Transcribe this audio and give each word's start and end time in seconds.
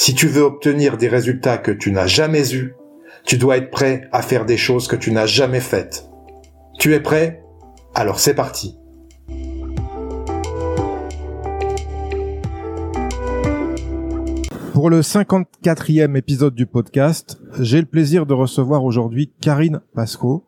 Si 0.00 0.14
tu 0.14 0.28
veux 0.28 0.42
obtenir 0.42 0.96
des 0.96 1.08
résultats 1.08 1.58
que 1.58 1.72
tu 1.72 1.90
n'as 1.90 2.06
jamais 2.06 2.54
eus, 2.54 2.76
tu 3.24 3.36
dois 3.36 3.56
être 3.56 3.72
prêt 3.72 4.08
à 4.12 4.22
faire 4.22 4.46
des 4.46 4.56
choses 4.56 4.86
que 4.86 4.94
tu 4.94 5.10
n'as 5.10 5.26
jamais 5.26 5.58
faites. 5.58 6.08
Tu 6.78 6.94
es 6.94 7.00
prêt? 7.00 7.42
Alors 7.96 8.20
c'est 8.20 8.34
parti. 8.34 8.78
Pour 14.72 14.88
le 14.88 15.00
54e 15.00 16.16
épisode 16.16 16.54
du 16.54 16.66
podcast, 16.66 17.40
j'ai 17.58 17.80
le 17.80 17.86
plaisir 17.86 18.24
de 18.24 18.34
recevoir 18.34 18.84
aujourd'hui 18.84 19.32
Karine 19.40 19.80
Pasco, 19.96 20.46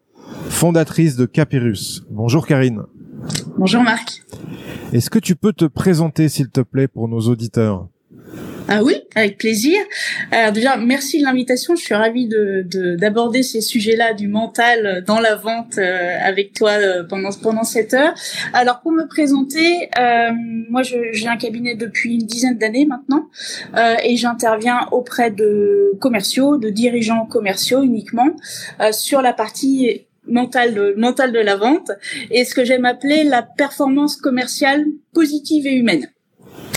fondatrice 0.48 1.16
de 1.16 1.26
Capirus. 1.26 2.04
Bonjour 2.08 2.46
Karine. 2.46 2.82
Bonjour 3.58 3.82
Marc. 3.82 4.22
Est-ce 4.92 5.10
que 5.10 5.18
tu 5.18 5.34
peux 5.34 5.52
te 5.52 5.64
présenter 5.64 6.28
s'il 6.28 6.50
te 6.50 6.60
plaît 6.60 6.86
pour 6.86 7.08
nos 7.08 7.22
auditeurs? 7.22 7.88
Ah 8.72 8.84
oui, 8.84 8.94
avec 9.16 9.36
plaisir. 9.36 9.76
Alors 10.30 10.52
déjà, 10.52 10.76
merci 10.76 11.18
de 11.18 11.24
l'invitation. 11.24 11.74
Je 11.74 11.82
suis 11.82 11.94
ravie 11.94 12.28
de 12.28 12.64
d'aborder 12.96 13.42
ces 13.42 13.60
sujets-là 13.60 14.14
du 14.14 14.28
mental 14.28 15.02
dans 15.04 15.18
la 15.18 15.34
vente 15.34 15.78
euh, 15.78 16.16
avec 16.22 16.52
toi 16.52 16.70
euh, 16.70 17.02
pendant 17.02 17.30
pendant 17.42 17.64
cette 17.64 17.94
heure. 17.94 18.14
Alors 18.52 18.80
pour 18.80 18.92
me 18.92 19.08
présenter, 19.08 19.88
euh, 19.98 20.30
moi 20.68 20.82
j'ai 20.84 21.26
un 21.26 21.36
cabinet 21.36 21.74
depuis 21.74 22.14
une 22.14 22.26
dizaine 22.26 22.58
d'années 22.58 22.86
maintenant 22.86 23.28
et 24.04 24.16
j'interviens 24.16 24.86
auprès 24.92 25.32
de 25.32 25.92
commerciaux, 26.00 26.56
de 26.56 26.70
dirigeants 26.70 27.26
commerciaux 27.26 27.82
uniquement 27.82 28.28
sur 28.92 29.20
la 29.20 29.32
partie 29.32 30.06
mentale 30.28 30.74
de, 30.74 30.94
mentale 30.96 31.32
de 31.32 31.40
la 31.40 31.56
vente 31.56 31.90
et 32.30 32.44
ce 32.44 32.54
que 32.54 32.64
j'aime 32.64 32.84
appeler 32.84 33.24
la 33.24 33.42
performance 33.42 34.16
commerciale 34.16 34.84
positive 35.12 35.66
et 35.66 35.74
humaine. 35.74 36.06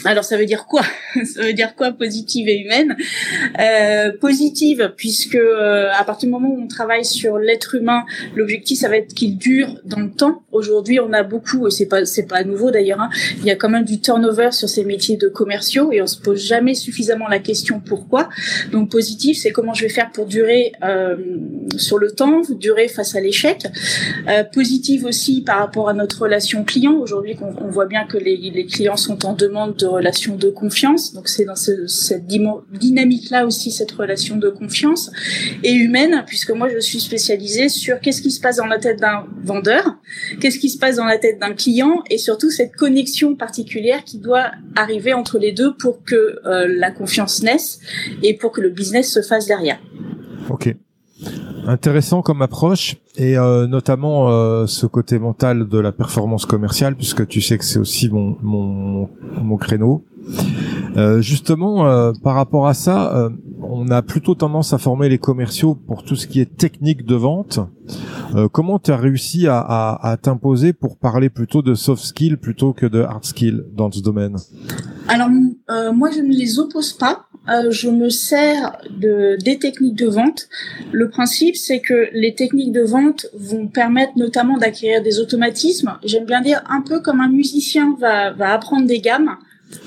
Alors 0.05 0.23
ça 0.23 0.37
veut 0.37 0.45
dire 0.45 0.65
quoi? 0.65 0.81
Ça 1.25 1.43
veut 1.43 1.53
dire 1.53 1.75
quoi 1.75 1.91
positive 1.91 2.49
et 2.49 2.59
humaine? 2.59 2.95
Euh, 3.59 4.11
Positive 4.19 4.93
puisque 4.97 5.35
euh, 5.35 5.89
à 5.93 6.03
partir 6.03 6.27
du 6.27 6.33
moment 6.33 6.49
où 6.49 6.61
on 6.61 6.67
travaille 6.67 7.05
sur 7.05 7.37
l'être 7.37 7.75
humain, 7.75 8.03
l'objectif 8.35 8.79
ça 8.79 8.89
va 8.89 8.97
être 8.97 9.13
qu'il 9.13 9.37
dure 9.37 9.79
dans 9.85 9.99
le 9.99 10.11
temps. 10.11 10.43
Aujourd'hui, 10.51 10.99
on 10.99 11.13
a 11.13 11.23
beaucoup 11.23 11.67
et 11.67 11.71
c'est 11.71 11.85
pas 11.85 12.05
c'est 12.05 12.27
pas 12.27 12.43
nouveau 12.43 12.71
d'ailleurs. 12.71 12.99
Hein, 12.99 13.09
il 13.37 13.45
y 13.45 13.51
a 13.51 13.55
quand 13.55 13.69
même 13.69 13.85
du 13.85 14.01
turnover 14.01 14.51
sur 14.51 14.67
ces 14.67 14.83
métiers 14.83 15.17
de 15.17 15.27
commerciaux 15.27 15.91
et 15.91 16.01
on 16.01 16.07
se 16.07 16.19
pose 16.19 16.43
jamais 16.45 16.73
suffisamment 16.73 17.27
la 17.27 17.39
question 17.39 17.79
pourquoi? 17.79 18.29
Donc 18.71 18.91
positive, 18.91 19.35
c'est 19.37 19.51
comment 19.51 19.73
je 19.73 19.83
vais 19.83 19.89
faire 19.89 20.11
pour 20.11 20.25
durer 20.25 20.73
euh, 20.83 21.15
sur 21.77 21.97
le 21.97 22.11
temps, 22.11 22.41
durer 22.49 22.87
face 22.87 23.15
à 23.15 23.21
l'échec. 23.21 23.67
Euh, 24.27 24.43
positive 24.43 25.05
aussi 25.05 25.41
par 25.41 25.59
rapport 25.59 25.89
à 25.89 25.93
notre 25.93 26.23
relation 26.23 26.63
client. 26.63 26.93
Aujourd'hui, 26.93 27.37
on, 27.41 27.53
on 27.63 27.69
voit 27.69 27.85
bien 27.85 28.05
que 28.05 28.17
les, 28.17 28.35
les 28.37 28.65
clients 28.65 28.97
sont 28.97 29.25
en 29.25 29.33
demande 29.33 29.75
de 29.77 29.92
relation 29.93 30.35
de 30.35 30.49
confiance. 30.49 31.13
Donc 31.13 31.27
c'est 31.27 31.45
dans 31.45 31.55
cette 31.55 32.25
dynamique-là 32.25 33.45
aussi 33.45 33.71
cette 33.71 33.91
relation 33.91 34.37
de 34.37 34.49
confiance 34.49 35.11
et 35.63 35.71
humaine, 35.71 36.23
puisque 36.27 36.51
moi 36.51 36.69
je 36.69 36.79
suis 36.79 36.99
spécialisée 36.99 37.69
sur 37.69 37.99
qu'est-ce 37.99 38.21
qui 38.21 38.31
se 38.31 38.41
passe 38.41 38.57
dans 38.57 38.65
la 38.65 38.79
tête 38.79 38.99
d'un 38.99 39.25
vendeur, 39.43 39.97
qu'est-ce 40.39 40.59
qui 40.59 40.69
se 40.69 40.77
passe 40.77 40.97
dans 40.97 41.05
la 41.05 41.17
tête 41.17 41.39
d'un 41.39 41.53
client 41.53 42.03
et 42.09 42.17
surtout 42.17 42.49
cette 42.49 42.75
connexion 42.75 43.35
particulière 43.35 44.03
qui 44.03 44.19
doit 44.19 44.51
arriver 44.75 45.13
entre 45.13 45.37
les 45.39 45.51
deux 45.51 45.75
pour 45.75 46.03
que 46.03 46.39
euh, 46.45 46.67
la 46.67 46.91
confiance 46.91 47.43
naisse 47.43 47.79
et 48.21 48.33
pour 48.35 48.51
que 48.51 48.61
le 48.61 48.69
business 48.69 49.11
se 49.11 49.21
fasse 49.21 49.45
derrière. 49.45 49.79
Ok 50.49 50.75
intéressant 51.67 52.21
comme 52.21 52.41
approche 52.41 52.97
et 53.15 53.37
euh, 53.37 53.67
notamment 53.67 54.29
euh, 54.29 54.65
ce 54.67 54.85
côté 54.85 55.19
mental 55.19 55.67
de 55.67 55.79
la 55.79 55.91
performance 55.91 56.45
commerciale 56.45 56.95
puisque 56.95 57.27
tu 57.27 57.41
sais 57.41 57.57
que 57.57 57.65
c'est 57.65 57.79
aussi 57.79 58.09
mon 58.09 58.37
mon, 58.41 59.09
mon 59.41 59.57
créneau. 59.57 60.03
Euh, 60.95 61.21
justement, 61.21 62.13
par 62.23 62.35
rapport 62.35 62.67
à 62.67 62.73
ça, 62.73 63.29
on 63.61 63.89
a 63.89 64.01
plutôt 64.01 64.35
tendance 64.35 64.71
à 64.71 64.77
former 64.77 65.09
les 65.09 65.17
commerciaux 65.17 65.75
pour 65.75 66.03
tout 66.03 66.15
ce 66.15 66.27
qui 66.27 66.39
est 66.39 66.55
technique 66.55 67.05
de 67.05 67.15
vente. 67.15 67.59
comment 68.53 68.79
tu 68.79 68.91
as 68.91 68.97
réussi 68.97 69.47
à, 69.47 69.59
à, 69.59 70.11
à 70.11 70.15
t'imposer 70.15 70.71
pour 70.71 70.97
parler 70.97 71.29
plutôt 71.29 71.61
de 71.61 71.73
soft 71.73 72.03
skills 72.03 72.37
plutôt 72.37 72.71
que 72.71 72.85
de 72.85 73.01
hard 73.01 73.25
skills 73.25 73.63
dans 73.75 73.91
ce 73.91 74.01
domaine? 74.01 74.37
Alors 75.09 75.27
moi, 75.93 76.09
je 76.11 76.21
ne 76.21 76.33
les 76.33 76.57
oppose 76.57 76.93
pas. 76.93 77.25
Euh, 77.49 77.71
je 77.71 77.89
me 77.89 78.09
sers 78.09 78.77
de, 78.89 79.37
des 79.43 79.59
techniques 79.59 79.95
de 79.95 80.07
vente. 80.07 80.47
Le 80.91 81.09
principe, 81.09 81.55
c'est 81.55 81.79
que 81.79 82.09
les 82.13 82.35
techniques 82.35 82.71
de 82.71 82.83
vente 82.83 83.27
vont 83.33 83.67
permettre 83.67 84.13
notamment 84.15 84.57
d'acquérir 84.57 85.03
des 85.03 85.19
automatismes. 85.19 85.97
J'aime 86.03 86.25
bien 86.25 86.41
dire 86.41 86.63
un 86.69 86.81
peu 86.81 87.01
comme 87.01 87.19
un 87.19 87.29
musicien 87.29 87.95
va, 87.99 88.31
va 88.31 88.53
apprendre 88.53 88.87
des 88.87 88.99
gammes 88.99 89.37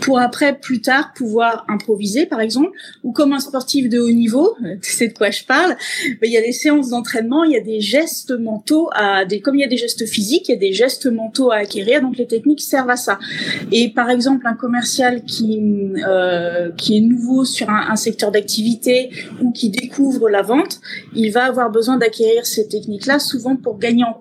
pour 0.00 0.19
après 0.19 0.58
plus 0.58 0.80
tard 0.80 1.12
pouvoir 1.14 1.64
improviser 1.69 2.26
par 2.26 2.41
exemple. 2.41 2.70
Ou 3.04 3.12
comme 3.12 3.32
un 3.32 3.41
sportif 3.41 3.88
de 3.88 3.98
haut 3.98 4.10
niveau 4.10 4.56
tu 4.82 4.92
sais 4.92 5.08
de 5.08 5.14
quoi 5.14 5.30
je 5.30 5.44
parle 5.44 5.76
il 6.22 6.30
y 6.30 6.36
a 6.36 6.42
des 6.42 6.52
séances 6.52 6.91
d'entraînement 6.91 7.44
il 7.44 7.52
y 7.52 7.56
a 7.56 7.60
des 7.60 7.80
gestes 7.80 8.32
mentaux 8.32 8.88
à 8.92 9.24
des 9.24 9.41
comme 9.41 9.56
il 9.56 9.60
y 9.60 9.64
a 9.64 9.69
des 9.69 9.76
gestes 9.76 10.06
physiques 10.06 10.48
il 10.48 10.52
y 10.52 10.54
a 10.54 10.58
des 10.58 10.72
gestes 10.72 11.06
mentaux 11.06 11.50
à 11.50 11.56
acquérir 11.56 12.02
donc 12.02 12.16
les 12.16 12.26
techniques 12.26 12.60
servent 12.60 12.91
à 12.91 12.97
ça. 12.97 13.19
Et 13.72 13.91
par 13.91 14.10
exemple 14.10 14.47
un 14.47 14.54
commercial 14.54 15.24
qui 15.24 15.62
euh, 16.06 16.70
qui 16.76 16.98
est 16.98 17.00
nouveau 17.00 17.44
sur 17.44 17.68
un, 17.70 17.91
un 17.91 17.97
secteur 17.97 18.30
d'activité 18.30 19.10
ou 19.42 19.53
qui 19.53 19.70
découvre 19.70 20.28
la 20.28 20.42
vente 20.42 20.80
il 21.14 21.30
va 21.32 21.44
avoir 21.44 21.70
besoin 21.70 21.97
d'acquérir 21.97 22.47
ces 22.47 22.68
techniques 22.68 23.06
là 23.06 23.18
souvent 23.18 23.56
pour 23.56 23.78
gagner 23.78 24.04
en 24.04 24.20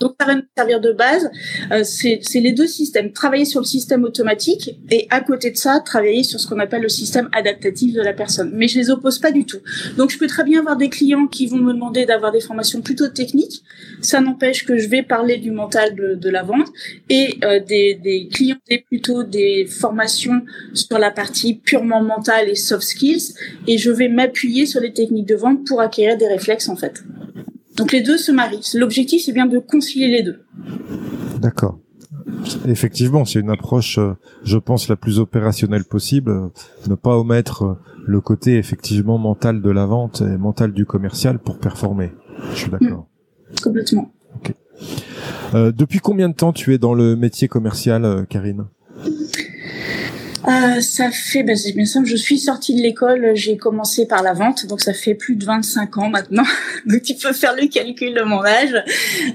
donc 0.00 0.14
ça 0.20 0.26
va 0.26 0.34
nous 0.34 0.42
servir 0.56 0.80
de 0.80 0.92
base. 0.92 1.30
Euh, 1.72 1.82
c'est 1.84 2.40
les 2.40 2.52
deux 2.52 2.66
systèmes. 2.66 3.12
Travailler 3.12 3.44
sur 3.44 3.60
le 3.60 3.66
système 3.66 4.04
automatique 4.04 4.76
et 4.90 5.06
à 5.10 5.20
côté 5.20 5.50
de 5.50 5.56
ça, 5.56 5.80
travailler 5.80 6.22
sur 6.22 6.40
ce 6.40 6.46
qu'on 6.46 6.58
appelle 6.58 6.82
le 6.82 6.88
système 6.88 7.28
adaptatif 7.32 7.94
de 7.94 8.02
la 8.02 8.12
personne. 8.12 8.52
Mais 8.54 8.68
je 8.68 8.78
les 8.78 8.90
oppose 8.90 9.18
pas 9.18 9.32
du 9.32 9.44
tout. 9.44 9.58
Donc 9.96 10.10
je 10.10 10.18
peux 10.18 10.26
très 10.26 10.44
bien 10.44 10.60
avoir 10.60 10.76
des 10.76 10.88
clients 10.88 11.26
qui 11.26 11.46
vont 11.46 11.58
me 11.58 11.72
demander 11.72 12.04
d'avoir 12.04 12.32
des 12.32 12.40
formations 12.40 12.80
plutôt 12.80 13.08
techniques. 13.08 13.62
Ça 14.00 14.20
n'empêche 14.20 14.64
que 14.66 14.76
je 14.78 14.88
vais 14.88 15.02
parler 15.02 15.38
du 15.38 15.50
mental 15.50 15.94
de, 15.94 16.14
de 16.14 16.30
la 16.30 16.42
vente 16.42 16.68
et 17.08 17.38
euh, 17.44 17.60
des, 17.60 17.94
des 17.94 18.28
clients 18.28 18.56
plutôt 18.88 19.22
des 19.22 19.66
formations 19.66 20.42
sur 20.74 20.98
la 20.98 21.10
partie 21.10 21.54
purement 21.54 22.02
mentale 22.02 22.48
et 22.48 22.54
soft 22.54 22.82
skills. 22.82 23.34
Et 23.66 23.78
je 23.78 23.90
vais 23.90 24.08
m'appuyer 24.08 24.66
sur 24.66 24.80
les 24.80 24.92
techniques 24.92 25.26
de 25.26 25.36
vente 25.36 25.66
pour 25.66 25.80
acquérir 25.80 26.16
des 26.16 26.26
réflexes 26.26 26.68
en 26.68 26.76
fait. 26.76 27.02
Donc 27.76 27.92
les 27.92 28.00
deux 28.00 28.16
se 28.16 28.32
marient. 28.32 28.72
L'objectif, 28.74 29.22
c'est 29.24 29.32
bien 29.32 29.46
de 29.46 29.58
concilier 29.58 30.08
les 30.08 30.22
deux. 30.22 30.40
D'accord. 31.40 31.78
Effectivement, 32.66 33.24
c'est 33.24 33.40
une 33.40 33.50
approche, 33.50 33.98
euh, 33.98 34.14
je 34.44 34.58
pense, 34.58 34.88
la 34.88 34.96
plus 34.96 35.18
opérationnelle 35.18 35.84
possible. 35.84 36.30
Euh, 36.30 36.48
ne 36.88 36.94
pas 36.94 37.16
omettre 37.16 37.62
euh, 37.62 37.74
le 38.06 38.20
côté 38.20 38.56
effectivement 38.56 39.18
mental 39.18 39.62
de 39.62 39.70
la 39.70 39.86
vente 39.86 40.22
et 40.22 40.36
mental 40.36 40.72
du 40.72 40.86
commercial 40.86 41.38
pour 41.38 41.58
performer. 41.58 42.12
Je 42.52 42.56
suis 42.56 42.70
d'accord. 42.70 43.08
Mmh. 43.50 43.60
Complètement. 43.62 44.12
depuis 45.54 46.00
combien 46.00 46.28
de 46.28 46.34
temps 46.34 46.52
tu 46.52 46.74
es 46.74 46.78
dans 46.78 46.94
le 46.94 47.16
métier 47.16 47.48
commercial, 47.48 48.26
Karine? 48.28 48.66
Euh, 50.48 50.80
ça 50.80 51.10
fait, 51.10 51.42
ben 51.42 51.56
c'est 51.56 51.72
bien 51.72 51.84
simple, 51.84 52.06
je 52.06 52.16
suis 52.16 52.38
sortie 52.38 52.74
de 52.74 52.80
l'école, 52.80 53.32
j'ai 53.34 53.56
commencé 53.56 54.06
par 54.06 54.22
la 54.22 54.32
vente, 54.32 54.66
donc 54.66 54.80
ça 54.80 54.92
fait 54.92 55.14
plus 55.14 55.36
de 55.36 55.44
25 55.44 55.98
ans 55.98 56.08
maintenant, 56.08 56.44
donc 56.86 57.02
tu 57.02 57.14
peux 57.14 57.32
faire 57.32 57.54
le 57.54 57.66
calcul 57.68 58.14
de 58.14 58.22
mon 58.22 58.44
âge. 58.44 58.74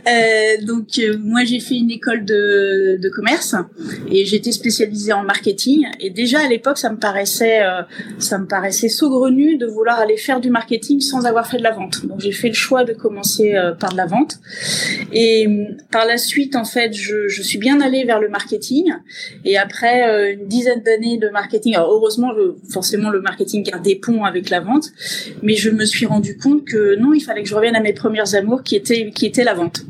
Euh, 0.07 0.65
donc 0.65 0.87
euh, 0.99 1.17
moi 1.19 1.43
j'ai 1.43 1.59
fait 1.59 1.75
une 1.75 1.91
école 1.91 2.25
de, 2.25 2.97
de 2.99 3.09
commerce 3.09 3.55
et 4.09 4.25
j'étais 4.25 4.51
spécialisée 4.51 5.13
en 5.13 5.23
marketing. 5.23 5.85
Et 5.99 6.09
déjà 6.09 6.39
à 6.39 6.47
l'époque 6.47 6.77
ça 6.77 6.89
me 6.89 6.97
paraissait 6.97 7.61
euh, 7.61 7.81
ça 8.19 8.37
me 8.37 8.47
paraissait 8.47 8.89
saugrenu 8.89 9.57
de 9.57 9.65
vouloir 9.65 9.99
aller 9.99 10.17
faire 10.17 10.39
du 10.39 10.49
marketing 10.49 11.01
sans 11.01 11.25
avoir 11.25 11.47
fait 11.47 11.57
de 11.57 11.63
la 11.63 11.71
vente. 11.71 12.05
Donc 12.05 12.19
j'ai 12.19 12.31
fait 12.31 12.47
le 12.47 12.53
choix 12.53 12.83
de 12.83 12.93
commencer 12.93 13.55
euh, 13.55 13.73
par 13.73 13.91
de 13.91 13.97
la 13.97 14.05
vente. 14.05 14.39
Et 15.11 15.47
par 15.91 16.05
la 16.05 16.17
suite 16.17 16.55
en 16.55 16.65
fait 16.65 16.93
je, 16.93 17.27
je 17.27 17.41
suis 17.41 17.59
bien 17.59 17.81
allée 17.81 18.03
vers 18.05 18.19
le 18.19 18.29
marketing. 18.29 18.93
Et 19.45 19.57
après 19.57 20.33
une 20.33 20.47
dizaine 20.47 20.81
d'années 20.81 21.00
de 21.17 21.29
marketing. 21.29 21.75
Alors 21.75 21.91
heureusement, 21.91 22.31
forcément, 22.69 23.09
le 23.09 23.21
marketing 23.21 23.63
garde 23.63 23.83
des 23.83 23.95
ponts 23.95 24.23
avec 24.23 24.49
la 24.49 24.59
vente, 24.59 24.89
mais 25.41 25.55
je 25.55 25.69
me 25.69 25.85
suis 25.85 26.05
rendu 26.05 26.37
compte 26.37 26.65
que 26.65 26.97
non, 26.99 27.13
il 27.13 27.21
fallait 27.21 27.43
que 27.43 27.49
je 27.49 27.55
revienne 27.55 27.75
à 27.75 27.81
mes 27.81 27.93
premières 27.93 28.35
amours, 28.35 28.63
qui 28.63 28.75
étaient 28.75 29.11
qui 29.11 29.25
était 29.25 29.43
la 29.43 29.53
vente. 29.53 29.85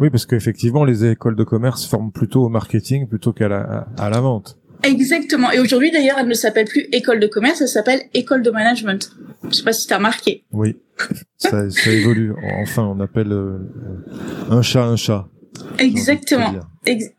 Oui, 0.00 0.10
parce 0.10 0.26
qu'effectivement, 0.26 0.84
les 0.84 1.04
écoles 1.04 1.36
de 1.36 1.44
commerce 1.44 1.86
forment 1.86 2.12
plutôt 2.12 2.44
au 2.44 2.48
marketing 2.48 3.06
plutôt 3.06 3.32
qu'à 3.32 3.48
la, 3.48 3.86
à 3.98 4.10
la 4.10 4.20
vente. 4.20 4.56
Exactement. 4.82 5.50
Et 5.50 5.60
aujourd'hui, 5.60 5.90
d'ailleurs, 5.90 6.16
elle 6.18 6.28
ne 6.28 6.34
s'appelle 6.34 6.66
plus 6.66 6.86
école 6.92 7.20
de 7.20 7.26
commerce, 7.26 7.60
elle 7.60 7.68
s'appelle 7.68 8.00
école 8.14 8.42
de 8.42 8.50
management. 8.50 9.10
Je 9.50 9.56
sais 9.56 9.62
pas 9.62 9.72
si 9.72 9.86
tu 9.86 9.92
as 9.92 9.98
remarqué. 9.98 10.44
Oui, 10.52 10.76
ça, 11.36 11.68
ça 11.70 11.90
évolue. 11.90 12.32
Enfin, 12.62 12.84
on 12.84 13.00
appelle 13.00 13.32
euh, 13.32 13.58
un 14.48 14.62
chat 14.62 14.84
un 14.84 14.96
chat. 14.96 15.28
Exactement. 15.78 16.54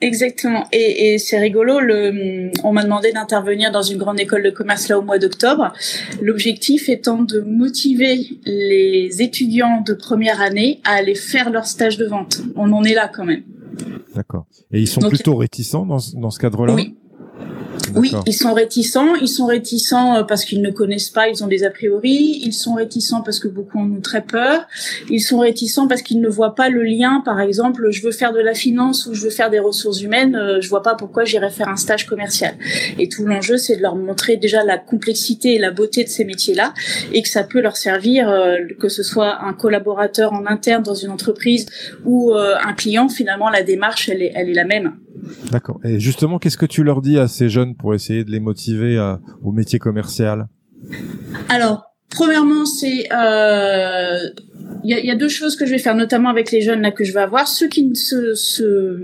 Exactement. 0.01 0.67
Et, 0.71 1.13
et 1.13 1.17
c'est 1.17 1.39
rigolo. 1.39 1.79
Le, 1.79 2.51
on 2.63 2.73
m'a 2.73 2.83
demandé 2.83 3.11
d'intervenir 3.11 3.71
dans 3.71 3.81
une 3.81 3.97
grande 3.97 4.19
école 4.19 4.43
de 4.43 4.49
commerce 4.49 4.87
là 4.87 4.97
au 4.97 5.01
mois 5.01 5.19
d'octobre. 5.19 5.73
L'objectif 6.21 6.89
étant 6.89 7.23
de 7.23 7.39
motiver 7.41 8.27
les 8.45 9.21
étudiants 9.21 9.83
de 9.85 9.93
première 9.93 10.41
année 10.41 10.79
à 10.83 10.93
aller 10.93 11.15
faire 11.15 11.49
leur 11.49 11.65
stage 11.65 11.97
de 11.97 12.05
vente. 12.05 12.41
On 12.55 12.71
en 12.71 12.83
est 12.83 12.93
là 12.93 13.09
quand 13.13 13.25
même. 13.25 13.43
D'accord. 14.15 14.45
Et 14.71 14.79
ils 14.79 14.87
sont 14.87 15.01
plutôt 15.01 15.35
réticents 15.35 15.85
dans, 15.85 15.99
dans 16.15 16.31
ce 16.31 16.39
cadre-là? 16.39 16.73
Oui. 16.73 16.95
Oui, 17.95 18.13
ils 18.25 18.33
sont 18.33 18.53
réticents. 18.53 19.15
Ils 19.15 19.27
sont 19.27 19.45
réticents 19.45 20.15
euh, 20.15 20.23
parce 20.23 20.45
qu'ils 20.45 20.61
ne 20.61 20.71
connaissent 20.71 21.09
pas, 21.09 21.27
ils 21.27 21.43
ont 21.43 21.47
des 21.47 21.63
a 21.63 21.69
priori. 21.69 22.41
Ils 22.43 22.53
sont 22.53 22.75
réticents 22.75 23.21
parce 23.21 23.39
que 23.39 23.47
beaucoup 23.47 23.79
en 23.79 23.91
ont 23.91 24.01
très 24.01 24.21
peur. 24.21 24.67
Ils 25.09 25.19
sont 25.19 25.39
réticents 25.39 25.87
parce 25.87 26.01
qu'ils 26.01 26.21
ne 26.21 26.29
voient 26.29 26.55
pas 26.55 26.69
le 26.69 26.83
lien. 26.83 27.21
Par 27.23 27.39
exemple, 27.39 27.89
je 27.91 28.01
veux 28.01 28.11
faire 28.11 28.33
de 28.33 28.39
la 28.39 28.53
finance 28.53 29.05
ou 29.05 29.13
je 29.13 29.23
veux 29.23 29.29
faire 29.29 29.49
des 29.49 29.59
ressources 29.59 30.01
humaines. 30.01 30.35
Euh, 30.35 30.61
je 30.61 30.69
vois 30.69 30.83
pas 30.83 30.95
pourquoi 30.95 31.25
j'irais 31.25 31.49
faire 31.49 31.69
un 31.69 31.75
stage 31.75 32.05
commercial. 32.05 32.55
Et 32.99 33.09
tout 33.09 33.25
l'enjeu, 33.25 33.57
c'est 33.57 33.77
de 33.77 33.81
leur 33.81 33.95
montrer 33.95 34.37
déjà 34.37 34.63
la 34.63 34.77
complexité 34.77 35.55
et 35.55 35.59
la 35.59 35.71
beauté 35.71 36.03
de 36.03 36.09
ces 36.09 36.25
métiers-là 36.25 36.73
et 37.13 37.21
que 37.21 37.29
ça 37.29 37.43
peut 37.43 37.61
leur 37.61 37.77
servir, 37.77 38.29
euh, 38.29 38.57
que 38.79 38.89
ce 38.89 39.03
soit 39.03 39.43
un 39.43 39.53
collaborateur 39.53 40.33
en 40.33 40.45
interne 40.45 40.83
dans 40.83 40.95
une 40.95 41.09
entreprise 41.09 41.65
ou 42.05 42.33
un 42.33 42.73
client. 42.73 43.09
Finalement, 43.09 43.49
la 43.49 43.63
démarche, 43.63 44.09
elle 44.09 44.21
est, 44.21 44.31
elle 44.35 44.49
est 44.49 44.53
la 44.53 44.65
même. 44.65 44.93
D'accord. 45.51 45.79
Et 45.83 45.99
justement, 45.99 46.39
qu'est-ce 46.39 46.57
que 46.57 46.65
tu 46.65 46.83
leur 46.83 47.01
dis 47.01 47.17
à 47.17 47.27
ces 47.27 47.49
jeunes 47.49 47.75
pour 47.75 47.93
essayer 47.93 48.23
de 48.23 48.31
les 48.31 48.39
motiver 48.39 49.15
au 49.43 49.51
métier 49.51 49.79
commercial? 49.79 50.47
Alors, 51.49 51.91
premièrement, 52.09 52.65
c'est 52.65 53.11
euh, 53.13 54.29
il 54.83 55.05
y 55.05 55.11
a, 55.11 55.15
deux 55.15 55.29
choses 55.29 55.55
que 55.55 55.65
je 55.65 55.71
vais 55.71 55.77
faire, 55.77 55.95
notamment 55.95 56.29
avec 56.29 56.51
les 56.51 56.61
jeunes 56.61 56.81
là 56.81 56.91
que 56.91 57.03
je 57.03 57.13
vais 57.13 57.19
avoir. 57.19 57.47
Ceux 57.47 57.67
qui 57.67 57.95
se, 57.95 58.33
se 58.33 58.97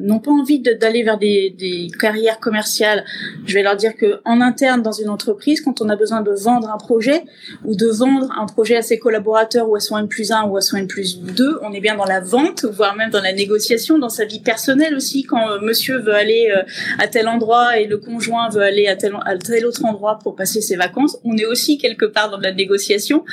n'ont 0.00 0.18
pas 0.18 0.30
envie 0.30 0.60
d'aller 0.60 1.02
vers 1.02 1.18
des, 1.18 1.54
des, 1.56 1.88
carrières 1.98 2.40
commerciales, 2.40 3.04
je 3.46 3.54
vais 3.54 3.62
leur 3.62 3.76
dire 3.76 3.94
que 3.94 4.20
en 4.24 4.40
interne 4.40 4.82
dans 4.82 4.92
une 4.92 5.08
entreprise, 5.08 5.60
quand 5.60 5.80
on 5.80 5.88
a 5.88 5.96
besoin 5.96 6.22
de 6.22 6.32
vendre 6.32 6.70
un 6.70 6.78
projet 6.78 7.22
ou 7.64 7.76
de 7.76 7.86
vendre 7.86 8.28
un 8.38 8.46
projet 8.46 8.76
à 8.76 8.82
ses 8.82 8.98
collaborateurs 8.98 9.68
ou 9.68 9.76
à 9.76 9.80
son 9.80 9.98
N 9.98 10.08
plus 10.08 10.32
1 10.32 10.44
ou 10.44 10.56
à 10.56 10.60
son 10.60 10.76
N 10.76 10.86
plus 10.86 11.20
2, 11.20 11.58
on 11.62 11.72
est 11.72 11.80
bien 11.80 11.96
dans 11.96 12.04
la 12.04 12.20
vente, 12.20 12.64
voire 12.64 12.96
même 12.96 13.10
dans 13.10 13.22
la 13.22 13.32
négociation, 13.32 13.98
dans 13.98 14.08
sa 14.08 14.24
vie 14.24 14.40
personnelle 14.40 14.94
aussi. 14.94 15.24
Quand 15.24 15.50
euh, 15.50 15.60
monsieur 15.60 15.98
veut 15.98 16.14
aller 16.14 16.50
euh, 16.54 16.62
à 16.98 17.06
tel 17.08 17.28
endroit 17.28 17.78
et 17.78 17.86
le 17.86 17.98
conjoint 17.98 18.48
veut 18.48 18.62
aller 18.62 18.88
à 18.88 18.96
tel, 18.96 19.12
à 19.24 19.36
tel 19.36 19.66
autre 19.66 19.84
endroit 19.84 20.18
pour 20.22 20.34
passer 20.34 20.60
ses 20.60 20.76
vacances, 20.76 21.18
on 21.24 21.36
est 21.36 21.46
aussi 21.46 21.78
quelque 21.78 22.06
part 22.06 22.30
dans 22.30 22.38
la 22.38 22.52
négociation. 22.52 23.24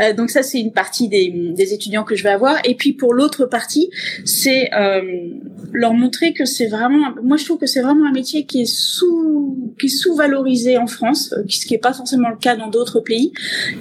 Euh, 0.00 0.12
donc 0.12 0.30
ça, 0.30 0.42
c'est 0.42 0.60
une 0.60 0.72
partie 0.72 1.07
des, 1.08 1.74
étudiants 1.74 2.04
que 2.04 2.14
je 2.14 2.22
vais 2.22 2.30
avoir. 2.30 2.56
Et 2.64 2.74
puis 2.74 2.92
pour 2.92 3.12
l'autre 3.12 3.44
partie, 3.44 3.90
c'est 4.24 4.72
euh, 4.74 5.02
leur 5.72 5.92
montrer 5.92 6.32
que 6.32 6.44
c'est 6.44 6.66
vraiment, 6.66 7.14
moi 7.22 7.36
je 7.36 7.44
trouve 7.44 7.58
que 7.58 7.66
c'est 7.66 7.82
vraiment 7.82 8.06
un 8.06 8.12
métier 8.12 8.46
qui 8.46 8.62
est 8.62 8.72
sous, 8.72 9.74
qui 9.78 9.86
est 9.86 9.88
sous-valorisé 9.88 10.78
en 10.78 10.86
France, 10.86 11.32
euh, 11.32 11.42
ce 11.48 11.66
qui 11.66 11.74
n'est 11.74 11.78
pas 11.78 11.92
forcément 11.92 12.30
le 12.30 12.36
cas 12.36 12.56
dans 12.56 12.68
d'autres 12.68 13.00
pays, 13.00 13.32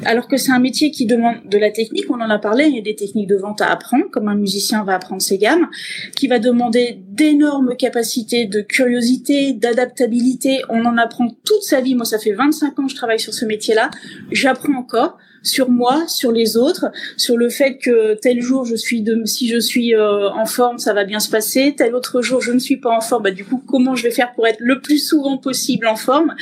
alors 0.06 0.28
que 0.28 0.38
c'est 0.38 0.52
un 0.52 0.60
métier 0.60 0.92
qui 0.92 1.06
demande 1.06 1.36
de 1.46 1.58
la 1.58 1.72
technique. 1.72 2.06
On 2.10 2.22
en 2.22 2.30
a 2.30 2.40
parlé, 2.40 2.66
il 2.66 2.76
y 2.76 2.80
a 2.80 2.82
des 2.82 2.96
techniques 2.96 3.28
de 3.28 3.36
vente 3.36 3.62
à 3.62 3.72
apprendre, 3.72 4.06
comme 4.12 4.28
un 4.28 4.36
musicien 4.36 4.84
va 4.84 4.96
apprendre 4.96 5.22
ses 5.22 5.38
gammes, 5.38 5.68
qui 6.16 6.28
va 6.28 6.40
demander 6.40 7.00
d'énormes 7.10 7.76
capacités 7.76 8.46
de 8.46 8.62
curiosité, 8.62 9.54
d'adaptabilité. 9.54 10.62
On 10.70 10.86
en 10.86 10.98
apprend 10.98 11.30
toute 11.46 11.64
sa 11.64 11.82
vie. 11.82 11.96
Moi, 11.96 12.06
ça 12.06 12.20
fait 12.20 12.34
25 12.34 12.80
ans 12.80 12.86
que 12.86 12.92
je 12.92 12.96
travaille 12.96 13.20
sur 13.20 13.34
ce 13.34 13.46
métier-là. 13.46 13.90
J'apprends 14.32 14.74
encore 14.74 15.18
sur 15.48 15.70
moi, 15.70 16.08
sur 16.08 16.32
les 16.32 16.58
autres, 16.58 16.86
sur 17.18 17.38
le 17.38 17.50
fait 17.50 17.78
que 17.78 18.16
tel 18.16 18.42
jour 18.42 18.66
je 18.66 18.76
suis 18.76 19.02
de, 19.02 19.26
si 19.26 19.48
je 19.48 19.60
suis 19.60 19.96
euh, 19.96 20.30
en 20.30 20.46
forme, 20.46 20.78
ça 20.80 20.94
va 20.94 21.04
bien 21.06 21.20
se 21.20 21.30
passer. 21.30 21.74
Tel 21.78 21.96
autre 21.96 22.22
jour 22.22 22.42
je 22.42 22.52
ne 22.52 22.60
suis 22.60 22.78
pas 22.78 22.96
en 22.96 23.02
forme, 23.02 23.24
bah 23.24 23.32
du 23.32 23.46
coup 23.46 23.62
comment 23.66 23.96
je 23.96 24.04
vais 24.04 24.12
faire 24.12 24.34
pour 24.34 24.48
être 24.48 24.60
le 24.60 24.82
plus 24.82 25.00
souvent 25.00 25.38
possible 25.38 25.88
en 25.88 25.96
forme? 25.96 26.36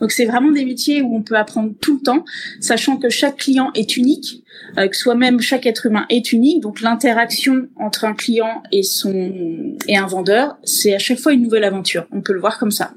Donc 0.00 0.10
c'est 0.10 0.26
vraiment 0.26 0.50
des 0.50 0.64
métiers 0.64 1.02
où 1.02 1.16
on 1.16 1.22
peut 1.22 1.36
apprendre 1.36 1.72
tout 1.80 1.98
le 1.98 2.02
temps, 2.02 2.24
sachant 2.60 2.96
que 2.96 3.08
chaque 3.08 3.36
client 3.36 3.70
est 3.74 3.96
unique, 3.96 4.44
euh, 4.78 4.88
que 4.88 4.96
soi-même 4.96 5.40
chaque 5.40 5.66
être 5.66 5.86
humain 5.86 6.06
est 6.10 6.32
unique. 6.32 6.62
Donc 6.62 6.80
l'interaction 6.80 7.68
entre 7.76 8.04
un 8.04 8.14
client 8.14 8.62
et 8.72 8.82
son 8.82 9.76
et 9.86 9.96
un 9.96 10.06
vendeur, 10.06 10.58
c'est 10.64 10.94
à 10.94 10.98
chaque 10.98 11.18
fois 11.18 11.32
une 11.32 11.42
nouvelle 11.42 11.64
aventure. 11.64 12.06
On 12.12 12.20
peut 12.20 12.32
le 12.32 12.40
voir 12.40 12.58
comme 12.58 12.70
ça. 12.70 12.92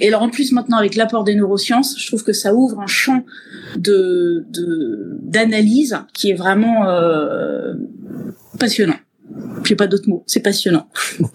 Et 0.00 0.08
alors 0.08 0.22
en 0.22 0.30
plus 0.30 0.52
maintenant 0.52 0.76
avec 0.76 0.94
l'apport 0.94 1.24
des 1.24 1.34
neurosciences, 1.34 1.96
je 1.98 2.06
trouve 2.06 2.22
que 2.22 2.32
ça 2.32 2.54
ouvre 2.54 2.80
un 2.80 2.86
champ 2.86 3.24
d'analyse 5.22 5.98
qui 6.14 6.30
est 6.30 6.34
vraiment 6.34 6.86
euh, 6.86 7.74
passionnant. 8.58 8.96
J'ai 9.64 9.76
pas 9.76 9.86
d'autres 9.86 10.08
mots, 10.08 10.24
c'est 10.26 10.40
passionnant. 10.40 10.88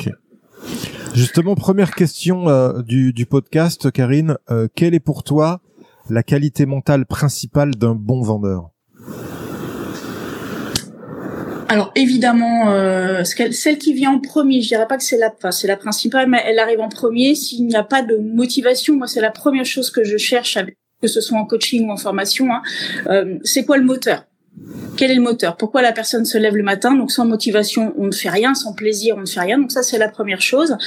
Justement, 1.16 1.56
première 1.56 1.96
question 1.96 2.50
euh, 2.50 2.82
du, 2.82 3.14
du, 3.14 3.26
podcast, 3.26 3.90
Karine. 3.92 4.36
Euh, 4.52 4.68
quelle 4.76 4.94
est 4.94 5.00
pour 5.00 5.24
toi 5.24 5.62
la 6.10 6.24
qualité 6.24 6.66
mentale 6.66 7.06
principale 7.06 7.72
d'un 7.76 7.96
bon 7.96 8.22
vendeur? 8.22 8.75
Alors 11.68 11.92
évidemment, 11.96 12.72
euh, 12.72 13.24
celle 13.24 13.78
qui 13.78 13.94
vient 13.94 14.12
en 14.12 14.20
premier, 14.20 14.62
je 14.62 14.68
dirais 14.68 14.88
pas 14.88 14.98
que 14.98 15.04
c'est 15.04 15.18
la, 15.18 15.34
enfin, 15.36 15.52
c'est 15.52 15.68
la 15.68 15.78
principale, 15.78 16.30
mais 16.30 16.42
elle 16.46 16.60
arrive 16.60 16.80
en 16.80 16.90
premier. 16.90 17.36
S'il 17.36 17.66
n'y 17.66 17.76
a 17.76 17.84
pas 17.84 18.02
de 18.02 18.18
motivation, 18.18 18.96
moi 18.96 19.08
c'est 19.08 19.22
la 19.22 19.32
première 19.32 19.66
chose 19.66 19.90
que 19.90 20.04
je 20.04 20.18
cherche, 20.18 20.58
que 21.02 21.08
ce 21.08 21.22
soit 21.22 21.38
en 21.38 21.46
coaching 21.46 21.88
ou 21.88 21.92
en 21.92 21.98
formation. 21.98 22.52
Hein, 22.52 22.62
euh, 23.08 23.38
c'est 23.44 23.66
quoi 23.66 23.78
le 23.78 23.84
moteur? 23.84 24.26
Quel 24.96 25.12
est 25.12 25.16
le 25.16 25.22
moteur? 25.22 25.58
Pourquoi 25.58 25.82
la 25.82 25.92
personne 25.92 26.24
se 26.24 26.38
lève 26.38 26.56
le 26.56 26.64
matin? 26.64 26.96
Donc 26.96 27.12
sans 27.12 27.26
motivation, 27.26 27.94
on 27.98 28.06
ne 28.06 28.14
fait 28.14 28.30
rien. 28.30 28.54
Sans 28.54 28.74
plaisir, 28.74 29.16
on 29.18 29.22
ne 29.22 29.26
fait 29.26 29.42
rien. 29.42 29.58
Donc 29.58 29.72
ça, 29.72 29.84
c'est 29.84 29.98
la 29.98 30.08
première 30.08 30.42
chose. 30.42 30.78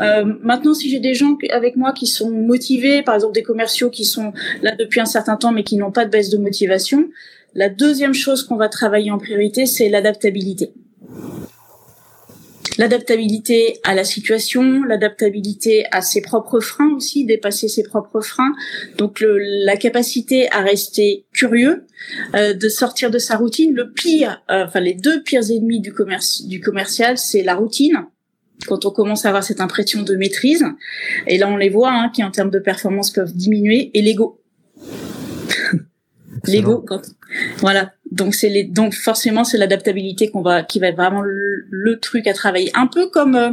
Euh, 0.00 0.24
maintenant, 0.42 0.72
si 0.72 0.88
j'ai 0.88 1.00
des 1.00 1.14
gens 1.14 1.36
avec 1.50 1.74
moi 1.74 1.92
qui 1.92 2.06
sont 2.06 2.30
motivés, 2.30 3.02
par 3.02 3.16
exemple 3.16 3.34
des 3.34 3.42
commerciaux 3.42 3.90
qui 3.90 4.04
sont 4.04 4.32
là 4.62 4.76
depuis 4.76 5.00
un 5.00 5.04
certain 5.06 5.36
temps 5.36 5.50
mais 5.50 5.64
qui 5.64 5.76
n'ont 5.76 5.90
pas 5.90 6.04
de 6.04 6.10
baisse 6.10 6.30
de 6.30 6.38
motivation, 6.38 7.08
la 7.58 7.68
deuxième 7.68 8.14
chose 8.14 8.44
qu'on 8.44 8.54
va 8.54 8.68
travailler 8.68 9.10
en 9.10 9.18
priorité, 9.18 9.66
c'est 9.66 9.88
l'adaptabilité. 9.88 10.72
L'adaptabilité 12.78 13.80
à 13.82 13.96
la 13.96 14.04
situation, 14.04 14.84
l'adaptabilité 14.84 15.84
à 15.90 16.00
ses 16.00 16.20
propres 16.20 16.60
freins 16.60 16.94
aussi, 16.94 17.24
dépasser 17.24 17.66
ses 17.66 17.82
propres 17.82 18.20
freins. 18.20 18.52
Donc 18.96 19.24
la 19.26 19.76
capacité 19.76 20.48
à 20.52 20.60
rester 20.60 21.26
curieux, 21.32 21.84
euh, 22.36 22.54
de 22.54 22.68
sortir 22.68 23.10
de 23.10 23.18
sa 23.18 23.36
routine. 23.36 23.74
Le 23.74 23.92
pire, 23.92 24.40
euh, 24.52 24.66
enfin 24.66 24.78
les 24.78 24.94
deux 24.94 25.24
pires 25.24 25.50
ennemis 25.50 25.80
du 25.80 25.92
du 26.46 26.60
commercial, 26.60 27.18
c'est 27.18 27.42
la 27.42 27.56
routine 27.56 28.06
quand 28.68 28.84
on 28.86 28.90
commence 28.90 29.24
à 29.24 29.28
avoir 29.28 29.42
cette 29.42 29.60
impression 29.60 30.02
de 30.02 30.14
maîtrise, 30.16 30.64
et 31.28 31.38
là 31.38 31.48
on 31.48 31.56
les 31.56 31.68
voit, 31.68 31.92
hein, 31.92 32.10
qui 32.12 32.24
en 32.24 32.32
termes 32.32 32.50
de 32.50 32.58
performance 32.58 33.12
peuvent 33.12 33.32
diminuer, 33.32 33.92
et 33.94 34.02
l'ego. 34.02 34.40
L'ego, 36.48 36.84
quand 36.86 37.02
voilà. 37.58 37.92
Donc 38.10 38.34
c'est 38.34 38.48
les 38.48 38.64
donc 38.64 38.94
forcément 38.94 39.44
c'est 39.44 39.58
l'adaptabilité 39.58 40.30
qu'on 40.30 40.40
va 40.40 40.62
qui 40.62 40.78
va 40.78 40.88
être 40.88 40.96
vraiment 40.96 41.22
le, 41.22 41.98
truc 42.00 42.26
à 42.26 42.32
travailler. 42.32 42.70
Un 42.74 42.86
peu 42.86 43.08
comme 43.08 43.34
euh, 43.34 43.52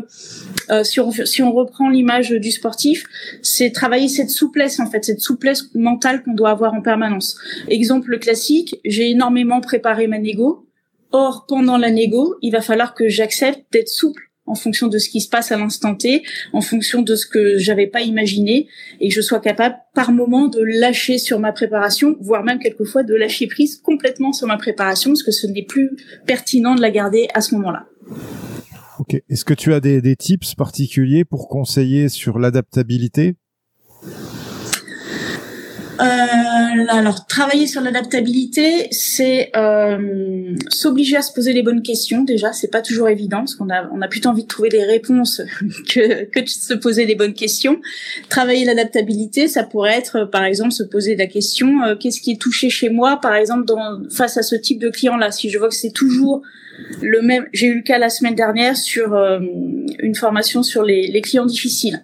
euh, 0.69 0.83
si 0.83 0.99
on 0.99 1.11
si 1.11 1.43
on 1.43 1.51
reprend 1.51 1.89
l'image 1.89 2.29
du 2.29 2.51
sportif, 2.51 3.03
c'est 3.41 3.71
travailler 3.71 4.07
cette 4.07 4.29
souplesse 4.29 4.79
en 4.79 4.89
fait, 4.89 5.03
cette 5.03 5.21
souplesse 5.21 5.73
mentale 5.75 6.23
qu'on 6.23 6.33
doit 6.33 6.51
avoir 6.51 6.73
en 6.73 6.81
permanence. 6.81 7.37
Exemple 7.67 8.17
classique, 8.19 8.79
j'ai 8.85 9.11
énormément 9.11 9.61
préparé 9.61 10.07
ma 10.07 10.19
négo. 10.19 10.61
Or 11.11 11.45
pendant 11.47 11.77
la 11.77 11.91
négo, 11.91 12.35
il 12.41 12.51
va 12.51 12.61
falloir 12.61 12.93
que 12.93 13.07
j'accepte 13.07 13.61
d'être 13.71 13.87
souple 13.87 14.29
en 14.45 14.55
fonction 14.55 14.87
de 14.87 14.97
ce 14.97 15.09
qui 15.09 15.21
se 15.21 15.29
passe 15.29 15.51
à 15.51 15.57
l'instant 15.57 15.95
T, 15.95 16.23
en 16.53 16.61
fonction 16.61 17.01
de 17.01 17.15
ce 17.15 17.25
que 17.25 17.57
j'avais 17.57 17.87
pas 17.87 18.01
imaginé, 18.01 18.67
et 18.99 19.09
que 19.09 19.13
je 19.13 19.21
sois 19.21 19.39
capable 19.39 19.75
par 19.93 20.11
moment 20.11 20.47
de 20.47 20.59
lâcher 20.61 21.17
sur 21.17 21.39
ma 21.39 21.51
préparation, 21.51 22.15
voire 22.19 22.43
même 22.43 22.59
quelquefois 22.59 23.03
de 23.03 23.15
lâcher 23.15 23.47
prise 23.47 23.77
complètement 23.77 24.33
sur 24.33 24.47
ma 24.47 24.57
préparation, 24.57 25.11
parce 25.11 25.23
que 25.23 25.31
ce 25.31 25.47
n'est 25.47 25.63
plus 25.63 25.91
pertinent 26.25 26.75
de 26.75 26.81
la 26.81 26.91
garder 26.91 27.27
à 27.33 27.41
ce 27.41 27.55
moment-là. 27.55 27.87
Ok. 28.99 29.21
Est-ce 29.29 29.43
que 29.43 29.53
tu 29.53 29.73
as 29.73 29.79
des, 29.79 30.01
des 30.01 30.15
tips 30.15 30.55
particuliers 30.55 31.25
pour 31.25 31.49
conseiller 31.49 32.07
sur 32.07 32.39
l'adaptabilité? 32.39 33.35
Alors, 35.99 37.25
travailler 37.27 37.67
sur 37.67 37.81
l'adaptabilité, 37.81 38.87
c'est 38.91 39.51
euh, 39.55 40.55
s'obliger 40.69 41.17
à 41.17 41.21
se 41.21 41.33
poser 41.33 41.53
les 41.53 41.63
bonnes 41.63 41.81
questions. 41.81 42.23
Déjà, 42.23 42.53
c'est 42.53 42.71
pas 42.71 42.81
toujours 42.81 43.09
évident 43.09 43.39
parce 43.39 43.55
qu'on 43.55 43.69
a 43.69 43.89
on 43.91 44.01
a 44.01 44.07
plutôt 44.07 44.29
envie 44.29 44.43
de 44.43 44.47
trouver 44.47 44.69
des 44.69 44.83
réponses 44.83 45.41
que 45.89 46.25
que 46.25 46.39
de 46.39 46.47
se 46.47 46.73
poser 46.73 47.05
les 47.05 47.15
bonnes 47.15 47.33
questions. 47.33 47.79
Travailler 48.29 48.65
l'adaptabilité, 48.65 49.47
ça 49.47 49.63
pourrait 49.63 49.97
être, 49.97 50.25
par 50.25 50.43
exemple, 50.43 50.71
se 50.71 50.83
poser 50.83 51.15
la 51.15 51.27
question 51.27 51.83
euh, 51.83 51.95
qu'est-ce 51.95 52.21
qui 52.21 52.31
est 52.31 52.41
touché 52.41 52.69
chez 52.69 52.89
moi, 52.89 53.19
par 53.21 53.35
exemple, 53.35 53.65
dans, 53.65 54.01
face 54.09 54.37
à 54.37 54.43
ce 54.43 54.55
type 54.55 54.79
de 54.79 54.89
client-là. 54.89 55.31
Si 55.31 55.49
je 55.49 55.57
vois 55.57 55.69
que 55.69 55.75
c'est 55.75 55.93
toujours 55.93 56.41
le 57.01 57.21
même, 57.21 57.45
j'ai 57.53 57.67
eu 57.67 57.75
le 57.75 57.83
cas 57.83 57.97
la 57.97 58.09
semaine 58.09 58.35
dernière 58.35 58.75
sur 58.75 59.13
euh, 59.13 59.39
une 59.99 60.15
formation 60.15 60.61
sur 60.61 60.83
les, 60.83 61.07
les 61.07 61.21
clients 61.21 61.45
difficiles. 61.45 62.03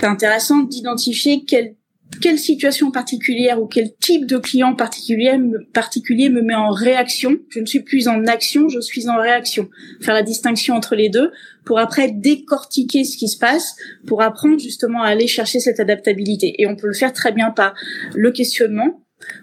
C'est 0.00 0.06
intéressant 0.06 0.60
d'identifier 0.62 1.44
quel 1.46 1.74
quelle 2.20 2.38
situation 2.38 2.90
particulière 2.90 3.62
ou 3.62 3.66
quel 3.66 3.94
type 3.96 4.26
de 4.26 4.38
client 4.38 4.74
particulier 4.74 5.38
me, 5.38 6.42
met 6.42 6.54
en 6.54 6.70
réaction. 6.70 7.38
Je 7.48 7.60
ne 7.60 7.66
suis 7.66 7.80
plus 7.80 8.08
en 8.08 8.26
action, 8.26 8.68
je 8.68 8.80
suis 8.80 9.08
en 9.08 9.16
réaction. 9.16 9.68
Faire 10.00 10.14
la 10.14 10.22
distinction 10.22 10.74
entre 10.74 10.94
les 10.94 11.08
deux 11.08 11.30
pour 11.64 11.78
après 11.78 12.10
décortiquer 12.10 13.04
ce 13.04 13.16
qui 13.16 13.28
se 13.28 13.38
passe, 13.38 13.76
pour 14.06 14.22
apprendre 14.22 14.58
justement 14.58 15.02
à 15.02 15.08
aller 15.08 15.26
chercher 15.26 15.60
cette 15.60 15.78
adaptabilité. 15.78 16.60
Et 16.60 16.66
on 16.66 16.76
peut 16.76 16.88
le 16.88 16.94
faire 16.94 17.12
très 17.12 17.32
bien 17.32 17.50
par 17.50 17.74
le 18.14 18.32
questionnement, 18.32 19.02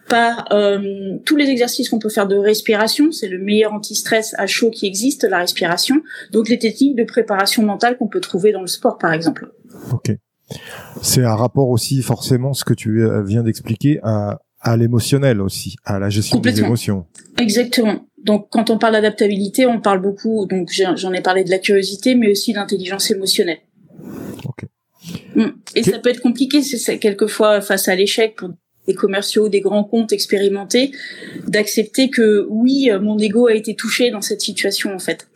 par 0.09 0.51
euh, 0.51 1.17
tous 1.25 1.35
les 1.35 1.49
exercices 1.49 1.89
qu'on 1.89 1.99
peut 1.99 2.09
faire 2.09 2.27
de 2.27 2.35
respiration, 2.35 3.11
c'est 3.11 3.27
le 3.27 3.37
meilleur 3.37 3.73
anti-stress 3.73 4.35
à 4.37 4.47
chaud 4.47 4.71
qui 4.71 4.87
existe, 4.87 5.23
la 5.23 5.39
respiration. 5.39 6.01
Donc 6.31 6.49
les 6.49 6.59
techniques 6.59 6.95
de 6.95 7.03
préparation 7.03 7.63
mentale 7.63 7.97
qu'on 7.97 8.07
peut 8.07 8.21
trouver 8.21 8.51
dans 8.51 8.61
le 8.61 8.67
sport, 8.67 8.97
par 8.97 9.13
exemple. 9.13 9.51
C'est 11.01 11.23
un 11.23 11.35
rapport 11.35 11.69
aussi 11.69 12.01
forcément 12.01 12.53
ce 12.53 12.63
que 12.63 12.73
tu 12.73 13.03
euh, 13.03 13.23
viens 13.23 13.43
d'expliquer 13.43 13.99
à, 14.03 14.39
à 14.61 14.77
l'émotionnel 14.77 15.41
aussi, 15.41 15.75
à 15.83 15.99
la 15.99 16.09
gestion 16.09 16.39
des 16.39 16.59
émotions. 16.59 17.05
Exactement. 17.39 18.07
Donc 18.23 18.47
quand 18.49 18.69
on 18.69 18.77
parle 18.77 18.93
d'adaptabilité, 18.93 19.65
on 19.65 19.79
parle 19.79 20.01
beaucoup, 20.01 20.45
donc 20.45 20.71
j'en 20.71 21.13
ai 21.13 21.21
parlé 21.21 21.43
de 21.43 21.49
la 21.49 21.59
curiosité, 21.59 22.15
mais 22.15 22.31
aussi 22.31 22.53
d'intelligence 22.53 23.11
émotionnelle. 23.11 23.59
Ok. 24.45 24.65
Mm. 25.35 25.45
Et 25.75 25.83
ça 25.83 25.99
peut 25.99 26.09
être 26.09 26.21
compliqué, 26.21 26.61
c'est 26.61 26.99
quelquefois 26.99 27.61
face 27.61 27.87
à 27.87 27.95
l'échec 27.95 28.35
pour 28.35 28.49
des 28.87 28.93
commerciaux, 28.93 29.49
des 29.49 29.59
grands 29.59 29.83
comptes 29.83 30.13
expérimentés, 30.13 30.91
d'accepter 31.45 32.09
que 32.09 32.47
oui, 32.49 32.89
mon 33.01 33.19
ego 33.19 33.47
a 33.47 33.53
été 33.53 33.75
touché 33.75 34.11
dans 34.11 34.21
cette 34.21 34.41
situation 34.41 34.93
en 34.95 34.99
fait. 34.99 35.29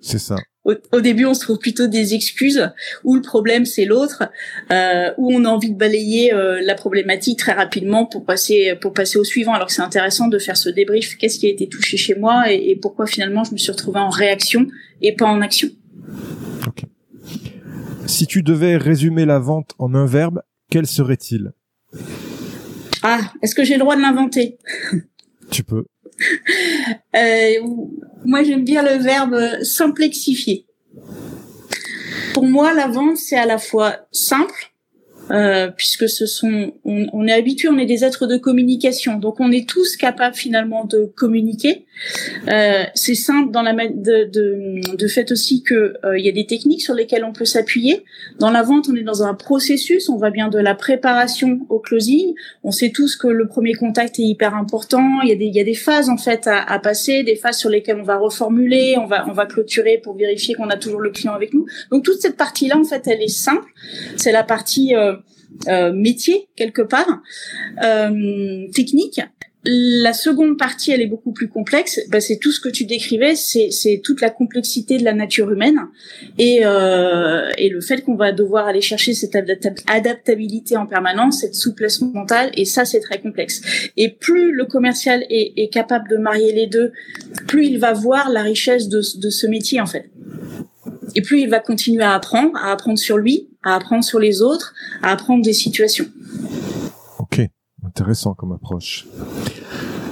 C'est 0.00 0.18
ça 0.18 0.36
au, 0.64 1.00
début, 1.00 1.24
on 1.24 1.32
se 1.32 1.40
trouve 1.40 1.58
plutôt 1.58 1.86
des 1.86 2.14
excuses, 2.14 2.70
ou 3.02 3.16
le 3.16 3.22
problème 3.22 3.64
c'est 3.64 3.86
l'autre, 3.86 4.24
euh, 4.70 5.10
où 5.16 5.32
on 5.32 5.44
a 5.46 5.48
envie 5.48 5.70
de 5.70 5.76
balayer 5.76 6.34
euh, 6.34 6.60
la 6.62 6.74
problématique 6.74 7.38
très 7.38 7.52
rapidement 7.52 8.04
pour 8.04 8.24
passer 8.24 8.74
pour 8.80 8.92
passer 8.92 9.18
au 9.18 9.24
suivant. 9.24 9.54
Alors 9.54 9.68
que 9.68 9.72
c'est 9.72 9.82
intéressant 9.82 10.28
de 10.28 10.38
faire 10.38 10.56
ce 10.56 10.68
débrief. 10.68 11.16
Qu'est-ce 11.16 11.38
qui 11.38 11.46
a 11.46 11.50
été 11.50 11.68
touché 11.68 11.96
chez 11.96 12.14
moi 12.14 12.52
et, 12.52 12.76
pourquoi 12.80 13.06
finalement 13.06 13.44
je 13.44 13.52
me 13.52 13.56
suis 13.56 13.72
retrouvée 13.72 14.00
en 14.00 14.10
réaction 14.10 14.66
et 15.00 15.14
pas 15.14 15.26
en 15.26 15.40
action? 15.40 15.68
Si 18.06 18.26
tu 18.26 18.42
devais 18.42 18.76
résumer 18.76 19.24
la 19.24 19.38
vente 19.38 19.74
en 19.78 19.94
un 19.94 20.06
verbe, 20.06 20.42
quel 20.68 20.86
serait-il? 20.86 21.52
Ah, 23.02 23.20
est-ce 23.40 23.54
que 23.54 23.64
j'ai 23.64 23.74
le 23.74 23.80
droit 23.80 23.96
de 23.96 24.02
l'inventer? 24.02 24.58
Tu 25.50 25.64
peux. 25.64 25.84
Euh, 27.16 27.54
moi, 28.24 28.42
j'aime 28.42 28.64
bien 28.64 28.82
le 28.82 29.02
verbe 29.02 29.62
simplexifier. 29.62 30.66
Pour 32.32 32.44
moi, 32.44 32.72
la 32.72 32.86
vente, 32.86 33.16
c'est 33.16 33.36
à 33.36 33.46
la 33.46 33.58
fois 33.58 34.06
simple, 34.12 34.72
euh, 35.30 35.68
puisque 35.76 36.08
ce 36.08 36.26
sont, 36.26 36.72
on, 36.84 37.26
est 37.26 37.32
habitué, 37.32 37.68
on 37.68 37.78
est 37.78 37.86
des 37.86 38.04
êtres 38.04 38.26
de 38.26 38.36
communication, 38.36 39.18
donc 39.18 39.40
on 39.40 39.52
est 39.52 39.68
tous 39.68 39.96
capables 39.96 40.34
finalement 40.34 40.84
de 40.84 41.04
communiquer. 41.16 41.86
Euh, 42.48 42.84
c'est 42.94 43.14
simple 43.14 43.50
dans 43.52 43.62
la 43.62 43.72
de, 43.72 44.24
de, 44.24 44.96
de 44.96 45.06
fait 45.06 45.30
aussi 45.30 45.62
que 45.62 45.94
euh, 46.04 46.18
il 46.18 46.24
y 46.24 46.28
a 46.28 46.32
des 46.32 46.46
techniques 46.46 46.82
sur 46.82 46.94
lesquelles 46.94 47.24
on 47.24 47.32
peut 47.32 47.44
s'appuyer. 47.44 48.04
Dans 48.38 48.50
la 48.50 48.62
vente, 48.62 48.88
on 48.90 48.96
est 48.96 49.02
dans 49.02 49.22
un 49.22 49.34
processus, 49.34 50.08
on 50.08 50.16
va 50.16 50.30
bien 50.30 50.48
de 50.48 50.58
la 50.58 50.74
préparation 50.74 51.60
au 51.68 51.78
closing. 51.78 52.34
On 52.64 52.70
sait 52.70 52.90
tous 52.90 53.16
que 53.16 53.28
le 53.28 53.46
premier 53.46 53.74
contact 53.74 54.18
est 54.18 54.24
hyper 54.24 54.54
important. 54.54 55.20
Il 55.22 55.28
y 55.28 55.32
a 55.32 55.36
des, 55.36 55.46
il 55.46 55.54
y 55.54 55.60
a 55.60 55.64
des 55.64 55.74
phases 55.74 56.08
en 56.08 56.16
fait 56.16 56.46
à, 56.46 56.60
à 56.62 56.78
passer, 56.78 57.22
des 57.22 57.36
phases 57.36 57.58
sur 57.58 57.70
lesquelles 57.70 57.98
on 58.00 58.04
va 58.04 58.16
reformuler, 58.16 58.96
on 58.98 59.06
va, 59.06 59.28
on 59.28 59.32
va 59.32 59.46
clôturer 59.46 59.98
pour 60.02 60.16
vérifier 60.16 60.54
qu'on 60.54 60.70
a 60.70 60.76
toujours 60.76 61.00
le 61.00 61.10
client 61.10 61.34
avec 61.34 61.54
nous. 61.54 61.66
Donc 61.90 62.04
toute 62.04 62.20
cette 62.20 62.36
partie-là, 62.36 62.78
en 62.78 62.84
fait, 62.84 63.06
elle 63.06 63.22
est 63.22 63.28
simple. 63.28 63.68
C'est 64.16 64.32
la 64.32 64.42
partie 64.42 64.94
euh, 64.94 65.14
euh, 65.68 65.92
métier 65.92 66.48
quelque 66.56 66.82
part, 66.82 67.20
euh, 67.84 68.66
technique. 68.72 69.20
La 69.62 70.14
seconde 70.14 70.56
partie, 70.56 70.90
elle 70.90 71.02
est 71.02 71.06
beaucoup 71.06 71.32
plus 71.32 71.48
complexe. 71.48 72.00
Bah, 72.08 72.22
c'est 72.22 72.38
tout 72.38 72.50
ce 72.50 72.60
que 72.60 72.70
tu 72.70 72.86
décrivais, 72.86 73.34
c'est 73.34 74.00
toute 74.02 74.22
la 74.22 74.30
complexité 74.30 74.96
de 74.96 75.04
la 75.04 75.12
nature 75.12 75.50
humaine 75.50 75.80
et, 76.38 76.60
euh, 76.64 77.50
et 77.58 77.68
le 77.68 77.82
fait 77.82 78.02
qu'on 78.02 78.14
va 78.14 78.32
devoir 78.32 78.68
aller 78.68 78.80
chercher 78.80 79.12
cette 79.12 79.36
adaptabilité 79.86 80.78
en 80.78 80.86
permanence, 80.86 81.40
cette 81.40 81.54
souplesse 81.54 82.00
mentale, 82.00 82.50
et 82.54 82.64
ça, 82.64 82.86
c'est 82.86 83.00
très 83.00 83.20
complexe. 83.20 83.60
Et 83.98 84.08
plus 84.08 84.50
le 84.52 84.64
commercial 84.64 85.26
est, 85.28 85.52
est, 85.58 85.68
capable 85.68 86.08
de 86.08 86.16
marier 86.16 86.54
les 86.54 86.66
deux, 86.66 86.92
plus 87.46 87.66
il 87.66 87.78
va 87.78 87.92
voir 87.92 88.30
la 88.30 88.40
richesse 88.40 88.88
de, 88.88 89.02
de 89.20 89.28
ce 89.28 89.46
métier 89.46 89.78
en 89.78 89.86
fait. 89.86 90.08
Et 91.16 91.20
plus 91.20 91.42
il 91.42 91.50
va 91.50 91.60
continuer 91.60 92.02
à 92.02 92.14
apprendre, 92.14 92.56
à 92.56 92.72
apprendre 92.72 92.98
sur 92.98 93.18
lui, 93.18 93.49
à 93.62 93.74
apprendre 93.74 94.04
sur 94.04 94.18
les 94.18 94.42
autres, 94.42 94.74
à 95.02 95.10
apprendre 95.10 95.44
des 95.44 95.52
situations. 95.52 96.06
Ok, 97.18 97.40
intéressant 97.84 98.34
comme 98.34 98.52
approche. 98.52 99.06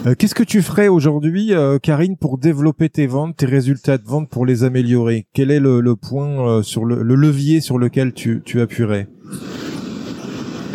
Euh, 0.06 0.14
qu'est-ce 0.14 0.34
que 0.34 0.44
tu 0.44 0.62
ferais 0.62 0.88
aujourd'hui, 0.88 1.52
euh, 1.52 1.78
Karine, 1.78 2.16
pour 2.16 2.38
développer 2.38 2.88
tes 2.88 3.06
ventes, 3.06 3.36
tes 3.36 3.46
résultats 3.46 3.98
de 3.98 4.06
vente, 4.06 4.28
pour 4.28 4.46
les 4.46 4.62
améliorer? 4.62 5.26
Quel 5.34 5.50
est 5.50 5.58
le, 5.58 5.96
point 5.96 6.48
euh, 6.48 6.62
sur 6.62 6.84
le, 6.84 7.02
levier 7.02 7.60
sur 7.60 7.78
lequel 7.78 8.12
tu, 8.12 8.42
tu 8.44 8.60
appuierais? 8.60 9.08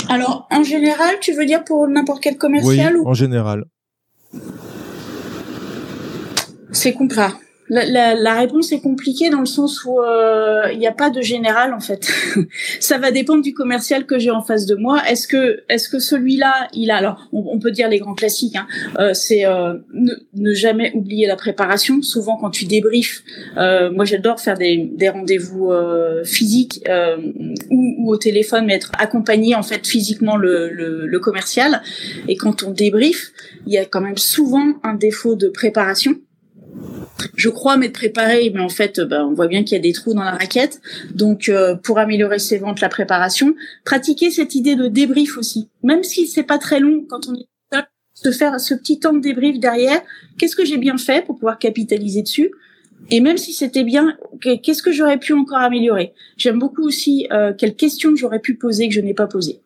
Alors, 0.10 0.48
en 0.52 0.64
général, 0.64 1.16
tu 1.22 1.34
veux 1.34 1.46
dire 1.46 1.64
pour 1.64 1.88
n'importe 1.88 2.22
quel 2.22 2.38
commercial 2.38 2.98
oui, 2.98 3.04
en 3.06 3.14
général. 3.14 3.66
C'est 6.72 6.94
compris 6.94 7.22
la, 7.74 7.86
la, 7.86 8.14
la, 8.14 8.36
réponse 8.36 8.72
est 8.72 8.82
compliquée 8.82 9.32
dans 9.32 9.40
le 9.40 9.48
sens 9.48 9.84
où 9.84 10.00
euh, 10.00 10.68
il 10.72 10.78
n'y 10.78 10.86
a 10.86 10.92
pas 10.92 11.10
de 11.10 11.22
général 11.22 11.74
en 11.74 11.80
fait. 11.80 12.08
ça 12.80 13.00
va 13.00 13.10
dépendre 13.10 13.42
du 13.42 13.56
commercial 13.56 14.06
que 14.06 14.20
j'ai 14.20 14.30
en 14.30 14.44
face 14.44 14.68
de 14.68 14.76
moi. 14.76 15.02
Est-ce 15.10 15.28
que 15.28 15.64
est-ce 15.70 15.90
que 15.90 15.98
celui-là, 15.98 16.68
il 16.74 16.92
a 16.92 16.98
alors 16.98 17.28
on, 17.34 17.58
peut 17.58 17.72
dire 17.72 17.90
les 17.90 17.98
grands 17.98 18.14
classiques. 18.14 18.56
Hein, 18.56 18.68
euh, 19.00 19.16
c'est 19.16 19.46
euh, 19.46 19.74
ne, 19.92 20.54
jamais 20.54 20.92
oublier 20.94 21.26
la 21.26 21.36
préparation. 21.36 22.04
Souvent 22.04 22.38
quand 22.38 22.52
tu 22.52 22.66
débriefes, 22.66 23.24
moi 23.56 24.06
j'adore 24.06 24.40
faire 24.40 24.58
des, 24.58 24.92
des 24.94 25.10
rendez-vous 25.10 25.72
physiques 26.24 26.84
ou, 27.72 27.96
ou, 28.00 28.12
au 28.12 28.18
téléphone, 28.18 28.66
mais 28.68 28.76
être 28.76 28.92
accompagné 29.00 29.56
en 29.56 29.64
fait 29.64 29.88
physiquement 29.88 30.38
le, 30.38 30.70
le, 30.70 31.08
le 31.08 31.20
commercial. 31.20 31.82
Et 32.28 32.36
quand 32.36 32.62
on 32.62 32.70
débrief, 32.70 33.32
il 33.66 33.74
y 33.74 33.80
a 33.80 33.86
quand 33.86 34.02
même 34.02 34.18
souvent 34.18 34.74
un 34.84 34.94
défaut 34.94 35.36
de 35.36 35.48
préparation 35.48 36.16
je 37.36 37.50
crois 37.50 37.78
m'être 37.78 37.94
préparé, 37.94 38.52
mais 38.54 38.62
en 38.62 38.70
fait, 38.70 39.00
ben, 39.00 39.26
on 39.26 39.34
voit 39.34 39.48
bien 39.48 39.64
qu'il 39.64 39.76
y 39.76 39.80
a 39.80 39.82
des 39.82 39.94
trous 39.94 40.14
dans 40.14 40.24
la 40.24 40.32
raquette. 40.32 40.82
Donc, 41.14 41.50
euh, 41.50 41.76
pour 41.76 42.00
améliorer 42.00 42.40
ses 42.40 42.58
ventes, 42.58 42.82
la 42.82 42.90
préparation, 42.90 43.56
pratiquer 43.86 44.32
cette 44.32 44.56
idée 44.56 44.76
de 44.76 44.88
débrief 44.88 45.38
aussi, 45.38 45.70
même 45.84 46.04
si 46.04 46.28
c'est 46.28 46.44
pas 46.44 46.58
très 46.58 46.80
long 46.80 47.06
quand 47.08 47.28
on 47.28 47.36
est 47.36 47.48
se 48.14 48.32
faire 48.32 48.60
ce 48.60 48.74
petit 48.74 49.00
temps 49.00 49.14
de 49.14 49.20
débrief 49.20 49.60
derrière. 49.60 50.02
Qu'est-ce 50.38 50.56
que 50.56 50.66
j'ai 50.66 50.78
bien 50.78 50.98
fait 50.98 51.26
pour 51.26 51.36
pouvoir 51.36 51.60
capitaliser 51.60 52.22
dessus? 52.22 52.52
Et 53.10 53.20
même 53.20 53.38
si 53.38 53.52
c'était 53.54 53.84
bien, 53.84 54.18
qu'est-ce 54.40 54.82
que 54.82 54.92
j'aurais 54.92 55.20
pu 55.20 55.34
encore 55.34 55.58
améliorer? 55.58 56.14
J'aime 56.38 56.58
beaucoup 56.58 56.84
aussi 56.84 57.28
euh, 57.32 57.54
quelles 57.58 57.76
questions 57.76 58.16
j'aurais 58.16 58.40
pu 58.40 58.56
poser 58.56 58.88
que 58.88 58.94
je 58.94 59.02
n'ai 59.02 59.14
pas 59.14 59.28
posées 59.28 59.60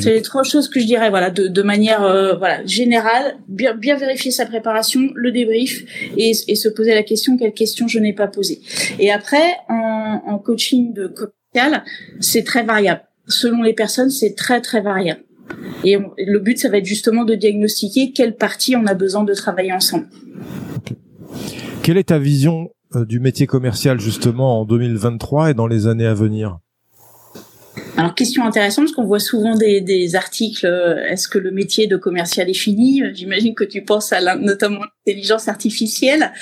c'est 0.00 0.14
les 0.14 0.22
trois 0.22 0.42
choses 0.42 0.68
que 0.68 0.80
je 0.80 0.86
dirais, 0.86 1.10
voilà, 1.10 1.30
de, 1.30 1.48
de 1.48 1.62
manière 1.62 2.02
euh, 2.02 2.34
voilà 2.36 2.64
générale, 2.64 3.36
bien, 3.48 3.74
bien 3.74 3.96
vérifier 3.96 4.30
sa 4.30 4.46
préparation, 4.46 5.08
le 5.14 5.32
débrief 5.32 5.84
et, 6.16 6.32
et 6.48 6.54
se 6.54 6.68
poser 6.68 6.94
la 6.94 7.02
question 7.02 7.36
quelle 7.36 7.52
question 7.52 7.88
je 7.88 7.98
n'ai 7.98 8.12
pas 8.12 8.28
posée. 8.28 8.60
Et 8.98 9.10
après, 9.10 9.56
en, 9.68 10.22
en 10.26 10.38
coaching 10.38 10.92
de 10.92 11.06
commercial, 11.06 11.84
c'est 12.20 12.44
très 12.44 12.64
variable. 12.64 13.02
Selon 13.26 13.62
les 13.62 13.74
personnes, 13.74 14.10
c'est 14.10 14.34
très 14.34 14.60
très 14.60 14.80
variable. 14.80 15.22
Et 15.84 15.96
le 16.18 16.38
but, 16.40 16.58
ça 16.58 16.68
va 16.68 16.78
être 16.78 16.84
justement 16.84 17.24
de 17.24 17.34
diagnostiquer 17.34 18.12
quelle 18.12 18.36
partie 18.36 18.76
on 18.76 18.86
a 18.86 18.94
besoin 18.94 19.24
de 19.24 19.34
travailler 19.34 19.72
ensemble. 19.72 20.06
Quelle 21.82 21.96
est 21.96 22.08
ta 22.08 22.18
vision 22.18 22.70
du 22.94 23.20
métier 23.20 23.46
commercial 23.46 24.00
justement 24.00 24.60
en 24.60 24.64
2023 24.64 25.50
et 25.50 25.54
dans 25.54 25.66
les 25.66 25.86
années 25.86 26.06
à 26.06 26.14
venir? 26.14 26.58
Alors 27.96 28.14
question 28.14 28.44
intéressante 28.44 28.84
parce 28.84 28.94
qu'on 28.94 29.06
voit 29.06 29.18
souvent 29.18 29.54
des, 29.54 29.80
des 29.80 30.14
articles. 30.14 30.66
Euh, 30.66 31.04
est-ce 31.08 31.26
que 31.26 31.38
le 31.38 31.50
métier 31.50 31.88
de 31.88 31.96
commercial 31.96 32.48
est 32.48 32.54
fini? 32.54 33.02
J'imagine 33.12 33.54
que 33.54 33.64
tu 33.64 33.82
penses 33.82 34.12
à 34.12 34.36
notamment 34.36 34.80
l'intelligence 35.06 35.48
artificielle. 35.48 36.32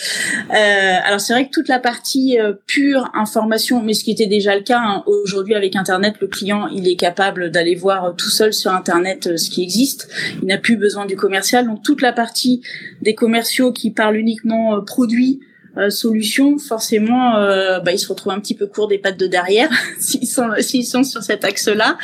Euh, 0.51 0.99
alors 1.05 1.19
c'est 1.19 1.33
vrai 1.33 1.47
que 1.47 1.51
toute 1.51 1.69
la 1.69 1.79
partie 1.79 2.39
euh, 2.39 2.53
pure 2.67 3.11
information, 3.15 3.83
mais 3.83 3.95
ce 3.95 4.05
qui 4.05 4.11
était 4.11 4.27
déjà 4.27 4.55
le 4.55 4.63
cas 4.63 4.81
hein, 4.81 5.03
aujourd'hui 5.07 5.55
avec 5.55 5.77
Internet, 5.77 6.17
le 6.21 6.27
client 6.27 6.67
il 6.69 6.87
est 6.89 6.97
capable 6.97 7.51
d'aller 7.51 7.75
voir 7.75 8.15
tout 8.17 8.31
seul 8.31 8.53
sur 8.53 8.73
Internet 8.73 9.39
ce 9.39 9.49
qui 9.49 9.63
existe. 9.63 10.09
Il 10.43 10.49
n'a 10.49 10.59
plus 10.59 10.77
besoin 10.77 11.07
du 11.07 11.17
commercial. 11.17 11.67
Donc 11.67 11.83
toute 11.83 12.03
la 12.03 12.13
partie 12.13 12.61
des 13.01 13.15
commerciaux 13.15 13.73
qui 13.73 13.91
parlent 13.91 14.17
uniquement 14.17 14.83
produits 14.83 15.41
euh, 15.79 15.91
solution, 15.91 16.57
forcément, 16.59 17.37
euh, 17.37 17.81
bah, 17.81 17.93
ils 17.93 17.99
se 17.99 18.09
retrouvent 18.09 18.33
un 18.33 18.41
petit 18.41 18.55
peu 18.55 18.67
court 18.67 18.89
des 18.89 18.97
pattes 18.97 19.19
de 19.19 19.27
derrière 19.27 19.69
s'ils 20.01 20.27
sont 20.27 20.49
s'ils 20.61 20.87
sont 20.87 21.05
sur 21.05 21.23
cet 21.23 21.45
axe-là. 21.45 21.99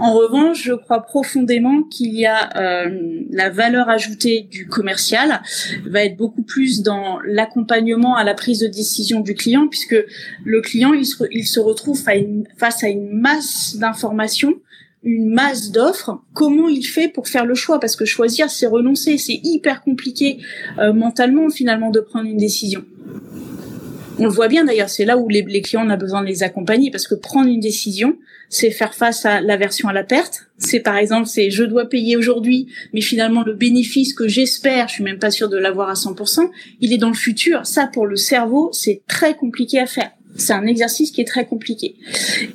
En 0.00 0.14
revanche, 0.14 0.64
je 0.64 0.72
crois 0.72 1.02
profondément 1.02 1.84
qu'il 1.84 2.12
y 2.14 2.26
a 2.26 2.50
euh, 2.56 3.20
la 3.30 3.50
valeur 3.50 3.88
ajoutée 3.88 4.48
du 4.50 4.66
commercial 4.66 5.42
va 5.86 6.04
être 6.04 6.16
beaucoup 6.16 6.42
plus 6.42 6.82
dans 6.82 7.20
l'accompagnement 7.24 8.16
à 8.16 8.24
la 8.24 8.34
prise 8.34 8.58
de 8.58 8.66
décision 8.66 9.20
du 9.20 9.34
client, 9.34 9.68
puisque 9.68 9.96
le 10.44 10.60
client 10.60 10.92
il 10.92 11.06
se, 11.06 11.22
il 11.30 11.46
se 11.46 11.60
retrouve 11.60 12.02
face 12.56 12.82
à 12.82 12.88
une 12.88 13.12
masse 13.12 13.76
d'informations 13.76 14.54
une 15.06 15.34
masse 15.34 15.70
d'offres, 15.70 16.22
comment 16.32 16.66
il 16.66 16.82
fait 16.82 17.08
pour 17.08 17.28
faire 17.28 17.44
le 17.44 17.54
choix? 17.54 17.78
Parce 17.78 17.94
que 17.94 18.06
choisir, 18.06 18.48
c'est 18.48 18.66
renoncer, 18.66 19.18
c'est 19.18 19.38
hyper 19.44 19.82
compliqué 19.82 20.38
mentalement 20.78 21.50
finalement 21.50 21.90
de 21.90 22.00
prendre 22.00 22.26
une 22.26 22.38
décision 22.38 22.86
on 24.18 24.24
le 24.24 24.30
voit 24.30 24.48
bien 24.48 24.64
d'ailleurs, 24.64 24.88
c'est 24.88 25.04
là 25.04 25.16
où 25.18 25.28
les, 25.28 25.62
clients 25.62 25.88
ont 25.88 25.96
besoin 25.96 26.22
de 26.22 26.26
les 26.26 26.42
accompagner 26.42 26.90
parce 26.90 27.06
que 27.06 27.14
prendre 27.14 27.48
une 27.48 27.60
décision, 27.60 28.16
c'est 28.48 28.70
faire 28.70 28.94
face 28.94 29.26
à 29.26 29.40
l'aversion 29.40 29.88
à 29.88 29.92
la 29.92 30.04
perte. 30.04 30.46
C'est 30.58 30.80
par 30.80 30.96
exemple, 30.96 31.26
c'est 31.26 31.50
je 31.50 31.64
dois 31.64 31.88
payer 31.88 32.16
aujourd'hui, 32.16 32.68
mais 32.92 33.00
finalement 33.00 33.42
le 33.42 33.54
bénéfice 33.54 34.14
que 34.14 34.28
j'espère, 34.28 34.88
je 34.88 34.94
suis 34.94 35.04
même 35.04 35.18
pas 35.18 35.30
sûr 35.30 35.48
de 35.48 35.56
l'avoir 35.56 35.88
à 35.88 35.94
100%, 35.94 36.48
il 36.80 36.92
est 36.92 36.98
dans 36.98 37.08
le 37.08 37.14
futur. 37.14 37.66
Ça, 37.66 37.86
pour 37.86 38.06
le 38.06 38.16
cerveau, 38.16 38.70
c'est 38.72 39.02
très 39.08 39.34
compliqué 39.34 39.80
à 39.80 39.86
faire. 39.86 40.10
C'est 40.36 40.52
un 40.52 40.66
exercice 40.66 41.12
qui 41.12 41.20
est 41.20 41.26
très 41.26 41.46
compliqué. 41.46 41.94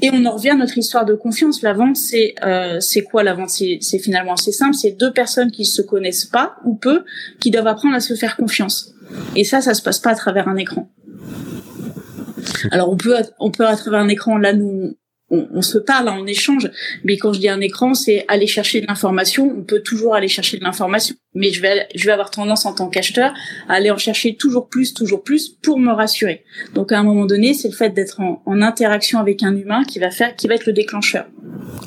Et 0.02 0.10
on 0.12 0.26
en 0.26 0.32
revient 0.32 0.50
à 0.50 0.56
notre 0.56 0.78
histoire 0.78 1.06
de 1.06 1.14
confiance. 1.14 1.62
La 1.62 1.72
vente, 1.72 1.96
c'est 1.96 2.36
euh, 2.44 2.82
c'est 2.82 3.04
quoi 3.04 3.24
la 3.24 3.34
vente 3.34 3.50
C'est 3.50 4.00
finalement 4.00 4.34
assez 4.34 4.52
simple. 4.52 4.76
C'est 4.76 4.92
deux 4.92 5.14
personnes 5.14 5.50
qui 5.50 5.64
se 5.64 5.82
connaissent 5.82 6.26
pas 6.26 6.58
ou 6.66 6.76
peu, 6.76 7.06
qui 7.40 7.52
doivent 7.52 7.68
apprendre 7.68 7.96
à 7.96 8.02
se 8.02 8.16
faire 8.16 8.36
confiance. 8.36 8.94
Et 9.38 9.46
ça, 9.46 9.62
ça 9.62 9.74
se 9.74 9.82
passe 9.82 10.00
pas 10.00 10.12
à 10.12 10.16
travers 10.16 10.50
un 10.50 10.58
écran. 10.58 10.90
Alors 12.72 12.90
on 12.90 12.98
peut 12.98 13.16
on 13.40 13.52
peut 13.52 13.66
à 13.66 13.76
travers 13.76 14.00
un 14.00 14.10
écran 14.10 14.38
là 14.38 14.54
nous 14.54 14.96
on, 15.32 15.62
se 15.62 15.78
parle, 15.78 16.10
on 16.10 16.26
échange, 16.26 16.70
mais 17.04 17.18
quand 17.18 17.34
je 17.34 17.40
dis 17.40 17.50
un 17.50 17.62
écran, 17.62 17.94
c'est 17.94 18.26
aller 18.28 18.48
chercher 18.48 18.82
de 18.82 18.88
l'information. 18.88 19.54
On 19.58 19.64
peut 19.64 19.82
toujours 19.82 20.16
aller 20.16 20.28
chercher 20.28 20.58
de 20.58 20.64
l'information, 20.64 21.16
mais 21.34 21.52
je 21.52 21.62
vais 21.62 21.88
je 21.94 22.06
vais 22.06 22.12
avoir 22.12 22.32
tendance 22.32 22.66
en 22.66 22.74
tant 22.74 22.90
qu'acheteur 22.90 23.34
à 23.68 23.74
aller 23.74 23.92
en 23.92 23.98
chercher 23.98 24.36
toujours 24.36 24.70
plus, 24.70 24.94
toujours 24.94 25.24
plus 25.24 25.50
pour 25.50 25.80
me 25.80 25.92
rassurer. 25.92 26.44
Donc 26.74 26.92
à 26.92 27.00
un 27.00 27.04
moment 27.04 27.26
donné, 27.26 27.54
c'est 27.54 27.70
le 27.70 27.76
fait 27.76 27.92
d'être 27.92 28.20
en, 28.20 28.62
interaction 28.62 29.20
avec 29.20 29.44
un 29.44 29.56
humain 29.56 29.84
qui 29.84 30.00
va 30.00 30.12
faire, 30.12 30.36
qui 30.36 30.48
va 30.48 30.56
être 30.56 30.66
le 30.66 30.74
déclencheur. 30.74 31.28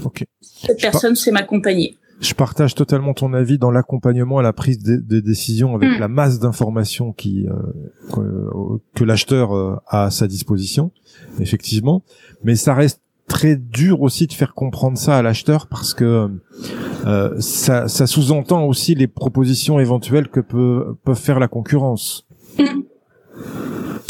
Ok. 0.05 0.25
Cette 0.41 0.81
personne, 0.81 1.17
c'est 1.17 1.33
m'accompagner. 1.33 1.99
Je 2.23 2.35
partage 2.35 2.77
totalement 2.77 3.15
ton 3.15 3.35
avis 3.35 3.59
dans 3.59 3.73
l'accompagnement 3.73 4.39
à 4.39 4.43
la 4.43 4.53
prise 4.53 4.79
de, 4.79 5.21
décision 5.21 5.75
avec 5.75 5.91
mm. 5.91 5.99
la 5.99 6.07
masse 6.07 6.39
d'informations 6.39 7.13
qui 7.13 7.49
euh, 7.49 8.79
que, 8.95 9.03
l'acheteur 9.03 9.57
euh, 9.57 9.77
a 9.89 10.05
à 10.05 10.11
sa 10.13 10.29
disposition, 10.29 10.93
effectivement. 11.41 12.05
Mais 12.45 12.55
ça 12.55 12.75
reste 12.75 13.03
très 13.27 13.57
dur 13.57 14.03
aussi 14.03 14.29
de 14.29 14.33
faire 14.33 14.55
comprendre 14.55 14.97
ça 14.97 15.19
à 15.19 15.23
l'acheteur 15.23 15.67
parce 15.67 15.95
que 15.95 16.31
euh, 17.07 17.41
ça, 17.41 17.89
ça 17.89 18.07
sous-entend 18.07 18.67
aussi 18.67 18.95
les 18.95 19.09
propositions 19.09 19.81
éventuelles 19.81 20.29
que 20.29 20.41
peut, 20.41 20.97
peuvent 21.05 21.19
faire 21.19 21.41
la 21.41 21.49
concurrence. 21.49 22.29
Mm. 22.57 22.83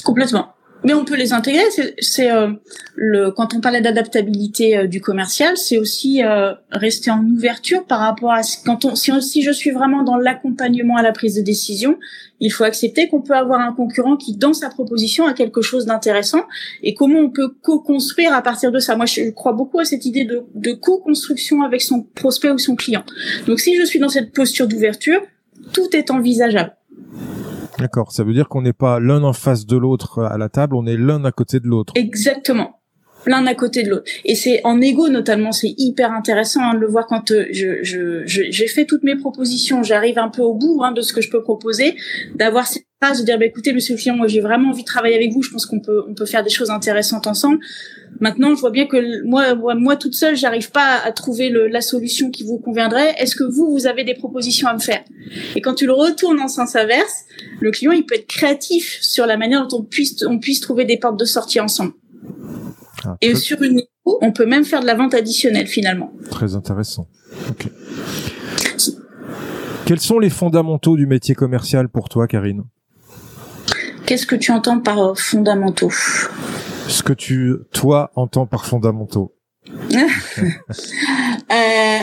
Complètement 0.05 0.49
mais 0.85 0.95
on 0.95 1.05
peut 1.05 1.17
les 1.17 1.33
intégrer. 1.33 1.63
C'est 2.01 2.31
euh, 2.31 2.51
le 2.97 3.31
quand 3.31 3.55
on 3.55 3.61
parlait 3.61 3.81
d'adaptabilité 3.81 4.77
euh, 4.77 4.87
du 4.87 5.01
commercial, 5.01 5.57
c'est 5.57 5.79
aussi 5.79 6.23
euh, 6.23 6.53
rester 6.71 7.11
en 7.11 7.25
ouverture 7.25 7.85
par 7.85 8.01
rapport 8.01 8.33
à 8.33 8.41
quand 8.65 8.85
on 8.85 8.95
si, 8.95 9.11
si 9.23 9.43
je 9.43 9.51
suis 9.51 9.71
vraiment 9.71 10.03
dans 10.03 10.17
l'accompagnement 10.17 10.97
à 10.97 11.03
la 11.03 11.13
prise 11.13 11.37
de 11.37 11.43
décision, 11.43 11.99
il 12.41 12.51
faut 12.51 12.65
accepter 12.65 13.09
qu'on 13.09 13.23
peut 13.23 13.35
avoir 13.35 13.61
un 13.61 13.73
concurrent 13.73 14.17
qui 14.17 14.37
dans 14.37 14.53
sa 14.53 14.69
proposition 14.69 15.27
a 15.27 15.33
quelque 15.33 15.63
chose 15.63 15.87
d'intéressant 15.87 16.45
et 16.83 16.95
comment 16.95 17.21
on 17.21 17.31
peut 17.31 17.55
co-construire 17.63 18.35
à 18.35 18.43
partir 18.43 18.73
de 18.73 18.79
ça. 18.79 18.97
Moi, 18.97 19.07
je 19.07 19.31
crois 19.31 19.53
beaucoup 19.53 19.79
à 19.79 19.85
cette 19.85 20.05
idée 20.05 20.25
de, 20.25 20.43
de 20.55 20.73
co-construction 20.73 21.63
avec 21.63 21.83
son 21.83 22.03
prospect 22.03 22.51
ou 22.51 22.59
son 22.59 22.75
client. 22.75 23.05
Donc, 23.47 23.61
si 23.61 23.77
je 23.77 23.85
suis 23.85 23.99
dans 23.99 24.09
cette 24.09 24.33
posture 24.33 24.67
d'ouverture, 24.67 25.21
tout 25.73 25.95
est 25.95 26.11
envisageable. 26.11 26.75
D'accord. 27.79 28.13
Ça 28.13 28.25
veut 28.25 28.33
dire 28.33 28.49
qu'on 28.49 28.63
n'est 28.63 28.73
pas 28.73 29.01
l'un 29.01 29.23
en 29.23 29.33
face 29.33 29.67
de 29.67 29.77
l'autre 29.77 30.23
à 30.23 30.39
la 30.39 30.49
table, 30.49 30.77
on 30.77 30.87
est 30.87 30.97
l'un 30.97 31.25
à 31.25 31.33
côté 31.33 31.61
de 31.61 31.67
l'autre. 31.67 31.93
Exactement. 31.97 32.79
L'un 33.27 33.47
à 33.47 33.55
côté 33.55 33.85
de 33.85 33.91
l'autre. 33.91 34.11
Et 34.25 34.35
c'est 34.35 34.61
en 34.65 34.81
égo 34.81 35.09
notamment, 35.09 35.53
c'est 35.53 35.75
hyper 35.79 36.13
intéressant 36.13 36.61
hein, 36.63 36.75
de 36.75 36.81
le 36.81 36.89
voir 36.89 37.07
quand 37.07 37.31
euh, 37.31 37.47
je, 37.53 37.83
je, 37.83 38.25
j'ai 38.27 38.67
fait 38.67 38.85
toutes 38.85 39.05
mes 39.05 39.17
propositions, 39.17 39.85
j'arrive 39.85 40.19
un 40.19 40.29
peu 40.29 40.43
au 40.43 40.55
bout 40.55 40.83
hein, 40.83 40.91
de 40.91 41.03
ce 41.03 41.13
que 41.13 41.21
je 41.21 41.31
peux 41.31 41.43
proposer, 41.43 41.97
d'avoir 42.35 42.67
cette 42.67 42.85
de 43.11 43.25
dire 43.25 43.39
bah, 43.39 43.45
écoutez 43.45 43.73
monsieur 43.73 43.95
le 43.95 44.01
client, 44.01 44.17
moi 44.17 44.27
j'ai 44.27 44.41
vraiment 44.41 44.71
envie 44.71 44.83
de 44.83 44.87
travailler 44.87 45.17
avec 45.17 45.33
vous, 45.33 45.43
je 45.43 45.51
pense 45.51 45.67
qu'on 45.67 45.81
peut 45.81 46.03
on 46.09 46.15
peut 46.15 46.27
faire 46.27 46.43
des 46.43 46.51
choses 46.51 46.71
intéressantes 46.71 47.27
ensemble. 47.27 47.59
Maintenant, 48.21 48.55
je 48.55 48.61
vois 48.61 48.71
bien 48.71 48.87
que 48.87 49.25
moi, 49.25 49.55
moi, 49.75 49.97
toute 49.97 50.15
seule, 50.15 50.37
j'arrive 50.37 50.71
pas 50.71 51.01
à 51.03 51.13
trouver 51.13 51.49
le, 51.49 51.67
la 51.67 51.81
solution 51.81 52.31
qui 52.31 52.45
vous 52.45 52.59
conviendrait. 52.59 53.15
Est-ce 53.19 53.35
que 53.35 53.43
vous, 53.43 53.71
vous 53.71 53.87
avez 53.87 54.05
des 54.05 54.15
propositions 54.15 54.69
à 54.69 54.75
me 54.75 54.79
faire? 54.79 55.03
Et 55.57 55.61
quand 55.61 55.75
tu 55.75 55.87
le 55.87 55.93
retournes 55.93 56.39
en 56.39 56.49
sens 56.49 56.77
inverse, 56.77 57.25
le 57.61 57.71
client, 57.71 57.93
il 57.93 58.05
peut 58.05 58.15
être 58.15 58.27
créatif 58.27 58.99
sur 59.01 59.27
la 59.27 59.37
manière 59.37 59.67
dont 59.67 59.79
on 59.79 59.83
puisse, 59.83 60.23
on 60.25 60.39
puisse 60.39 60.61
trouver 60.61 60.85
des 60.85 60.99
portes 60.99 61.19
de 61.19 61.25
sortie 61.25 61.59
ensemble. 61.59 61.95
Ah, 63.05 63.17
Et 63.23 63.35
sur 63.35 63.63
une 63.63 63.83
on 64.05 64.33
peut 64.33 64.47
même 64.47 64.65
faire 64.65 64.81
de 64.81 64.87
la 64.87 64.95
vente 64.95 65.15
additionnelle 65.15 65.67
finalement. 65.67 66.13
Très 66.31 66.55
intéressant. 66.55 67.09
Quels 69.87 70.01
sont 70.01 70.19
les 70.19 70.31
fondamentaux 70.31 70.97
du 70.97 71.07
métier 71.07 71.35
commercial 71.35 71.89
pour 71.89 72.09
toi, 72.09 72.27
Karine? 72.27 72.65
Qu'est-ce 74.13 74.27
que 74.27 74.37
tu 74.37 74.53
entends 74.53 74.79
par 74.79 74.99
euh, 74.99 75.15
fondamentaux? 75.15 75.91
Ce 76.87 77.03
que 77.03 77.15
tu, 77.15 77.55
toi, 77.73 78.11
entends 78.15 78.45
par 78.45 78.67
fondamentaux 78.67 79.35
euh, 79.91 80.07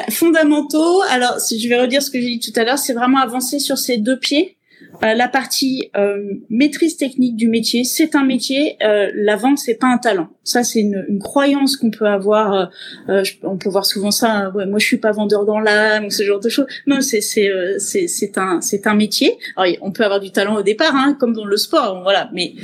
fondamentaux. 0.09 1.03
Alors, 1.11 1.39
si 1.39 1.59
je 1.59 1.69
vais 1.69 1.79
redire 1.79 2.01
ce 2.01 2.09
que 2.09 2.19
j'ai 2.19 2.35
dit 2.35 2.39
tout 2.39 2.59
à 2.59 2.63
l'heure, 2.63 2.79
c'est 2.79 2.93
vraiment 2.93 3.19
avancer 3.19 3.59
sur 3.59 3.77
ces 3.77 3.97
deux 3.97 4.17
pieds. 4.17 4.57
Euh, 5.03 5.13
la 5.13 5.27
partie 5.29 5.89
euh, 5.95 6.17
maîtrise 6.49 6.97
technique 6.97 7.35
du 7.35 7.47
métier, 7.47 7.83
c'est 7.83 8.15
un 8.15 8.25
métier. 8.25 8.75
Euh, 8.83 9.09
la 9.15 9.37
vente, 9.37 9.57
c'est 9.57 9.75
pas 9.75 9.87
un 9.87 9.97
talent. 9.97 10.29
Ça, 10.43 10.63
c'est 10.63 10.81
une, 10.81 11.05
une, 11.07 11.19
croyance 11.19 11.77
qu'on 11.77 11.89
peut 11.89 12.07
avoir. 12.07 12.69
Euh, 13.07 13.23
on 13.43 13.57
peut 13.57 13.69
voir 13.69 13.85
souvent 13.85 14.11
ça. 14.11 14.49
Ouais, 14.51 14.65
moi, 14.65 14.79
je 14.79 14.85
suis 14.85 14.97
pas 14.97 15.11
vendeur 15.11 15.45
dans 15.45 15.59
l'âme 15.59 16.05
ou 16.05 16.09
ce 16.09 16.23
genre 16.23 16.39
de 16.39 16.49
choses. 16.49 16.67
Non, 16.85 16.99
c'est 17.01 17.21
c'est 17.21 17.49
c'est 17.77 18.07
c'est 18.07 18.37
un 18.37 18.59
c'est 18.61 18.87
un 18.87 18.95
métier. 18.95 19.37
Alors, 19.55 19.73
on 19.81 19.91
peut 19.91 20.03
avoir 20.03 20.19
du 20.19 20.31
talent 20.31 20.57
au 20.57 20.63
départ, 20.63 20.95
hein, 20.95 21.15
comme 21.19 21.33
dans 21.33 21.45
le 21.45 21.57
sport, 21.57 22.01
voilà. 22.03 22.29
Mais 22.33 22.55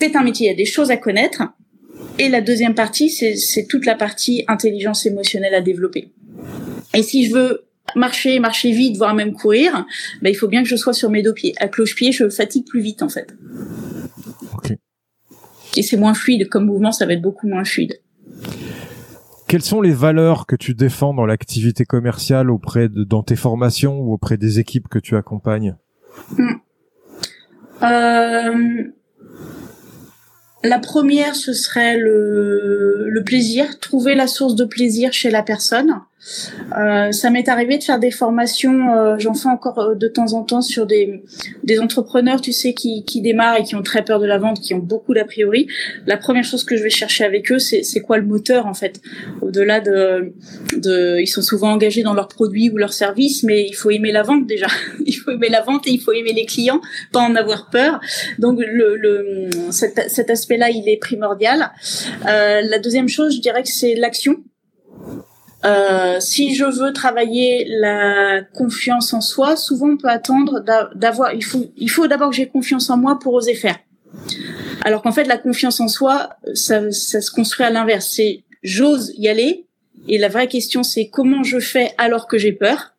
c'est 0.00 0.16
un 0.16 0.22
métier, 0.22 0.46
il 0.46 0.50
y 0.50 0.52
a 0.52 0.56
des 0.56 0.64
choses 0.64 0.90
à 0.90 0.96
connaître. 0.96 1.42
Et 2.18 2.28
la 2.28 2.40
deuxième 2.40 2.74
partie, 2.74 3.10
c'est 3.10 3.66
toute 3.66 3.86
la 3.86 3.94
partie 3.94 4.44
intelligence 4.48 5.06
émotionnelle 5.06 5.54
à 5.54 5.60
développer. 5.60 6.10
Et 6.94 7.02
si 7.02 7.26
je 7.26 7.34
veux 7.34 7.67
marcher, 7.94 8.38
marcher 8.40 8.72
vite, 8.72 8.96
voire 8.96 9.14
même 9.14 9.32
courir, 9.32 9.86
ben, 10.22 10.30
il 10.30 10.34
faut 10.34 10.48
bien 10.48 10.62
que 10.62 10.68
je 10.68 10.76
sois 10.76 10.92
sur 10.92 11.10
mes 11.10 11.22
deux 11.22 11.34
pieds. 11.34 11.54
À 11.58 11.68
cloche-pied, 11.68 12.12
je 12.12 12.28
fatigue 12.28 12.66
plus 12.66 12.80
vite, 12.80 13.02
en 13.02 13.08
fait. 13.08 13.34
Et 15.76 15.82
c'est 15.82 15.96
moins 15.96 16.14
fluide. 16.14 16.48
Comme 16.48 16.66
mouvement, 16.66 16.92
ça 16.92 17.06
va 17.06 17.12
être 17.12 17.22
beaucoup 17.22 17.46
moins 17.46 17.64
fluide. 17.64 18.00
Quelles 19.46 19.62
sont 19.62 19.80
les 19.80 19.92
valeurs 19.92 20.46
que 20.46 20.56
tu 20.56 20.74
défends 20.74 21.14
dans 21.14 21.24
l'activité 21.24 21.84
commerciale 21.84 22.50
auprès 22.50 22.88
de, 22.88 23.04
dans 23.04 23.22
tes 23.22 23.36
formations 23.36 23.98
ou 24.00 24.12
auprès 24.12 24.36
des 24.36 24.58
équipes 24.58 24.88
que 24.88 24.98
tu 24.98 25.16
accompagnes? 25.16 25.76
Hmm. 26.36 26.54
Euh, 27.82 28.82
la 30.64 30.78
première, 30.80 31.36
ce 31.36 31.52
serait 31.52 31.96
le, 31.96 33.08
le 33.08 33.24
plaisir, 33.24 33.78
trouver 33.78 34.14
la 34.14 34.26
source 34.26 34.54
de 34.54 34.64
plaisir 34.64 35.12
chez 35.12 35.30
la 35.30 35.42
personne. 35.42 36.00
Euh, 36.76 37.12
ça 37.12 37.30
m'est 37.30 37.48
arrivé 37.48 37.78
de 37.78 37.84
faire 37.84 37.98
des 37.98 38.10
formations, 38.10 38.92
euh, 38.92 39.16
j'en 39.18 39.34
fais 39.34 39.48
encore 39.48 39.78
euh, 39.78 39.94
de 39.94 40.08
temps 40.08 40.32
en 40.32 40.42
temps 40.42 40.62
sur 40.62 40.86
des, 40.86 41.22
des 41.62 41.78
entrepreneurs, 41.78 42.40
tu 42.40 42.52
sais, 42.52 42.74
qui, 42.74 43.04
qui 43.04 43.20
démarrent 43.20 43.56
et 43.56 43.62
qui 43.62 43.76
ont 43.76 43.82
très 43.82 44.04
peur 44.04 44.18
de 44.18 44.26
la 44.26 44.38
vente, 44.38 44.60
qui 44.60 44.74
ont 44.74 44.78
beaucoup 44.78 45.14
d'a 45.14 45.24
priori. 45.24 45.68
La 46.06 46.16
première 46.16 46.44
chose 46.44 46.64
que 46.64 46.76
je 46.76 46.82
vais 46.82 46.90
chercher 46.90 47.24
avec 47.24 47.50
eux, 47.52 47.58
c'est, 47.58 47.82
c'est 47.82 48.00
quoi 48.00 48.18
le 48.18 48.24
moteur 48.24 48.66
en 48.66 48.74
fait? 48.74 49.00
Au-delà 49.42 49.80
de, 49.80 50.32
de, 50.76 51.18
ils 51.20 51.26
sont 51.28 51.42
souvent 51.42 51.72
engagés 51.72 52.02
dans 52.02 52.14
leurs 52.14 52.28
produits 52.28 52.70
ou 52.70 52.76
leurs 52.76 52.92
services, 52.92 53.44
mais 53.44 53.64
il 53.66 53.74
faut 53.74 53.90
aimer 53.90 54.12
la 54.12 54.22
vente 54.22 54.46
déjà. 54.46 54.66
il 55.06 55.14
faut 55.14 55.30
aimer 55.30 55.48
la 55.48 55.62
vente 55.62 55.86
et 55.86 55.90
il 55.90 56.00
faut 56.00 56.12
aimer 56.12 56.32
les 56.32 56.46
clients, 56.46 56.80
pas 57.12 57.20
en 57.20 57.36
avoir 57.36 57.70
peur. 57.70 58.00
Donc 58.38 58.58
le, 58.60 58.96
le 58.96 59.50
cet, 59.70 60.10
cet 60.10 60.30
aspect-là, 60.30 60.70
il 60.70 60.88
est 60.88 60.96
primordial. 60.96 61.70
Euh, 62.26 62.60
la 62.62 62.78
deuxième 62.78 63.08
chose, 63.08 63.36
je 63.36 63.40
dirais 63.40 63.62
que 63.62 63.68
c'est 63.68 63.94
l'action. 63.94 64.36
Euh, 65.64 66.20
si 66.20 66.54
je 66.54 66.64
veux 66.64 66.92
travailler 66.92 67.66
la 67.68 68.42
confiance 68.54 69.12
en 69.12 69.20
soi, 69.20 69.56
souvent 69.56 69.88
on 69.90 69.96
peut 69.96 70.08
attendre 70.08 70.60
d'avoir. 70.94 71.32
Il 71.34 71.42
faut, 71.90 72.06
d'abord 72.06 72.30
que 72.30 72.36
j'ai 72.36 72.46
confiance 72.46 72.90
en 72.90 72.96
moi 72.96 73.18
pour 73.18 73.34
oser 73.34 73.54
faire. 73.54 73.76
Alors 74.82 75.02
qu'en 75.02 75.12
fait, 75.12 75.24
la 75.24 75.38
confiance 75.38 75.80
en 75.80 75.88
soi, 75.88 76.30
ça, 76.54 76.90
ça 76.92 77.20
se 77.20 77.30
construit 77.30 77.66
à 77.66 77.70
l'inverse. 77.70 78.12
C'est 78.14 78.44
j'ose 78.62 79.12
y 79.16 79.28
aller. 79.28 79.66
Et 80.08 80.18
la 80.18 80.28
vraie 80.28 80.48
question, 80.48 80.82
c'est 80.82 81.08
comment 81.08 81.42
je 81.42 81.58
fais 81.58 81.92
alors 81.98 82.28
que 82.28 82.38
j'ai 82.38 82.52
peur? 82.52 82.94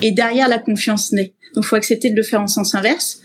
Et 0.00 0.12
derrière, 0.12 0.48
la 0.48 0.58
confiance 0.58 1.12
naît. 1.12 1.34
Donc, 1.54 1.64
faut 1.64 1.76
accepter 1.76 2.10
de 2.10 2.16
le 2.16 2.22
faire 2.22 2.40
en 2.40 2.46
sens 2.46 2.74
inverse. 2.74 3.20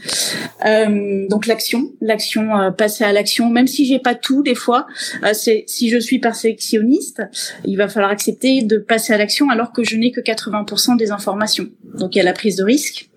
Euh, 0.65 1.27
donc, 1.29 1.47
l'action, 1.47 1.91
l'action, 2.01 2.57
euh, 2.57 2.71
passer 2.71 3.03
à 3.03 3.11
l'action, 3.11 3.49
même 3.49 3.67
si 3.67 3.85
j'ai 3.85 3.99
pas 3.99 4.15
tout 4.15 4.43
des 4.43 4.55
fois. 4.55 4.87
Euh, 5.23 5.31
c'est 5.33 5.63
si 5.67 5.89
je 5.89 5.97
suis 5.99 6.19
perfectionniste, 6.19 7.23
il 7.65 7.77
va 7.77 7.87
falloir 7.87 8.11
accepter 8.11 8.61
de 8.61 8.77
passer 8.77 9.13
à 9.13 9.17
l'action 9.17 9.49
alors 9.49 9.73
que 9.73 9.83
je 9.83 9.95
n'ai 9.95 10.11
que 10.11 10.21
80% 10.21 10.97
des 10.97 11.11
informations. 11.11 11.67
Donc, 11.97 12.15
il 12.15 12.19
y 12.19 12.21
a 12.21 12.25
la 12.25 12.33
prise 12.33 12.55
de 12.55 12.63
risque 12.63 13.08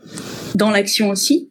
dans 0.55 0.71
l'action 0.71 1.11
aussi. 1.11 1.51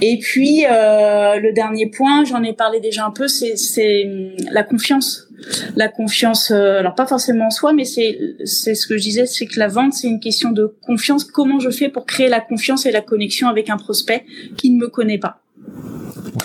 Et 0.00 0.18
puis 0.18 0.64
euh, 0.66 1.36
le 1.40 1.52
dernier 1.52 1.86
point, 1.86 2.24
j'en 2.24 2.42
ai 2.42 2.52
parlé 2.52 2.80
déjà 2.80 3.06
un 3.06 3.10
peu, 3.10 3.28
c'est 3.28 4.04
hum, 4.06 4.32
la 4.52 4.62
confiance 4.62 5.28
la 5.76 5.88
confiance, 5.88 6.50
euh, 6.50 6.78
alors 6.78 6.94
pas 6.94 7.06
forcément 7.06 7.46
en 7.46 7.50
soi, 7.50 7.72
mais 7.72 7.84
c'est 7.84 8.18
c'est 8.44 8.74
ce 8.74 8.86
que 8.86 8.96
je 8.96 9.02
disais, 9.02 9.26
c'est 9.26 9.46
que 9.46 9.58
la 9.58 9.68
vente 9.68 9.92
c'est 9.92 10.08
une 10.08 10.20
question 10.20 10.50
de 10.50 10.66
confiance. 10.82 11.24
Comment 11.24 11.60
je 11.60 11.70
fais 11.70 11.88
pour 11.88 12.06
créer 12.06 12.28
la 12.28 12.40
confiance 12.40 12.86
et 12.86 12.90
la 12.90 13.00
connexion 13.00 13.48
avec 13.48 13.70
un 13.70 13.76
prospect 13.76 14.24
qui 14.56 14.70
ne 14.70 14.78
me 14.78 14.88
connaît 14.88 15.18
pas? 15.18 15.40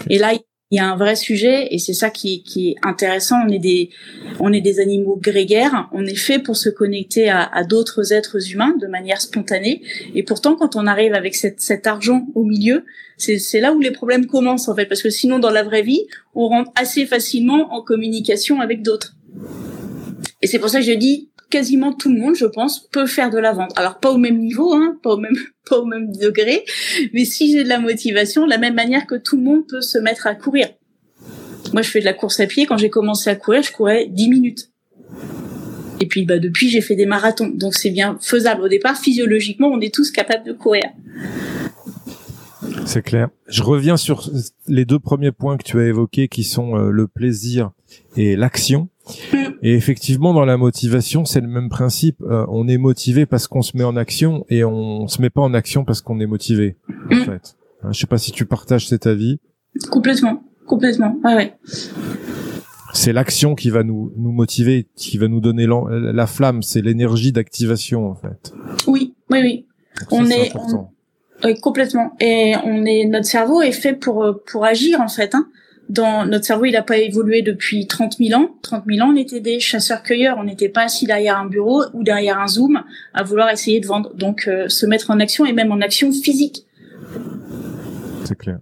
Et 0.09 0.19
là, 0.19 0.33
il 0.33 0.41
y 0.75 0.79
a 0.79 0.89
un 0.89 0.95
vrai 0.95 1.15
sujet 1.15 1.67
et 1.71 1.79
c'est 1.79 1.93
ça 1.93 2.09
qui, 2.09 2.43
est 2.55 2.75
intéressant. 2.87 3.35
On 3.45 3.49
est 3.49 3.59
des, 3.59 3.89
on 4.39 4.51
est 4.53 4.61
des 4.61 4.79
animaux 4.79 5.17
grégaires. 5.21 5.89
On 5.91 6.05
est 6.05 6.15
fait 6.15 6.39
pour 6.39 6.55
se 6.57 6.69
connecter 6.69 7.29
à, 7.29 7.63
d'autres 7.63 8.13
êtres 8.13 8.51
humains 8.51 8.75
de 8.79 8.87
manière 8.87 9.21
spontanée. 9.21 9.81
Et 10.15 10.23
pourtant, 10.23 10.55
quand 10.55 10.75
on 10.75 10.87
arrive 10.87 11.13
avec 11.13 11.35
cet 11.35 11.87
argent 11.87 12.27
au 12.35 12.43
milieu, 12.43 12.85
c'est 13.17 13.59
là 13.59 13.73
où 13.73 13.79
les 13.79 13.91
problèmes 13.91 14.25
commencent 14.25 14.67
en 14.67 14.75
fait, 14.75 14.85
parce 14.85 15.01
que 15.01 15.09
sinon, 15.09 15.39
dans 15.39 15.51
la 15.51 15.63
vraie 15.63 15.81
vie, 15.81 16.05
on 16.35 16.47
rentre 16.47 16.71
assez 16.75 17.05
facilement 17.05 17.73
en 17.73 17.81
communication 17.81 18.59
avec 18.59 18.81
d'autres. 18.81 19.15
Et 20.41 20.47
c'est 20.47 20.59
pour 20.59 20.69
ça 20.69 20.79
que 20.79 20.85
je 20.85 20.91
dis, 20.91 21.29
quasiment 21.53 21.93
tout 21.93 22.11
le 22.11 22.19
monde, 22.19 22.33
je 22.33 22.47
pense, 22.47 22.87
peut 22.89 23.05
faire 23.05 23.29
de 23.29 23.37
la 23.37 23.53
vente. 23.53 23.71
Alors 23.75 23.99
pas 23.99 24.09
au 24.09 24.17
même 24.17 24.39
niveau, 24.39 24.73
hein, 24.73 24.97
pas 25.03 25.11
au 25.11 25.85
même 25.85 26.11
degré, 26.19 26.65
mais 27.13 27.25
si 27.25 27.51
j'ai 27.51 27.63
de 27.63 27.69
la 27.69 27.77
motivation, 27.77 28.45
de 28.45 28.49
la 28.49 28.57
même 28.57 28.73
manière 28.73 29.05
que 29.05 29.13
tout 29.13 29.37
le 29.37 29.43
monde 29.43 29.67
peut 29.67 29.81
se 29.81 29.99
mettre 29.99 30.25
à 30.25 30.33
courir. 30.33 30.69
Moi, 31.71 31.83
je 31.83 31.89
fais 31.89 31.99
de 31.99 32.05
la 32.05 32.13
course 32.13 32.39
à 32.39 32.47
pied. 32.47 32.65
Quand 32.65 32.77
j'ai 32.77 32.89
commencé 32.89 33.29
à 33.29 33.35
courir, 33.35 33.61
je 33.61 33.71
courais 33.71 34.07
10 34.07 34.29
minutes. 34.29 34.69
Et 35.99 36.07
puis, 36.07 36.25
bah, 36.25 36.39
depuis, 36.39 36.69
j'ai 36.69 36.81
fait 36.81 36.95
des 36.95 37.05
marathons. 37.05 37.49
Donc, 37.49 37.75
c'est 37.75 37.91
bien 37.91 38.17
faisable. 38.19 38.63
Au 38.63 38.67
départ, 38.67 38.97
physiologiquement, 38.97 39.69
on 39.69 39.79
est 39.79 39.93
tous 39.93 40.11
capables 40.11 40.45
de 40.45 40.53
courir. 40.53 40.83
C'est 42.85 43.03
clair. 43.03 43.29
Je 43.47 43.63
reviens 43.63 43.97
sur 43.97 44.29
les 44.67 44.85
deux 44.85 44.99
premiers 44.99 45.31
points 45.31 45.57
que 45.57 45.63
tu 45.63 45.79
as 45.79 45.85
évoqués, 45.85 46.27
qui 46.27 46.43
sont 46.43 46.75
euh, 46.75 46.89
le 46.89 47.07
plaisir 47.07 47.71
et 48.15 48.35
l'action. 48.35 48.89
Et 49.61 49.73
effectivement, 49.73 50.33
dans 50.33 50.45
la 50.45 50.57
motivation, 50.57 51.25
c'est 51.25 51.41
le 51.41 51.47
même 51.47 51.69
principe. 51.69 52.21
Euh, 52.21 52.45
on 52.49 52.67
est 52.67 52.77
motivé 52.77 53.25
parce 53.25 53.47
qu'on 53.47 53.61
se 53.61 53.75
met 53.77 53.83
en 53.83 53.95
action 53.95 54.45
et 54.49 54.63
on 54.63 55.07
se 55.07 55.21
met 55.21 55.29
pas 55.29 55.41
en 55.41 55.53
action 55.53 55.83
parce 55.83 56.01
qu'on 56.01 56.19
est 56.19 56.25
motivé. 56.25 56.77
En 57.11 57.15
mm. 57.15 57.25
fait, 57.25 57.55
hein, 57.83 57.89
je 57.91 57.99
sais 57.99 58.07
pas 58.07 58.17
si 58.17 58.31
tu 58.31 58.45
partages 58.45 58.87
cet 58.87 59.07
avis. 59.07 59.39
Complètement, 59.89 60.43
complètement. 60.67 61.17
Ouais, 61.23 61.35
ouais. 61.35 61.53
C'est 62.93 63.11
l'action 63.11 63.55
qui 63.55 63.69
va 63.71 63.83
nous 63.83 64.13
nous 64.15 64.31
motiver, 64.31 64.87
qui 64.95 65.17
va 65.17 65.27
nous 65.27 65.41
donner 65.41 65.67
la 65.89 66.27
flamme. 66.27 66.61
C'est 66.61 66.81
l'énergie 66.81 67.31
d'activation, 67.31 68.07
en 68.07 68.15
fait. 68.15 68.53
Oui, 68.87 69.15
oui, 69.31 69.39
oui. 69.41 69.65
on 70.11 70.25
est, 70.27 70.53
oui, 71.43 71.59
complètement. 71.59 72.13
Et 72.19 72.53
on 72.63 72.85
est, 72.85 73.05
notre 73.05 73.25
cerveau 73.25 73.61
est 73.61 73.71
fait 73.71 73.93
pour 73.93 74.39
pour 74.49 74.63
agir, 74.63 75.01
en 75.01 75.07
fait. 75.07 75.33
Hein 75.33 75.47
dans 75.89 76.25
notre 76.25 76.45
cerveau, 76.45 76.65
il 76.65 76.71
n'a 76.71 76.81
pas 76.81 76.97
évolué 76.97 77.41
depuis 77.41 77.87
30 77.87 78.17
000 78.17 78.39
ans. 78.39 78.55
30 78.61 78.85
000 78.87 79.05
ans, 79.05 79.11
on 79.13 79.15
était 79.15 79.41
des 79.41 79.59
chasseurs-cueilleurs. 79.59 80.37
On 80.39 80.45
n'était 80.45 80.69
pas 80.69 80.83
assis 80.83 81.05
derrière 81.05 81.37
un 81.37 81.45
bureau 81.45 81.83
ou 81.93 82.03
derrière 82.03 82.39
un 82.39 82.47
zoom 82.47 82.83
à 83.13 83.23
vouloir 83.23 83.49
essayer 83.49 83.79
de 83.79 83.87
vendre. 83.87 84.13
Donc, 84.15 84.47
euh, 84.47 84.69
se 84.69 84.85
mettre 84.85 85.11
en 85.11 85.19
action 85.19 85.45
et 85.45 85.53
même 85.53 85.71
en 85.71 85.81
action 85.81 86.11
physique. 86.11 86.65
C'est 88.23 88.37
clair. 88.37 88.59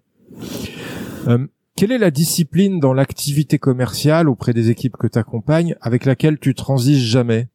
Euh, 1.27 1.45
quelle 1.75 1.91
est 1.91 1.99
la 1.99 2.11
discipline 2.11 2.79
dans 2.79 2.93
l'activité 2.93 3.59
commerciale 3.59 4.27
auprès 4.27 4.53
des 4.53 4.69
équipes 4.69 4.97
que 4.97 5.07
tu 5.07 5.19
accompagnes 5.19 5.75
avec 5.81 6.05
laquelle 6.05 6.39
tu 6.39 6.55
transiges 6.55 7.03
jamais? 7.03 7.49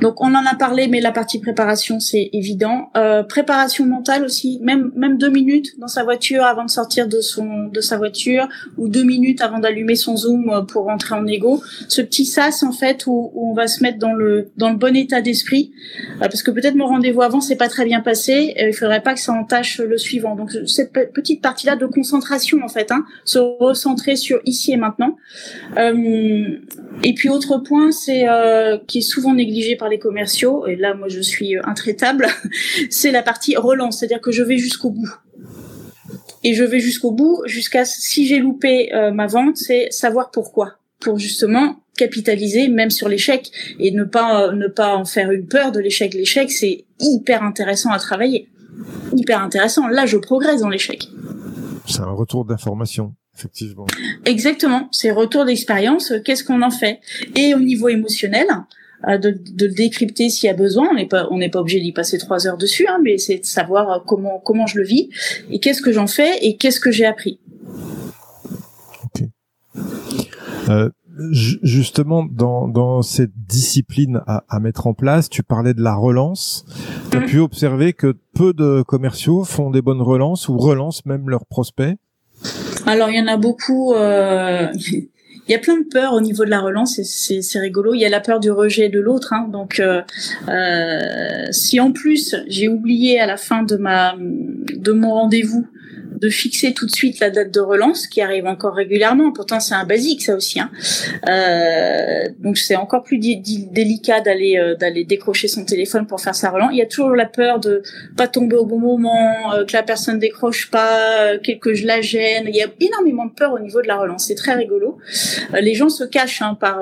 Donc 0.00 0.20
on 0.20 0.34
en 0.34 0.46
a 0.46 0.54
parlé, 0.54 0.88
mais 0.88 1.00
la 1.00 1.12
partie 1.12 1.38
préparation 1.38 2.00
c'est 2.00 2.30
évident. 2.32 2.90
Euh, 2.96 3.22
préparation 3.22 3.84
mentale 3.86 4.24
aussi, 4.24 4.58
même 4.62 4.90
même 4.96 5.18
deux 5.18 5.28
minutes 5.28 5.78
dans 5.78 5.88
sa 5.88 6.04
voiture 6.04 6.44
avant 6.44 6.64
de 6.64 6.70
sortir 6.70 7.06
de 7.06 7.20
son 7.20 7.66
de 7.66 7.80
sa 7.80 7.98
voiture 7.98 8.48
ou 8.78 8.88
deux 8.88 9.04
minutes 9.04 9.42
avant 9.42 9.58
d'allumer 9.58 9.96
son 9.96 10.16
zoom 10.16 10.50
euh, 10.50 10.62
pour 10.62 10.84
rentrer 10.84 11.14
en 11.14 11.26
égo. 11.26 11.62
Ce 11.88 12.00
petit 12.00 12.24
sas 12.24 12.62
en 12.62 12.72
fait 12.72 13.06
où, 13.06 13.30
on 13.34 13.52
va 13.52 13.66
se 13.66 13.82
mettre 13.82 13.98
dans 13.98 14.14
le 14.14 14.50
dans 14.56 14.70
le 14.70 14.76
bon 14.76 14.96
état 14.96 15.20
d'esprit, 15.20 15.72
euh, 16.16 16.20
parce 16.20 16.42
que 16.42 16.50
peut-être 16.50 16.76
mon 16.76 16.86
rendez-vous 16.86 17.22
avant 17.22 17.40
c'est 17.40 17.56
pas 17.56 17.68
très 17.68 17.84
bien 17.84 18.00
passé. 18.00 18.54
il 18.56 18.72
faudrait 18.72 19.02
pas 19.02 19.14
que 19.14 19.20
ça 19.20 19.32
entache 19.32 19.78
le 19.80 19.98
suivant. 19.98 20.34
Donc 20.34 20.50
cette 20.66 20.92
petite 21.12 21.42
partie 21.42 21.66
là 21.66 21.76
de 21.76 21.86
concentration 21.86 22.58
en 22.64 22.68
fait, 22.68 22.90
hein, 22.90 23.04
se 23.24 23.38
recentrer 23.38 24.16
sur 24.16 24.40
ici 24.46 24.72
et 24.72 24.76
maintenant. 24.76 25.16
et 25.76 27.14
puis 27.14 27.28
autre 27.28 27.58
point 27.58 27.92
c'est 27.92 28.24
qui 28.86 28.98
est 28.98 29.02
souvent 29.02 29.34
négligé 29.50 29.76
par 29.76 29.88
les 29.88 29.98
commerciaux, 29.98 30.66
et 30.66 30.76
là 30.76 30.94
moi 30.94 31.08
je 31.08 31.20
suis 31.20 31.56
euh, 31.56 31.62
intraitable, 31.64 32.26
c'est 32.90 33.10
la 33.10 33.22
partie 33.22 33.56
relance, 33.56 33.98
c'est-à-dire 33.98 34.20
que 34.20 34.30
je 34.30 34.42
vais 34.42 34.58
jusqu'au 34.58 34.90
bout. 34.90 35.10
Et 36.42 36.54
je 36.54 36.64
vais 36.64 36.80
jusqu'au 36.80 37.10
bout, 37.10 37.42
jusqu'à 37.46 37.84
si 37.84 38.26
j'ai 38.26 38.38
loupé 38.38 38.94
euh, 38.94 39.10
ma 39.10 39.26
vente, 39.26 39.56
c'est 39.56 39.88
savoir 39.90 40.30
pourquoi, 40.30 40.78
pour 41.00 41.18
justement 41.18 41.76
capitaliser 41.96 42.68
même 42.68 42.90
sur 42.90 43.08
l'échec 43.08 43.50
et 43.78 43.90
ne 43.90 44.04
pas 44.04 44.46
euh, 44.46 44.52
ne 44.52 44.68
pas 44.68 44.94
en 44.96 45.04
faire 45.04 45.30
une 45.32 45.46
peur 45.46 45.72
de 45.72 45.80
l'échec. 45.80 46.14
L'échec 46.14 46.50
c'est 46.50 46.86
hyper 47.00 47.42
intéressant 47.42 47.90
à 47.90 47.98
travailler, 47.98 48.48
hyper 49.14 49.42
intéressant. 49.42 49.88
Là 49.88 50.06
je 50.06 50.16
progresse 50.16 50.60
dans 50.60 50.70
l'échec. 50.70 51.08
C'est 51.86 52.00
un 52.00 52.12
retour 52.12 52.44
d'information. 52.44 53.14
Effectivement. 53.36 53.86
Exactement, 54.26 54.88
c'est 54.92 55.12
retour 55.12 55.46
d'expérience, 55.46 56.12
qu'est-ce 56.24 56.44
qu'on 56.44 56.60
en 56.60 56.70
fait? 56.70 57.00
Et 57.36 57.54
au 57.54 57.60
niveau 57.60 57.88
émotionnel, 57.88 58.46
de, 59.06 59.30
de, 59.30 59.66
le 59.66 59.72
décrypter 59.72 60.28
s'il 60.28 60.46
y 60.46 60.50
a 60.50 60.54
besoin. 60.54 60.88
On 60.90 60.94
n'est 60.94 61.06
pas 61.06 61.28
on 61.30 61.38
n'est 61.38 61.48
pas 61.48 61.60
obligé 61.60 61.80
d'y 61.80 61.92
passer 61.92 62.18
trois 62.18 62.46
heures 62.46 62.56
dessus, 62.56 62.86
hein, 62.86 62.98
mais 63.02 63.18
c'est 63.18 63.38
de 63.38 63.44
savoir 63.44 63.90
euh, 63.90 63.98
comment 64.06 64.38
comment 64.38 64.66
je 64.66 64.78
le 64.78 64.84
vis 64.84 65.08
et 65.50 65.58
qu'est-ce 65.58 65.82
que 65.82 65.92
j'en 65.92 66.06
fais 66.06 66.38
et 66.42 66.56
qu'est-ce 66.56 66.80
que 66.80 66.90
j'ai 66.90 67.06
appris. 67.06 67.38
Ok. 69.04 69.28
Euh, 70.68 70.90
justement, 71.32 72.24
dans, 72.24 72.68
dans 72.68 73.02
cette 73.02 73.32
discipline 73.34 74.22
à, 74.26 74.44
à, 74.48 74.60
mettre 74.60 74.86
en 74.86 74.94
place, 74.94 75.28
tu 75.28 75.42
parlais 75.42 75.74
de 75.74 75.82
la 75.82 75.94
relance. 75.94 76.64
Tu 77.10 77.16
as 77.16 77.20
mmh. 77.20 77.26
pu 77.26 77.38
observer 77.40 77.92
que 77.92 78.16
peu 78.34 78.52
de 78.52 78.82
commerciaux 78.82 79.44
font 79.44 79.70
des 79.70 79.82
bonnes 79.82 80.02
relances 80.02 80.48
ou 80.48 80.56
relancent 80.56 81.04
même 81.06 81.28
leurs 81.28 81.46
prospects? 81.46 81.96
Alors, 82.86 83.10
il 83.10 83.16
y 83.16 83.20
en 83.20 83.26
a 83.26 83.36
beaucoup. 83.36 83.92
Euh, 83.92 84.68
il 85.50 85.54
y 85.54 85.56
a 85.56 85.58
plein 85.58 85.78
de 85.78 85.84
peurs 85.88 86.12
au 86.12 86.20
niveau 86.20 86.44
de 86.44 86.50
la 86.50 86.60
relance 86.60 87.00
et 87.00 87.42
c'est 87.42 87.58
rigolo. 87.58 87.92
Il 87.92 88.00
y 88.00 88.04
a 88.04 88.08
la 88.08 88.20
peur 88.20 88.38
du 88.38 88.52
rejet 88.52 88.88
de 88.88 89.00
l'autre. 89.00 89.32
Hein. 89.32 89.48
Donc, 89.50 89.80
euh, 89.80 90.00
euh, 90.48 91.46
si 91.50 91.80
en 91.80 91.90
plus 91.90 92.36
j'ai 92.46 92.68
oublié 92.68 93.18
à 93.18 93.26
la 93.26 93.36
fin 93.36 93.64
de 93.64 93.74
ma 93.74 94.14
de 94.16 94.92
mon 94.92 95.10
rendez-vous 95.12 95.66
de 96.20 96.28
fixer 96.28 96.74
tout 96.74 96.86
de 96.86 96.90
suite 96.90 97.18
la 97.20 97.30
date 97.30 97.50
de 97.50 97.60
relance, 97.60 98.06
qui 98.06 98.20
arrive 98.20 98.46
encore 98.46 98.74
régulièrement. 98.74 99.32
Pourtant, 99.32 99.58
c'est 99.58 99.74
un 99.74 99.84
basique, 99.84 100.22
ça 100.22 100.36
aussi. 100.36 100.60
Hein. 100.60 100.70
Euh, 101.28 102.28
donc, 102.38 102.58
c'est 102.58 102.76
encore 102.76 103.02
plus 103.02 103.18
délicat 103.18 104.20
d'aller 104.20 104.58
euh, 104.58 104.74
d'aller 104.76 105.04
décrocher 105.04 105.48
son 105.48 105.64
téléphone 105.64 106.06
pour 106.06 106.20
faire 106.20 106.34
sa 106.34 106.50
relance. 106.50 106.70
Il 106.72 106.78
y 106.78 106.82
a 106.82 106.86
toujours 106.86 107.16
la 107.16 107.26
peur 107.26 107.58
de 107.58 107.82
pas 108.16 108.28
tomber 108.28 108.56
au 108.56 108.66
bon 108.66 108.78
moment, 108.78 109.54
euh, 109.54 109.64
que 109.64 109.72
la 109.72 109.82
personne 109.82 110.18
décroche 110.18 110.70
pas, 110.70 111.38
que, 111.38 111.74
je 111.74 111.86
la 111.86 112.00
gêne. 112.00 112.44
Il 112.48 112.56
y 112.56 112.62
a 112.62 112.68
énormément 112.80 113.24
de 113.24 113.32
peur 113.32 113.52
au 113.52 113.58
niveau 113.58 113.80
de 113.80 113.88
la 113.88 113.96
relance. 113.96 114.26
C'est 114.26 114.34
très 114.34 114.54
rigolo. 114.54 114.98
les 115.58 115.74
gens 115.74 115.88
se 115.88 116.04
cachent 116.04 116.42
hein, 116.42 116.56
par 116.58 116.80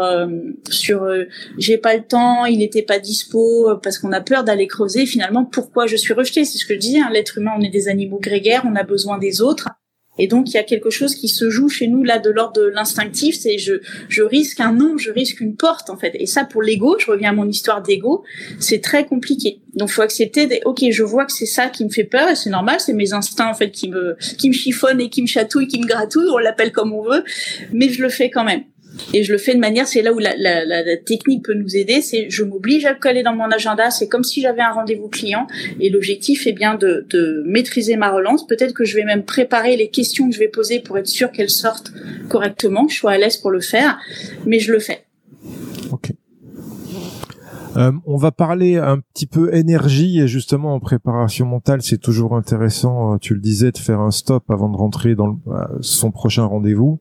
sur 0.70 1.06
j'ai 1.58 1.78
pas 1.78 1.94
le 1.94 2.02
temps, 2.02 2.44
il 2.46 2.58
n'était 2.58 2.82
pas 2.82 2.98
dispo, 2.98 3.76
parce 3.82 3.98
qu'on 3.98 4.12
a 4.12 4.20
peur 4.20 4.44
d'aller 4.44 4.66
creuser 4.66 5.06
finalement 5.06 5.44
pourquoi 5.44 5.86
je 5.86 5.96
suis 5.96 6.14
rejeté. 6.14 6.44
C'est 6.44 6.58
ce 6.58 6.66
que 6.66 6.74
je 6.74 6.78
disais. 6.78 7.00
Hein. 7.00 7.10
L'être 7.12 7.38
humain, 7.38 7.52
on 7.56 7.62
est 7.62 7.68
des 7.68 7.88
animaux 7.88 8.18
grégaires, 8.18 8.64
on 8.66 8.74
a 8.74 8.82
besoin 8.82 9.18
des 9.18 9.27
autres. 9.40 9.68
Et 10.18 10.26
donc 10.26 10.50
il 10.50 10.54
y 10.54 10.58
a 10.58 10.64
quelque 10.64 10.90
chose 10.90 11.14
qui 11.14 11.28
se 11.28 11.48
joue 11.48 11.68
chez 11.68 11.86
nous 11.86 12.02
là 12.02 12.18
de 12.18 12.28
l'ordre 12.30 12.60
de 12.60 12.66
l'instinctif, 12.66 13.36
c'est 13.38 13.56
je 13.56 13.74
je 14.08 14.22
risque 14.22 14.60
un 14.60 14.72
nom, 14.72 14.98
je 14.98 15.10
risque 15.10 15.40
une 15.40 15.54
porte 15.54 15.90
en 15.90 15.96
fait. 15.96 16.12
Et 16.14 16.26
ça 16.26 16.44
pour 16.44 16.60
l'ego, 16.60 16.96
je 16.98 17.06
reviens 17.10 17.30
à 17.30 17.32
mon 17.32 17.48
histoire 17.48 17.82
d'ego, 17.82 18.24
c'est 18.58 18.80
très 18.80 19.06
compliqué. 19.06 19.60
Donc 19.74 19.90
faut 19.90 20.02
accepter 20.02 20.46
des, 20.46 20.60
OK, 20.64 20.84
je 20.90 21.02
vois 21.04 21.24
que 21.24 21.32
c'est 21.32 21.46
ça 21.46 21.68
qui 21.68 21.84
me 21.84 21.90
fait 21.90 22.04
peur 22.04 22.28
et 22.28 22.34
c'est 22.34 22.50
normal, 22.50 22.80
c'est 22.80 22.94
mes 22.94 23.12
instincts 23.12 23.48
en 23.48 23.54
fait 23.54 23.70
qui 23.70 23.88
me 23.88 24.16
qui 24.38 24.48
me 24.48 24.54
chiffonnent 24.54 25.00
et 25.00 25.08
qui 25.08 25.22
me 25.22 25.28
chatouillent, 25.28 25.68
qui 25.68 25.78
me 25.78 25.86
gratouillent, 25.86 26.30
on 26.32 26.38
l'appelle 26.38 26.72
comme 26.72 26.92
on 26.92 27.02
veut, 27.02 27.22
mais 27.72 27.88
je 27.88 28.02
le 28.02 28.08
fais 28.08 28.28
quand 28.28 28.44
même. 28.44 28.64
Et 29.14 29.22
je 29.22 29.32
le 29.32 29.38
fais 29.38 29.54
de 29.54 29.60
manière, 29.60 29.86
c'est 29.86 30.02
là 30.02 30.12
où 30.12 30.18
la, 30.18 30.32
technique 31.04 31.44
peut 31.44 31.54
nous 31.54 31.76
aider, 31.76 32.00
c'est 32.02 32.28
je 32.30 32.42
m'oblige 32.42 32.84
à 32.84 32.92
le 32.92 32.98
coller 32.98 33.22
dans 33.22 33.34
mon 33.34 33.50
agenda, 33.50 33.90
c'est 33.90 34.08
comme 34.08 34.24
si 34.24 34.40
j'avais 34.40 34.60
un 34.60 34.72
rendez-vous 34.72 35.08
client, 35.08 35.46
et 35.80 35.90
l'objectif 35.90 36.46
est 36.46 36.52
bien 36.52 36.74
de, 36.74 37.06
de 37.08 37.42
maîtriser 37.46 37.96
ma 37.96 38.10
relance. 38.10 38.46
Peut-être 38.46 38.74
que 38.74 38.84
je 38.84 38.96
vais 38.96 39.04
même 39.04 39.24
préparer 39.24 39.76
les 39.76 39.88
questions 39.88 40.28
que 40.28 40.34
je 40.34 40.40
vais 40.40 40.48
poser 40.48 40.80
pour 40.80 40.98
être 40.98 41.06
sûr 41.06 41.32
qu'elles 41.32 41.50
sortent 41.50 41.92
correctement, 42.28 42.86
que 42.86 42.92
je 42.92 42.98
sois 42.98 43.12
à 43.12 43.18
l'aise 43.18 43.36
pour 43.36 43.50
le 43.50 43.60
faire, 43.60 43.98
mais 44.46 44.58
je 44.58 44.72
le 44.72 44.78
fais. 44.78 45.07
Euh, 47.76 47.92
on 48.06 48.16
va 48.16 48.32
parler 48.32 48.76
un 48.76 48.98
petit 48.98 49.26
peu 49.26 49.54
énergie 49.54 50.20
et 50.20 50.28
justement 50.28 50.74
en 50.74 50.80
préparation 50.80 51.46
mentale, 51.46 51.82
c'est 51.82 51.98
toujours 51.98 52.36
intéressant, 52.36 53.14
euh, 53.14 53.16
tu 53.18 53.34
le 53.34 53.40
disais, 53.40 53.72
de 53.72 53.78
faire 53.78 54.00
un 54.00 54.10
stop 54.10 54.50
avant 54.50 54.68
de 54.68 54.76
rentrer 54.76 55.14
dans 55.14 55.38
euh, 55.48 55.64
son 55.80 56.10
prochain 56.10 56.44
rendez-vous. 56.44 57.00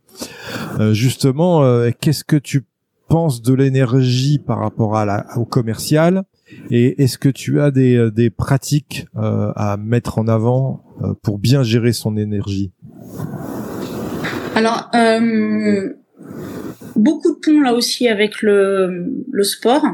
justement, 0.92 1.62
qu'est-ce 2.00 2.24
que 2.24 2.36
tu 2.36 2.66
penses 3.08 3.42
de 3.42 3.54
l'énergie 3.54 4.40
par 4.40 4.60
rapport 4.60 4.98
à 4.98 5.06
la, 5.06 5.26
au 5.38 5.46
commercial 5.46 6.24
et 6.72 7.02
est-ce 7.04 7.18
que 7.18 7.30
tu 7.30 7.62
as 7.62 7.72
des, 7.72 8.10
des 8.12 8.30
pratiques 8.30 9.08
à 9.16 9.78
mettre 9.78 10.20
en 10.20 10.28
avant 10.28 10.84
pour 11.22 11.40
bien 11.40 11.64
gérer 11.64 11.94
son 11.94 12.18
énergie? 12.18 12.72
Alors, 14.56 14.90
beaucoup 16.96 17.34
de 17.34 17.40
ponts 17.40 17.62
là 17.62 17.74
aussi 17.74 18.08
avec 18.08 18.42
le, 18.42 19.14
le 19.32 19.44
sport. 19.44 19.86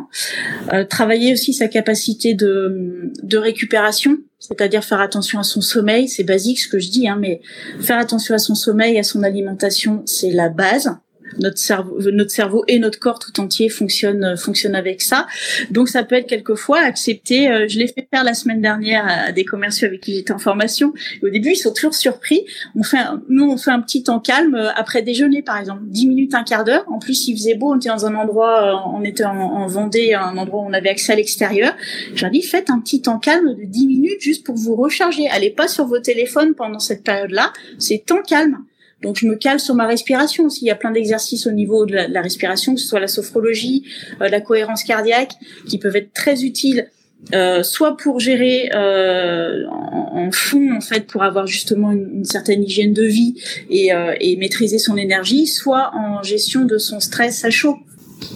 Euh, 0.73 0.85
travailler 0.85 1.33
aussi 1.33 1.53
sa 1.53 1.67
capacité 1.67 2.33
de, 2.33 3.11
de 3.21 3.37
récupération, 3.37 4.17
c'est-à-dire 4.39 4.83
faire 4.83 5.01
attention 5.01 5.39
à 5.39 5.43
son 5.43 5.61
sommeil. 5.61 6.07
C'est 6.07 6.23
basique 6.23 6.59
ce 6.59 6.67
que 6.67 6.79
je 6.79 6.89
dis, 6.89 7.07
hein, 7.07 7.17
mais 7.19 7.41
faire 7.79 7.97
attention 7.97 8.35
à 8.35 8.39
son 8.39 8.55
sommeil, 8.55 8.97
à 8.97 9.03
son 9.03 9.23
alimentation, 9.23 10.03
c'est 10.05 10.31
la 10.31 10.49
base 10.49 10.95
notre 11.39 11.57
cerveau, 11.57 11.99
notre 12.11 12.31
cerveau 12.31 12.63
et 12.67 12.79
notre 12.79 12.99
corps 12.99 13.19
tout 13.19 13.39
entier 13.39 13.69
fonctionnent 13.69 14.23
euh, 14.23 14.73
avec 14.73 15.01
ça. 15.01 15.27
Donc 15.71 15.89
ça 15.89 16.03
peut 16.03 16.15
être 16.15 16.27
quelquefois 16.27 16.79
accepté. 16.79 17.49
Euh, 17.49 17.67
je 17.67 17.79
l'ai 17.79 17.87
fait 17.87 18.07
faire 18.11 18.23
la 18.23 18.33
semaine 18.33 18.61
dernière 18.61 19.05
à 19.07 19.31
des 19.31 19.45
commerciaux 19.45 19.87
avec 19.87 20.01
qui 20.01 20.15
j'étais 20.15 20.33
en 20.33 20.39
formation. 20.39 20.93
au 21.21 21.29
début, 21.29 21.51
ils 21.51 21.55
sont 21.55 21.73
toujours 21.73 21.93
surpris. 21.93 22.45
On 22.75 22.83
fait, 22.83 23.03
nous, 23.29 23.49
on 23.49 23.57
fait 23.57 23.71
un 23.71 23.81
petit 23.81 24.03
temps 24.03 24.19
calme 24.19 24.55
euh, 24.55 24.69
après 24.75 25.01
déjeuner, 25.01 25.41
par 25.41 25.57
exemple, 25.57 25.81
10 25.85 26.07
minutes, 26.07 26.35
un 26.35 26.43
quart 26.43 26.63
d'heure. 26.63 26.85
En 26.87 26.99
plus, 26.99 27.27
il 27.27 27.35
faisait 27.35 27.55
beau. 27.55 27.73
On 27.73 27.77
était 27.77 27.89
dans 27.89 28.05
un 28.05 28.15
endroit, 28.15 28.83
on 28.93 29.03
était 29.03 29.25
en, 29.25 29.37
en 29.37 29.67
Vendée, 29.67 30.13
un 30.13 30.37
endroit 30.37 30.61
où 30.61 30.65
on 30.65 30.73
avait 30.73 30.89
accès 30.89 31.13
à 31.13 31.15
l'extérieur. 31.15 31.73
J'ai 32.15 32.29
dit, 32.29 32.41
faites 32.41 32.69
un 32.69 32.79
petit 32.79 33.01
temps 33.01 33.19
calme 33.19 33.55
de 33.55 33.65
10 33.65 33.87
minutes 33.87 34.21
juste 34.21 34.45
pour 34.45 34.55
vous 34.55 34.75
recharger. 34.75 35.27
Allez 35.29 35.49
pas 35.49 35.67
sur 35.67 35.85
vos 35.85 35.99
téléphones 35.99 36.53
pendant 36.55 36.79
cette 36.79 37.03
période-là. 37.03 37.53
C'est 37.79 38.05
temps 38.05 38.21
calme. 38.21 38.63
Donc 39.03 39.17
je 39.19 39.27
me 39.27 39.35
cale 39.35 39.59
sur 39.59 39.75
ma 39.75 39.85
respiration 39.85 40.45
aussi. 40.45 40.65
Il 40.65 40.67
y 40.67 40.71
a 40.71 40.75
plein 40.75 40.91
d'exercices 40.91 41.45
au 41.45 41.51
niveau 41.51 41.85
de 41.85 41.93
la, 41.93 42.21
respiration, 42.21 42.73
que 42.73 42.81
ce 42.81 42.87
soit 42.87 42.99
la 42.99 43.07
sophrologie, 43.07 43.83
euh, 44.21 44.29
la 44.29 44.41
cohérence 44.41 44.83
cardiaque, 44.83 45.33
qui 45.67 45.77
peuvent 45.77 45.95
être 45.95 46.13
très 46.13 46.43
utiles. 46.43 46.89
Euh, 47.33 47.63
soit 47.63 47.95
pour 47.95 48.19
gérer 48.19 48.69
euh, 48.75 49.65
en, 49.69 50.29
fond 50.31 50.75
en 50.75 50.81
fait 50.81 51.07
pour 51.07 51.23
avoir 51.23 51.47
justement 51.47 51.91
une, 51.91 52.25
certaine 52.25 52.63
hygiène 52.63 52.91
de 52.91 53.03
vie 53.03 53.35
et, 53.69 53.93
euh, 53.93 54.13
et, 54.19 54.35
maîtriser 54.35 54.77
son 54.77 54.97
énergie, 54.97 55.47
soit 55.47 55.91
en 55.95 56.21
gestion 56.21 56.65
de 56.65 56.77
son 56.77 56.99
stress 56.99 57.45
à 57.45 57.49
chaud. 57.49 57.77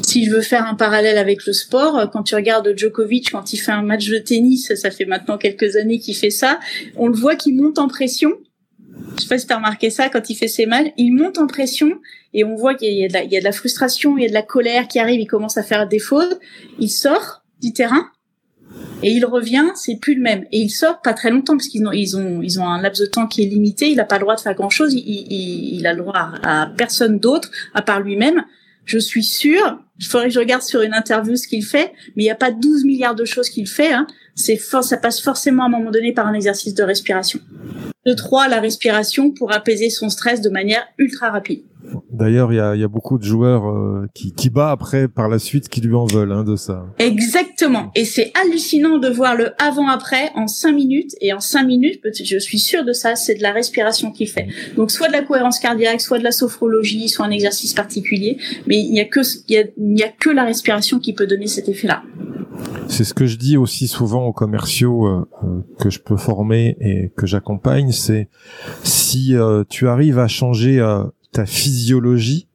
Si 0.03 0.25
je 0.25 0.31
veux 0.31 0.41
faire 0.41 0.65
un 0.65 0.75
parallèle 0.75 1.17
avec 1.17 1.45
le 1.45 1.53
sport, 1.53 2.09
quand 2.11 2.23
tu 2.23 2.35
regardes 2.35 2.73
Djokovic 2.77 3.31
quand 3.31 3.51
il 3.51 3.57
fait 3.57 3.71
un 3.71 3.81
match 3.81 4.07
de 4.07 4.19
tennis, 4.19 4.73
ça 4.75 4.89
fait 4.89 5.05
maintenant 5.05 5.37
quelques 5.37 5.75
années 5.75 5.99
qu'il 5.99 6.15
fait 6.15 6.29
ça, 6.29 6.59
on 6.95 7.07
le 7.07 7.15
voit 7.15 7.35
qu'il 7.35 7.55
monte 7.55 7.79
en 7.79 7.87
pression 7.89 8.31
je 9.17 9.23
sais 9.23 9.27
pas 9.27 9.37
si 9.37 9.47
tu 9.47 9.53
as 9.53 9.57
remarqué 9.57 9.89
ça, 9.89 10.09
quand 10.09 10.29
il 10.29 10.35
fait 10.35 10.47
ses 10.47 10.65
mal, 10.65 10.91
il 10.97 11.11
monte 11.11 11.37
en 11.37 11.47
pression 11.47 11.99
et 12.33 12.43
on 12.43 12.55
voit 12.55 12.75
qu'il 12.75 12.93
y, 12.93 13.05
a 13.05 13.07
de 13.07 13.43
la 13.43 13.51
frustration, 13.51 14.17
il 14.17 14.23
y 14.23 14.25
a 14.25 14.29
de 14.29 14.33
la 14.33 14.43
colère 14.43 14.87
qui 14.87 14.99
arrive, 14.99 15.19
il 15.19 15.27
commence 15.27 15.57
à 15.57 15.63
faire 15.63 15.87
des 15.87 15.99
fautes, 15.99 16.39
il 16.79 16.89
sort 16.89 17.43
du 17.61 17.73
terrain 17.73 18.07
et 19.03 19.11
il 19.11 19.25
revient, 19.25 19.71
c'est 19.75 19.95
plus 19.95 20.15
le 20.15 20.21
même. 20.21 20.45
Et 20.51 20.59
il 20.59 20.69
sort 20.69 21.01
pas 21.01 21.13
très 21.13 21.29
longtemps 21.29 21.55
parce 21.55 21.67
qu'ils 21.67 21.85
ont, 21.87 21.91
ils 21.91 22.17
ont, 22.17 22.41
ils 22.41 22.59
ont 22.59 22.67
un 22.67 22.81
laps 22.81 22.99
de 23.01 23.05
temps 23.05 23.27
qui 23.27 23.43
est 23.43 23.47
limité, 23.47 23.89
il 23.89 23.97
n'a 23.97 24.05
pas 24.05 24.17
le 24.17 24.21
droit 24.21 24.35
de 24.35 24.41
faire 24.41 24.55
grand 24.55 24.69
chose, 24.69 24.93
il, 24.93 24.99
il, 24.99 25.79
il 25.79 25.87
a 25.87 25.93
le 25.93 26.01
droit 26.01 26.31
à, 26.43 26.69
personne 26.77 27.19
d'autre 27.19 27.49
à 27.73 27.81
part 27.81 28.01
lui-même. 28.01 28.43
Je 28.85 28.99
suis 28.99 29.23
sûre, 29.23 29.79
il 29.99 30.05
faudrait 30.05 30.27
que 30.27 30.33
je 30.33 30.39
regarde 30.39 30.61
sur 30.61 30.81
une 30.81 30.93
interview 30.93 31.35
ce 31.35 31.47
qu'il 31.47 31.63
fait, 31.63 31.91
mais 32.15 32.23
il 32.23 32.25
n'y 32.25 32.31
a 32.31 32.35
pas 32.35 32.51
12 32.51 32.85
milliards 32.85 33.15
de 33.15 33.25
choses 33.25 33.49
qu'il 33.49 33.67
fait. 33.67 33.91
Hein. 33.91 34.07
C'est 34.37 34.55
ça 34.57 34.97
passe 34.97 35.19
forcément 35.19 35.63
à 35.63 35.65
un 35.65 35.69
moment 35.69 35.91
donné 35.91 36.13
par 36.13 36.27
un 36.27 36.33
exercice 36.33 36.75
de 36.75 36.83
respiration. 36.83 37.39
De 38.05 38.13
trois, 38.13 38.47
la 38.47 38.61
respiration 38.61 39.31
pour 39.31 39.51
apaiser 39.51 39.89
son 39.89 40.09
stress 40.09 40.39
de 40.41 40.49
manière 40.49 40.87
ultra 40.97 41.31
rapide. 41.31 41.63
D'ailleurs, 42.11 42.53
il 42.53 42.57
y 42.57 42.59
a, 42.59 42.75
y 42.75 42.83
a, 42.83 42.87
beaucoup 42.87 43.17
de 43.17 43.23
joueurs 43.23 43.67
euh, 43.69 44.07
qui, 44.13 44.33
qui 44.33 44.49
bat 44.49 44.71
après 44.71 45.07
par 45.07 45.27
la 45.27 45.39
suite 45.39 45.69
qui 45.69 45.81
lui 45.81 45.93
en 45.95 46.05
veulent 46.05 46.31
hein, 46.31 46.43
de 46.43 46.55
ça. 46.55 46.85
Exactement. 46.99 47.91
Et 47.95 48.05
c'est 48.05 48.31
hallucinant 48.41 48.97
de 48.97 49.09
voir 49.09 49.35
le 49.35 49.51
avant-après 49.61 50.31
en 50.35 50.47
cinq 50.47 50.73
minutes. 50.73 51.15
Et 51.21 51.33
en 51.33 51.39
cinq 51.39 51.65
minutes, 51.65 52.01
je 52.23 52.37
suis 52.37 52.59
sûre 52.59 52.85
de 52.85 52.93
ça, 52.93 53.15
c'est 53.15 53.35
de 53.35 53.43
la 53.43 53.51
respiration 53.51 54.11
qu'il 54.11 54.29
fait. 54.29 54.47
Donc 54.75 54.91
soit 54.91 55.07
de 55.07 55.13
la 55.13 55.21
cohérence 55.21 55.59
cardiaque, 55.59 56.01
soit 56.01 56.19
de 56.19 56.23
la 56.23 56.31
sophrologie, 56.31 57.09
soit 57.09 57.25
un 57.25 57.31
exercice 57.31 57.73
particulier. 57.73 58.37
Mais 58.67 58.77
il 58.77 58.91
n'y 58.91 59.01
a 59.01 59.05
que 59.05 59.21
il 59.47 59.97
y 59.97 60.03
a 60.03 60.09
que 60.09 60.29
la 60.29 60.43
respiration 60.43 60.99
qui 60.99 61.13
peut 61.13 61.27
donner 61.27 61.47
cet 61.47 61.69
effet-là. 61.69 62.03
C'est 62.87 63.03
ce 63.03 63.13
que 63.13 63.25
je 63.25 63.37
dis 63.37 63.57
aussi 63.57 63.87
souvent 63.87 64.26
aux 64.27 64.33
commerciaux 64.33 65.07
euh, 65.07 65.27
euh, 65.43 65.59
que 65.79 65.89
je 65.89 65.99
peux 65.99 66.17
former 66.17 66.77
et 66.79 67.11
que 67.15 67.25
j'accompagne, 67.25 67.91
c'est 67.91 68.29
si 68.83 69.35
euh, 69.35 69.63
tu 69.67 69.87
arrives 69.87 70.19
à 70.19 70.27
changer 70.27 70.77
ta 71.31 71.45
physiologie, 71.45 72.47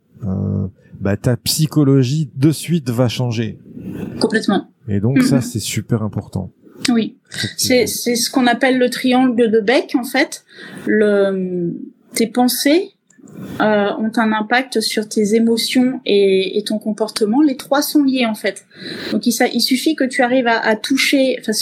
bah, 1.01 1.17
ta 1.17 1.37
psychologie 1.37 2.31
de 2.37 2.53
suite 2.53 2.91
va 2.91 3.09
changer. 3.09 3.59
Complètement. 4.21 4.69
Et 4.89 5.01
donc 5.01 5.23
ça, 5.23 5.41
c'est 5.41 5.61
super 5.61 6.03
important. 6.03 6.51
Oui, 6.89 7.17
c'est 7.57 7.87
c'est 7.87 8.17
ce 8.17 8.31
qu'on 8.31 8.47
appelle 8.47 8.79
le 8.79 8.91
triangle 8.91 9.51
de 9.51 9.61
Beck 9.61 9.95
en 9.95 10.05
fait. 10.05 10.45
Le 10.87 11.73
tes 12.15 12.27
pensées, 12.27 12.91
euh, 13.61 13.91
ont 13.99 14.13
un 14.17 14.33
impact 14.33 14.81
sur 14.81 15.09
tes 15.09 15.35
émotions 15.35 16.01
et, 16.07 16.59
et, 16.59 16.65
ton 16.65 16.79
comportement. 16.79 17.41
Les 17.43 17.57
trois 17.57 17.83
sont 17.83 18.03
liés 18.03 18.27
en 18.27 18.35
fait. 18.35 18.67
Donc 19.11 19.27
il, 19.27 19.35
il 19.53 19.61
suffit 19.61 19.95
que 19.95 20.05
tu 20.05 20.23
arrives 20.23 20.47
à, 20.47 20.59
à 20.59 20.77
toucher, 20.77 21.37
enfin 21.41 21.53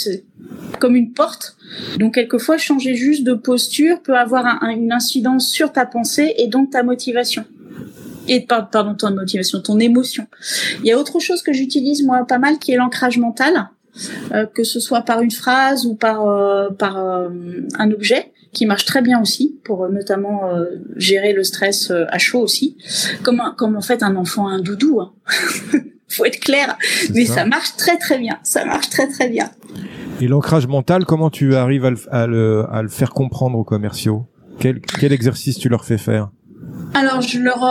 comme 0.79 0.95
une 0.95 1.11
porte. 1.11 1.55
Donc 1.99 2.15
quelquefois 2.15 2.57
changer 2.57 2.95
juste 2.95 3.23
de 3.23 3.33
posture 3.33 4.01
peut 4.01 4.17
avoir 4.17 4.63
un, 4.63 4.69
une 4.69 4.91
incidence 4.91 5.47
sur 5.47 5.71
ta 5.71 5.85
pensée 5.85 6.33
et 6.37 6.47
donc 6.47 6.71
ta 6.71 6.83
motivation. 6.83 7.45
Et 8.27 8.41
pardon, 8.41 8.93
ton 8.95 9.11
motivation, 9.11 9.61
ton 9.61 9.79
émotion. 9.79 10.27
Il 10.79 10.85
y 10.85 10.91
a 10.91 10.99
autre 10.99 11.19
chose 11.19 11.41
que 11.41 11.53
j'utilise 11.53 12.03
moi 12.03 12.25
pas 12.25 12.37
mal 12.37 12.59
qui 12.59 12.71
est 12.71 12.77
l'ancrage 12.77 13.17
mental. 13.17 13.69
Euh, 14.31 14.45
que 14.45 14.63
ce 14.63 14.79
soit 14.79 15.01
par 15.01 15.21
une 15.21 15.31
phrase 15.31 15.85
ou 15.85 15.95
par 15.95 16.25
euh, 16.25 16.69
par 16.69 16.97
euh, 16.97 17.27
un 17.77 17.91
objet 17.91 18.30
qui 18.53 18.65
marche 18.65 18.85
très 18.85 19.01
bien 19.01 19.21
aussi 19.21 19.59
pour 19.63 19.83
euh, 19.83 19.89
notamment 19.89 20.49
euh, 20.49 20.65
gérer 20.95 21.33
le 21.33 21.43
stress 21.43 21.91
euh, 21.91 22.05
à 22.09 22.17
chaud 22.17 22.41
aussi, 22.41 22.77
comme 23.23 23.41
comme 23.57 23.75
en 23.75 23.81
fait 23.81 24.03
un 24.03 24.15
enfant 24.15 24.47
un 24.47 24.59
doudou. 24.59 25.01
Hein. 25.01 25.13
Faut 26.09 26.25
être 26.25 26.41
clair, 26.41 26.77
mais 27.13 27.23
ça. 27.23 27.45
marche 27.45 27.77
très 27.77 27.97
très 27.97 28.17
bien. 28.17 28.37
Ça 28.43 28.65
marche 28.65 28.89
très 28.89 29.07
très 29.07 29.29
bien. 29.29 29.49
Et 30.19 30.27
l'ancrage 30.27 30.67
mental, 30.67 31.05
comment 31.05 31.29
tu 31.29 31.55
arrives 31.55 31.85
à 31.85 31.89
le, 31.91 31.97
à 32.11 32.27
le, 32.27 32.65
à 32.69 32.81
le 32.81 32.89
faire 32.89 33.11
comprendre 33.11 33.57
aux 33.57 33.63
commerciaux? 33.63 34.25
Quel, 34.59 34.81
quel 34.81 35.13
exercice 35.13 35.57
tu 35.57 35.69
leur 35.69 35.85
fais 35.85 35.97
faire? 35.97 36.29
Alors 36.93 37.21
je 37.21 37.39
leur, 37.39 37.63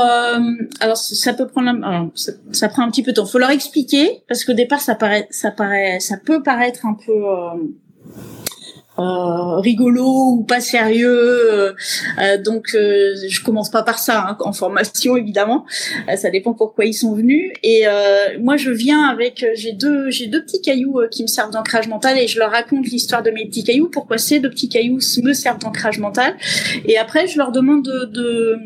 alors 0.81 0.97
ça 0.97 1.35
peut 1.35 1.47
prendre, 1.49 2.11
ça, 2.15 2.33
ça, 2.53 2.69
prend 2.71 2.83
un 2.83 2.91
petit 2.91 3.03
peu 3.03 3.11
de 3.11 3.17
temps. 3.17 3.27
Faut 3.27 3.39
leur 3.39 3.51
expliquer 3.51 4.23
parce 4.27 4.47
qu'au 4.47 4.55
départ 4.55 4.81
ça 4.81 4.95
paraît, 4.95 5.29
ça 5.31 5.51
paraît, 5.51 6.01
ça 6.01 6.17
peut 6.17 6.43
paraître 6.43 6.87
un 6.87 6.95
peu 6.95 7.13
euh, 7.13 7.61
rigolo 9.61 10.05
ou 10.05 10.45
pas 10.45 10.61
sérieux. 10.61 11.11
Euh, 11.11 12.39
donc 12.43 12.69
je 12.73 13.43
commence 13.43 13.71
pas 13.71 13.83
par 13.83 13.99
ça 13.99 14.27
hein, 14.29 14.37
en 14.41 14.53
formation 14.53 15.17
évidemment. 15.17 15.65
ça 16.17 16.31
dépend 16.31 16.55
pourquoi 16.55 16.85
ils 16.85 16.95
sont 16.95 17.15
venus. 17.15 17.53
Et 17.63 17.85
moi 18.41 18.57
je 18.57 18.71
viens 18.71 19.09
avec 19.09 19.45
j'ai 19.55 19.73
deux 19.73 20.11
j'ai 20.11 20.27
deux 20.27 20.43
petits 20.43 20.61
cailloux 20.61 21.01
qui 21.11 21.23
me 21.23 21.29
servent 21.29 21.53
d'ancrage 21.53 21.89
mental 21.89 22.19
et 22.19 22.27
je 22.27 22.39
leur 22.39 22.51
raconte 22.51 22.87
l'histoire 22.87 23.23
de 23.23 23.31
mes 23.31 23.47
petits 23.47 23.65
cailloux, 23.65 23.89
pourquoi 23.89 24.19
ces 24.19 24.41
deux 24.41 24.51
petits 24.51 24.69
cailloux 24.69 25.01
me 25.23 25.33
servent 25.33 25.59
d'ancrage 25.59 25.99
mental. 25.99 26.35
Et 26.87 26.99
après 26.99 27.27
je 27.27 27.39
leur 27.39 27.53
demande 27.53 27.83
de, 27.83 28.59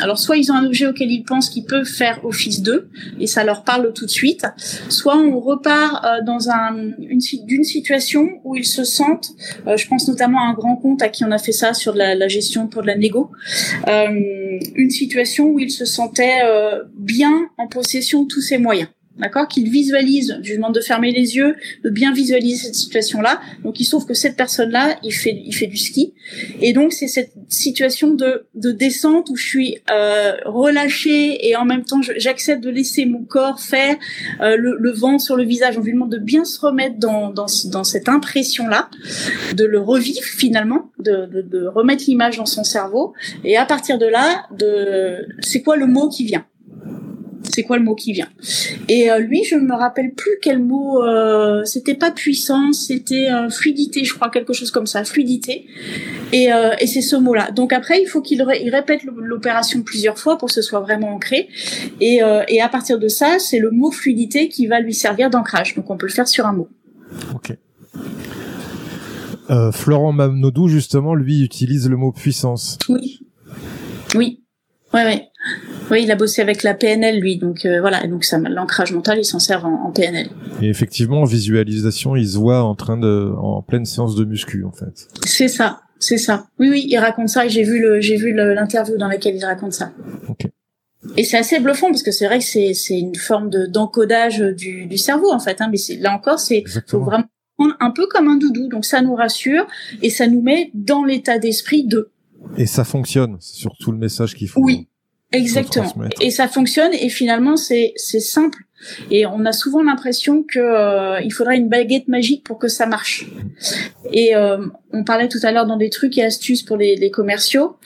alors 0.00 0.18
soit 0.18 0.36
ils 0.36 0.50
ont 0.50 0.54
un 0.54 0.66
objet 0.66 0.86
auquel 0.86 1.10
ils 1.10 1.24
pensent 1.24 1.50
qu'ils 1.50 1.64
peuvent 1.64 1.84
faire 1.84 2.24
office 2.24 2.62
d'eux 2.62 2.88
et 3.20 3.26
ça 3.26 3.44
leur 3.44 3.64
parle 3.64 3.92
tout 3.92 4.06
de 4.06 4.10
suite. 4.10 4.46
Soit 4.88 5.16
on 5.16 5.38
repart 5.40 6.24
dans 6.24 6.50
un 6.50 6.76
une 7.08 7.20
d'une 7.46 7.64
situation 7.64 8.28
où 8.44 8.56
ils 8.56 8.66
se 8.66 8.84
sentent, 8.84 9.30
euh, 9.66 9.76
je 9.76 9.86
pense 9.88 10.08
notamment 10.08 10.40
à 10.40 10.44
un 10.50 10.54
grand 10.54 10.76
compte 10.76 11.02
à 11.02 11.08
qui 11.08 11.24
on 11.24 11.30
a 11.30 11.38
fait 11.38 11.52
ça 11.52 11.74
sur 11.74 11.94
la, 11.94 12.14
la 12.14 12.28
gestion 12.28 12.66
pour 12.68 12.82
de 12.82 12.86
la 12.86 12.96
négo, 12.96 13.30
euh, 13.88 14.58
une 14.74 14.90
situation 14.90 15.46
où 15.46 15.58
ils 15.58 15.70
se 15.70 15.84
sentaient 15.84 16.40
euh, 16.44 16.84
bien 16.94 17.48
en 17.58 17.66
possession 17.66 18.22
de 18.22 18.28
tous 18.28 18.40
ces 18.40 18.58
moyens 18.58 18.88
d'accord, 19.18 19.48
qu'il 19.48 19.70
visualise. 19.70 20.38
Je 20.42 20.50
lui 20.50 20.56
demande 20.56 20.74
de 20.74 20.80
fermer 20.80 21.12
les 21.12 21.36
yeux, 21.36 21.54
de 21.84 21.90
bien 21.90 22.12
visualiser 22.12 22.56
cette 22.66 22.74
situation-là. 22.74 23.40
Donc 23.64 23.80
il 23.80 23.84
se 23.84 23.90
trouve 23.90 24.06
que 24.06 24.14
cette 24.14 24.36
personne-là, 24.36 24.98
il 25.02 25.12
fait, 25.12 25.42
il 25.44 25.54
fait 25.54 25.66
du 25.66 25.76
ski, 25.76 26.14
et 26.60 26.72
donc 26.72 26.92
c'est 26.92 27.08
cette 27.08 27.32
situation 27.48 28.14
de, 28.14 28.46
de 28.54 28.72
descente 28.72 29.30
où 29.30 29.36
je 29.36 29.46
suis 29.46 29.78
euh, 29.90 30.36
relâchée 30.44 31.48
et 31.48 31.56
en 31.56 31.64
même 31.64 31.84
temps 31.84 32.00
j'accepte 32.16 32.62
de 32.62 32.70
laisser 32.70 33.06
mon 33.06 33.24
corps 33.24 33.60
faire 33.60 33.96
euh, 34.40 34.56
le, 34.56 34.76
le, 34.78 34.92
vent 34.92 35.18
sur 35.18 35.36
le 35.36 35.44
visage. 35.44 35.78
On 35.78 35.82
lui 35.82 35.92
demande 35.92 36.12
de 36.12 36.18
bien 36.18 36.44
se 36.44 36.58
remettre 36.60 36.98
dans, 36.98 37.30
dans, 37.30 37.46
dans 37.70 37.84
cette 37.84 38.08
impression-là, 38.08 38.90
de 39.54 39.64
le 39.64 39.80
revivre 39.80 40.24
finalement, 40.24 40.90
de, 40.98 41.26
de, 41.26 41.42
de 41.42 41.66
remettre 41.66 42.04
l'image 42.06 42.36
dans 42.36 42.46
son 42.46 42.64
cerveau, 42.64 43.14
et 43.44 43.56
à 43.56 43.66
partir 43.66 43.98
de 43.98 44.06
là, 44.06 44.46
de 44.56 45.26
c'est 45.40 45.62
quoi 45.62 45.76
le 45.76 45.86
mot 45.86 46.08
qui 46.08 46.24
vient? 46.24 46.44
C'est 47.56 47.62
quoi 47.62 47.78
le 47.78 47.84
mot 47.84 47.94
qui 47.94 48.12
vient 48.12 48.28
Et 48.86 49.10
euh, 49.10 49.18
lui, 49.18 49.42
je 49.44 49.54
ne 49.54 49.62
me 49.62 49.74
rappelle 49.74 50.12
plus 50.12 50.32
quel 50.42 50.58
mot. 50.58 51.02
Euh, 51.02 51.64
c'était 51.64 51.94
pas 51.94 52.10
puissance, 52.10 52.84
c'était 52.88 53.30
euh, 53.32 53.48
fluidité, 53.48 54.04
je 54.04 54.12
crois, 54.12 54.28
quelque 54.28 54.52
chose 54.52 54.70
comme 54.70 54.86
ça, 54.86 55.04
fluidité. 55.04 55.66
Et, 56.32 56.48
et 56.80 56.86
c'est 56.86 57.00
ce 57.00 57.16
mot-là. 57.16 57.50
Donc 57.52 57.72
après, 57.72 58.02
il 58.02 58.06
faut 58.06 58.20
qu'il 58.20 58.42
répète 58.42 59.00
l'opération 59.04 59.82
plusieurs 59.82 60.18
fois 60.18 60.36
pour 60.36 60.48
que 60.48 60.54
ce 60.54 60.60
soit 60.60 60.80
vraiment 60.80 61.14
ancré. 61.14 61.48
Et, 62.00 62.20
et 62.48 62.60
à 62.60 62.68
partir 62.68 62.98
de 62.98 63.08
ça, 63.08 63.38
c'est 63.38 63.58
le 63.58 63.70
mot 63.70 63.90
fluidité 63.90 64.48
qui 64.48 64.66
va 64.66 64.80
lui 64.80 64.92
servir 64.92 65.30
d'ancrage. 65.30 65.74
Donc 65.76 65.88
on 65.88 65.96
peut 65.96 66.06
le 66.06 66.12
faire 66.12 66.28
sur 66.28 66.44
un 66.46 66.52
mot. 66.52 66.68
Ok. 67.34 67.56
Florent 69.72 70.12
Mamnodou, 70.12 70.68
justement, 70.68 71.14
lui, 71.14 71.42
utilise 71.42 71.88
le 71.88 71.96
mot 71.96 72.12
puissance. 72.12 72.76
Oui. 72.88 73.20
Oui. 74.14 74.42
Ouais, 74.92 75.04
ouais. 75.04 75.28
Oui, 75.90 76.02
il 76.02 76.10
a 76.10 76.16
bossé 76.16 76.42
avec 76.42 76.62
la 76.62 76.74
PNL 76.74 77.20
lui, 77.20 77.38
donc 77.38 77.64
euh, 77.64 77.80
voilà, 77.80 78.04
et 78.04 78.08
donc 78.08 78.24
ça, 78.24 78.38
l'ancrage 78.38 78.92
mental, 78.92 79.18
il 79.18 79.24
s'en 79.24 79.38
sert 79.38 79.64
en, 79.64 79.90
PNL. 79.92 80.28
Et 80.60 80.68
effectivement, 80.68 81.22
en 81.22 81.24
visualisation, 81.24 82.16
il 82.16 82.28
se 82.28 82.38
voit 82.38 82.62
en 82.62 82.74
train 82.74 82.96
de, 82.96 83.32
en 83.38 83.62
pleine 83.62 83.84
séance 83.84 84.16
de 84.16 84.24
muscu, 84.24 84.64
en 84.64 84.72
fait. 84.72 85.08
C'est 85.24 85.48
ça, 85.48 85.82
c'est 85.98 86.18
ça. 86.18 86.46
Oui, 86.58 86.68
oui, 86.70 86.86
il 86.88 86.98
raconte 86.98 87.28
ça 87.28 87.46
et 87.46 87.48
j'ai 87.48 87.62
vu 87.62 87.80
le, 87.80 88.00
j'ai 88.00 88.16
vu 88.16 88.32
l'interview 88.34 88.96
dans 88.96 89.08
laquelle 89.08 89.36
il 89.36 89.44
raconte 89.44 89.72
ça. 89.72 89.92
Ok. 90.28 90.48
Et 91.16 91.24
c'est 91.24 91.38
assez 91.38 91.60
bluffant 91.60 91.88
parce 91.88 92.02
que 92.02 92.10
c'est 92.10 92.26
vrai 92.26 92.38
que 92.38 92.44
c'est, 92.44 92.74
c'est 92.74 92.98
une 92.98 93.14
forme 93.14 93.48
de 93.48 93.66
d'encodage 93.66 94.40
du, 94.40 94.86
du 94.86 94.98
cerveau 94.98 95.30
en 95.32 95.38
fait. 95.38 95.60
Hein, 95.60 95.70
mais 95.70 95.78
là 96.00 96.12
encore, 96.12 96.40
c'est 96.40 96.64
faut 96.88 97.00
vraiment 97.00 97.26
prendre 97.56 97.76
un 97.80 97.90
peu 97.90 98.06
comme 98.08 98.28
un 98.28 98.36
doudou. 98.36 98.68
Donc 98.68 98.84
ça 98.84 99.02
nous 99.02 99.14
rassure 99.14 99.66
et 100.02 100.10
ça 100.10 100.26
nous 100.26 100.42
met 100.42 100.70
dans 100.74 101.04
l'état 101.04 101.38
d'esprit 101.38 101.84
de. 101.84 102.10
Et 102.56 102.66
ça 102.66 102.84
fonctionne. 102.84 103.36
C'est 103.40 103.56
surtout 103.56 103.92
le 103.92 103.98
message 103.98 104.34
qu'il 104.34 104.48
faut. 104.48 104.62
Oui. 104.62 104.88
Exactement. 105.32 105.92
Et 106.20 106.30
ça 106.30 106.48
fonctionne 106.48 106.92
et 106.94 107.08
finalement 107.08 107.56
c'est 107.56 107.92
c'est 107.96 108.20
simple. 108.20 108.58
Et 109.10 109.26
on 109.26 109.44
a 109.46 109.52
souvent 109.52 109.82
l'impression 109.82 110.42
que 110.42 110.58
euh, 110.58 111.20
il 111.22 111.32
faudrait 111.32 111.56
une 111.56 111.68
baguette 111.68 112.08
magique 112.08 112.44
pour 112.44 112.58
que 112.58 112.68
ça 112.68 112.86
marche. 112.86 113.26
Et 114.12 114.36
euh, 114.36 114.58
on 114.92 115.02
parlait 115.02 115.28
tout 115.28 115.38
à 115.42 115.50
l'heure 115.50 115.66
dans 115.66 115.78
des 115.78 115.90
trucs 115.90 116.16
et 116.18 116.22
astuces 116.22 116.62
pour 116.62 116.76
les, 116.76 116.94
les, 116.94 117.10
commerciaux. 117.10 117.78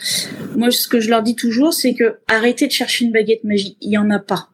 Moi, 0.57 0.71
ce 0.73 0.89
que 0.89 0.99
je 1.01 1.09
leur 1.09 1.23
dis 1.23 1.37
toujours, 1.37 1.73
c'est 1.73 1.95
que 1.95 2.19
arrêtez 2.29 2.67
de 2.67 2.73
chercher 2.73 3.05
une 3.05 3.13
baguette 3.13 3.45
magique. 3.45 3.77
Il 3.81 3.93
y 3.93 3.99
en 3.99 4.11
a 4.11 4.19
pas. 4.19 4.50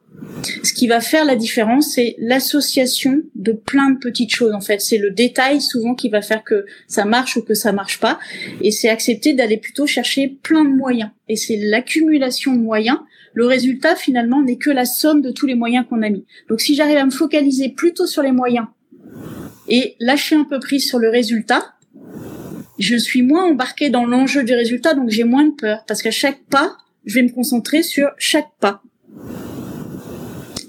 Ce 0.63 0.73
qui 0.73 0.87
va 0.87 1.01
faire 1.01 1.25
la 1.25 1.37
différence, 1.37 1.95
c'est 1.95 2.17
l'association 2.19 3.23
de 3.35 3.53
plein 3.53 3.91
de 3.91 3.99
petites 3.99 4.35
choses. 4.35 4.53
En 4.53 4.61
fait, 4.61 4.81
c'est 4.81 4.99
le 4.99 5.11
détail 5.11 5.61
souvent 5.61 5.95
qui 5.95 6.09
va 6.09 6.23
faire 6.23 6.45
que 6.45 6.67
ça 6.87 7.05
marche 7.05 7.37
ou 7.37 7.43
que 7.43 7.55
ça 7.55 7.73
marche 7.73 8.01
pas. 8.01 8.19
Et 8.61 8.71
c'est 8.71 8.89
accepter 8.89 9.33
d'aller 9.33 9.57
plutôt 9.57 9.87
chercher 9.87 10.29
plein 10.43 10.65
de 10.65 10.75
moyens. 10.75 11.11
Et 11.29 11.37
c'est 11.37 11.57
l'accumulation 11.57 12.53
de 12.53 12.61
moyens. 12.61 12.99
Le 13.35 13.47
résultat, 13.47 13.97
finalement, 13.97 14.43
n'est 14.43 14.57
que 14.57 14.71
la 14.71 14.85
somme 14.85 15.21
de 15.21 15.31
tous 15.31 15.47
les 15.47 15.55
moyens 15.55 15.85
qu'on 15.89 16.03
a 16.03 16.09
mis. 16.09 16.25
Donc, 16.49 16.61
si 16.61 16.75
j'arrive 16.75 16.99
à 16.99 17.05
me 17.05 17.11
focaliser 17.11 17.69
plutôt 17.69 18.07
sur 18.07 18.23
les 18.23 18.33
moyens 18.33 18.67
et 19.69 19.97
lâcher 20.01 20.37
un 20.37 20.45
peu 20.45 20.59
prise 20.61 20.87
sur 20.87 20.99
le 20.99 21.11
résultat, 21.11 21.75
je 22.79 22.97
suis 22.97 23.23
moins 23.23 23.45
embarqué 23.45 23.91
dans 23.91 24.05
l'enjeu 24.05 24.45
du 24.45 24.55
résultat, 24.55 24.95
donc 24.95 25.11
j'ai 25.11 25.25
moins 25.25 25.45
de 25.45 25.55
peur. 25.55 25.85
Parce 25.87 26.03
qu'à 26.03 26.11
chaque 26.11 26.43
pas, 26.51 26.77
je 27.05 27.15
vais 27.15 27.23
me 27.23 27.31
concentrer 27.31 27.83
sur 27.83 28.11
chaque 28.19 28.51
pas 28.61 28.83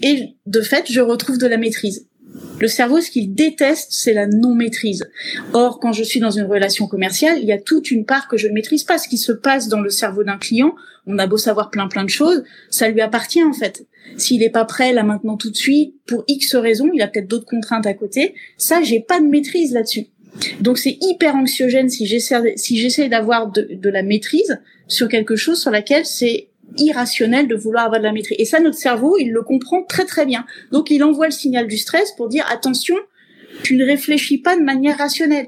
et 0.01 0.35
de 0.45 0.61
fait, 0.61 0.85
je 0.89 1.01
retrouve 1.01 1.37
de 1.37 1.47
la 1.47 1.57
maîtrise. 1.57 2.07
Le 2.59 2.67
cerveau, 2.67 3.01
ce 3.01 3.11
qu'il 3.11 3.33
déteste, 3.33 3.87
c'est 3.91 4.13
la 4.13 4.27
non-maîtrise. 4.27 5.07
Or, 5.53 5.79
quand 5.79 5.93
je 5.93 6.03
suis 6.03 6.19
dans 6.19 6.31
une 6.31 6.45
relation 6.45 6.87
commerciale, 6.87 7.39
il 7.39 7.45
y 7.45 7.51
a 7.51 7.59
toute 7.59 7.91
une 7.91 8.05
part 8.05 8.27
que 8.27 8.37
je 8.37 8.47
ne 8.47 8.53
maîtrise 8.53 8.83
pas. 8.83 8.97
Ce 8.97 9.07
qui 9.07 9.17
se 9.17 9.31
passe 9.31 9.69
dans 9.69 9.81
le 9.81 9.89
cerveau 9.89 10.23
d'un 10.23 10.37
client, 10.37 10.75
on 11.05 11.17
a 11.19 11.27
beau 11.27 11.37
savoir 11.37 11.69
plein 11.69 11.87
plein 11.87 12.03
de 12.03 12.09
choses, 12.09 12.43
ça 12.69 12.89
lui 12.89 13.01
appartient 13.01 13.43
en 13.43 13.53
fait. 13.53 13.85
S'il 14.17 14.41
n'est 14.41 14.49
pas 14.49 14.65
prêt 14.65 14.93
là 14.93 15.03
maintenant 15.03 15.37
tout 15.37 15.49
de 15.49 15.55
suite, 15.55 15.95
pour 16.05 16.23
X 16.27 16.55
raisons, 16.55 16.89
il 16.93 17.01
a 17.01 17.07
peut-être 17.07 17.27
d'autres 17.27 17.45
contraintes 17.45 17.85
à 17.85 17.93
côté, 17.93 18.35
ça, 18.57 18.81
j'ai 18.81 18.99
pas 18.99 19.19
de 19.19 19.25
maîtrise 19.25 19.71
là-dessus. 19.73 20.07
Donc 20.61 20.77
c'est 20.77 20.97
hyper 21.01 21.35
anxiogène 21.35 21.89
si 21.89 22.05
j'essaie 22.05 22.53
si 22.57 23.09
d'avoir 23.09 23.51
de 23.51 23.89
la 23.89 24.03
maîtrise 24.03 24.59
sur 24.87 25.07
quelque 25.07 25.35
chose 25.35 25.59
sur 25.59 25.71
laquelle 25.71 26.05
c'est 26.05 26.49
irrationnel 26.77 27.47
de 27.47 27.55
vouloir 27.55 27.85
avoir 27.85 27.99
de 27.99 28.05
la 28.05 28.11
maîtrise. 28.11 28.37
Et 28.39 28.45
ça, 28.45 28.59
notre 28.59 28.77
cerveau, 28.77 29.17
il 29.19 29.31
le 29.31 29.41
comprend 29.41 29.83
très 29.83 30.05
très 30.05 30.25
bien. 30.25 30.45
Donc 30.71 30.89
il 30.91 31.03
envoie 31.03 31.27
le 31.27 31.31
signal 31.31 31.67
du 31.67 31.77
stress 31.77 32.11
pour 32.13 32.29
dire 32.29 32.45
attention, 32.51 32.95
tu 33.63 33.75
ne 33.75 33.85
réfléchis 33.85 34.37
pas 34.37 34.57
de 34.57 34.63
manière 34.63 34.97
rationnelle. 34.97 35.47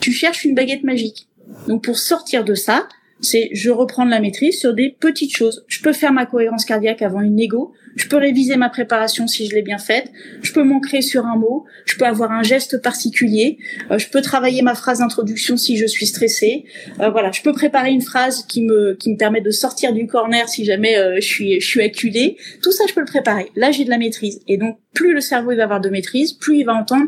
Tu 0.00 0.12
cherches 0.12 0.44
une 0.44 0.54
baguette 0.54 0.82
magique. 0.82 1.28
Donc 1.68 1.84
pour 1.84 1.98
sortir 1.98 2.44
de 2.44 2.54
ça, 2.54 2.88
c'est 3.20 3.50
je 3.52 3.70
reprends 3.70 4.04
la 4.04 4.20
maîtrise 4.20 4.58
sur 4.58 4.74
des 4.74 4.96
petites 4.98 5.34
choses. 5.34 5.64
Je 5.68 5.82
peux 5.82 5.92
faire 5.92 6.12
ma 6.12 6.26
cohérence 6.26 6.64
cardiaque 6.64 7.02
avant 7.02 7.20
une 7.20 7.38
égo, 7.38 7.72
je 7.96 8.08
peux 8.08 8.16
réviser 8.16 8.56
ma 8.56 8.68
préparation 8.68 9.26
si 9.26 9.48
je 9.48 9.54
l'ai 9.54 9.62
bien 9.62 9.78
faite, 9.78 10.10
je 10.42 10.52
peux 10.52 10.62
m'ancrer 10.62 11.02
sur 11.02 11.26
un 11.26 11.36
mot, 11.36 11.64
je 11.86 11.96
peux 11.96 12.04
avoir 12.04 12.32
un 12.32 12.42
geste 12.42 12.80
particulier, 12.82 13.58
euh, 13.90 13.98
je 13.98 14.08
peux 14.08 14.22
travailler 14.22 14.62
ma 14.62 14.74
phrase 14.74 14.98
d'introduction 15.00 15.56
si 15.56 15.76
je 15.76 15.86
suis 15.86 16.06
stressée. 16.06 16.64
Euh, 17.00 17.10
voilà, 17.10 17.32
je 17.32 17.42
peux 17.42 17.52
préparer 17.52 17.90
une 17.90 18.02
phrase 18.02 18.44
qui 18.46 18.62
me 18.62 18.94
qui 18.94 19.10
me 19.10 19.16
permet 19.16 19.40
de 19.40 19.50
sortir 19.50 19.92
du 19.92 20.06
corner 20.06 20.48
si 20.48 20.64
jamais 20.64 20.96
euh, 20.96 21.16
je 21.16 21.26
suis 21.26 21.60
je 21.60 21.66
suis 21.66 21.82
acculée. 21.82 22.36
Tout 22.62 22.72
ça 22.72 22.84
je 22.88 22.94
peux 22.94 23.00
le 23.00 23.06
préparer. 23.06 23.50
Là, 23.56 23.70
j'ai 23.70 23.84
de 23.84 23.90
la 23.90 23.98
maîtrise 23.98 24.40
et 24.46 24.56
donc 24.56 24.78
plus 24.94 25.14
le 25.14 25.20
cerveau 25.20 25.52
il 25.52 25.56
va 25.56 25.64
avoir 25.64 25.80
de 25.80 25.88
maîtrise, 25.88 26.32
plus 26.32 26.58
il 26.58 26.64
va 26.64 26.74
entendre 26.74 27.06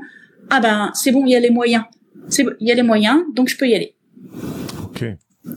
ah 0.50 0.60
ben 0.60 0.90
c'est 0.94 1.12
bon, 1.12 1.24
il 1.24 1.32
y 1.32 1.36
a 1.36 1.40
les 1.40 1.50
moyens. 1.50 1.84
C'est 2.28 2.44
il 2.60 2.68
y 2.68 2.72
a 2.72 2.74
les 2.74 2.82
moyens, 2.82 3.22
donc 3.34 3.48
je 3.48 3.56
peux 3.56 3.68
y 3.68 3.74
aller. 3.74 3.94
OK. 4.84 5.04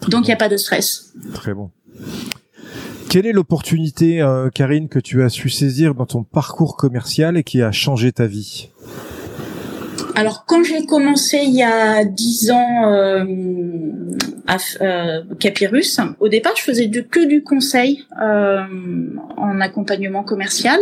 donc 0.10 0.26
il 0.26 0.28
n'y 0.28 0.34
a 0.34 0.38
pas 0.38 0.50
de 0.50 0.58
stress. 0.58 1.14
Très 1.34 1.54
bon. 1.54 1.72
Quelle 3.10 3.26
est 3.26 3.32
l'opportunité, 3.32 4.22
euh, 4.22 4.50
Karine, 4.50 4.90
que 4.90 5.00
tu 5.00 5.24
as 5.24 5.30
su 5.30 5.50
saisir 5.50 5.96
dans 5.96 6.06
ton 6.06 6.24
parcours 6.24 6.76
commercial 6.76 7.38
et 7.38 7.44
qui 7.44 7.62
a 7.62 7.72
changé 7.72 8.12
ta 8.12 8.26
vie? 8.26 8.70
Alors 10.16 10.46
quand 10.46 10.64
j'ai 10.64 10.86
commencé 10.86 11.40
il 11.44 11.54
y 11.54 11.62
a 11.62 12.06
dix 12.06 12.50
ans 12.50 12.90
euh, 12.90 13.26
à 14.48 14.58
euh, 14.82 15.24
Capirus, 15.40 16.00
au 16.22 16.30
départ 16.30 16.54
je 16.56 16.62
faisais 16.62 16.90
que 16.90 17.26
du 17.28 17.44
conseil 17.44 18.06
euh, 18.22 18.62
en 19.36 19.60
accompagnement 19.60 20.24
commercial. 20.24 20.80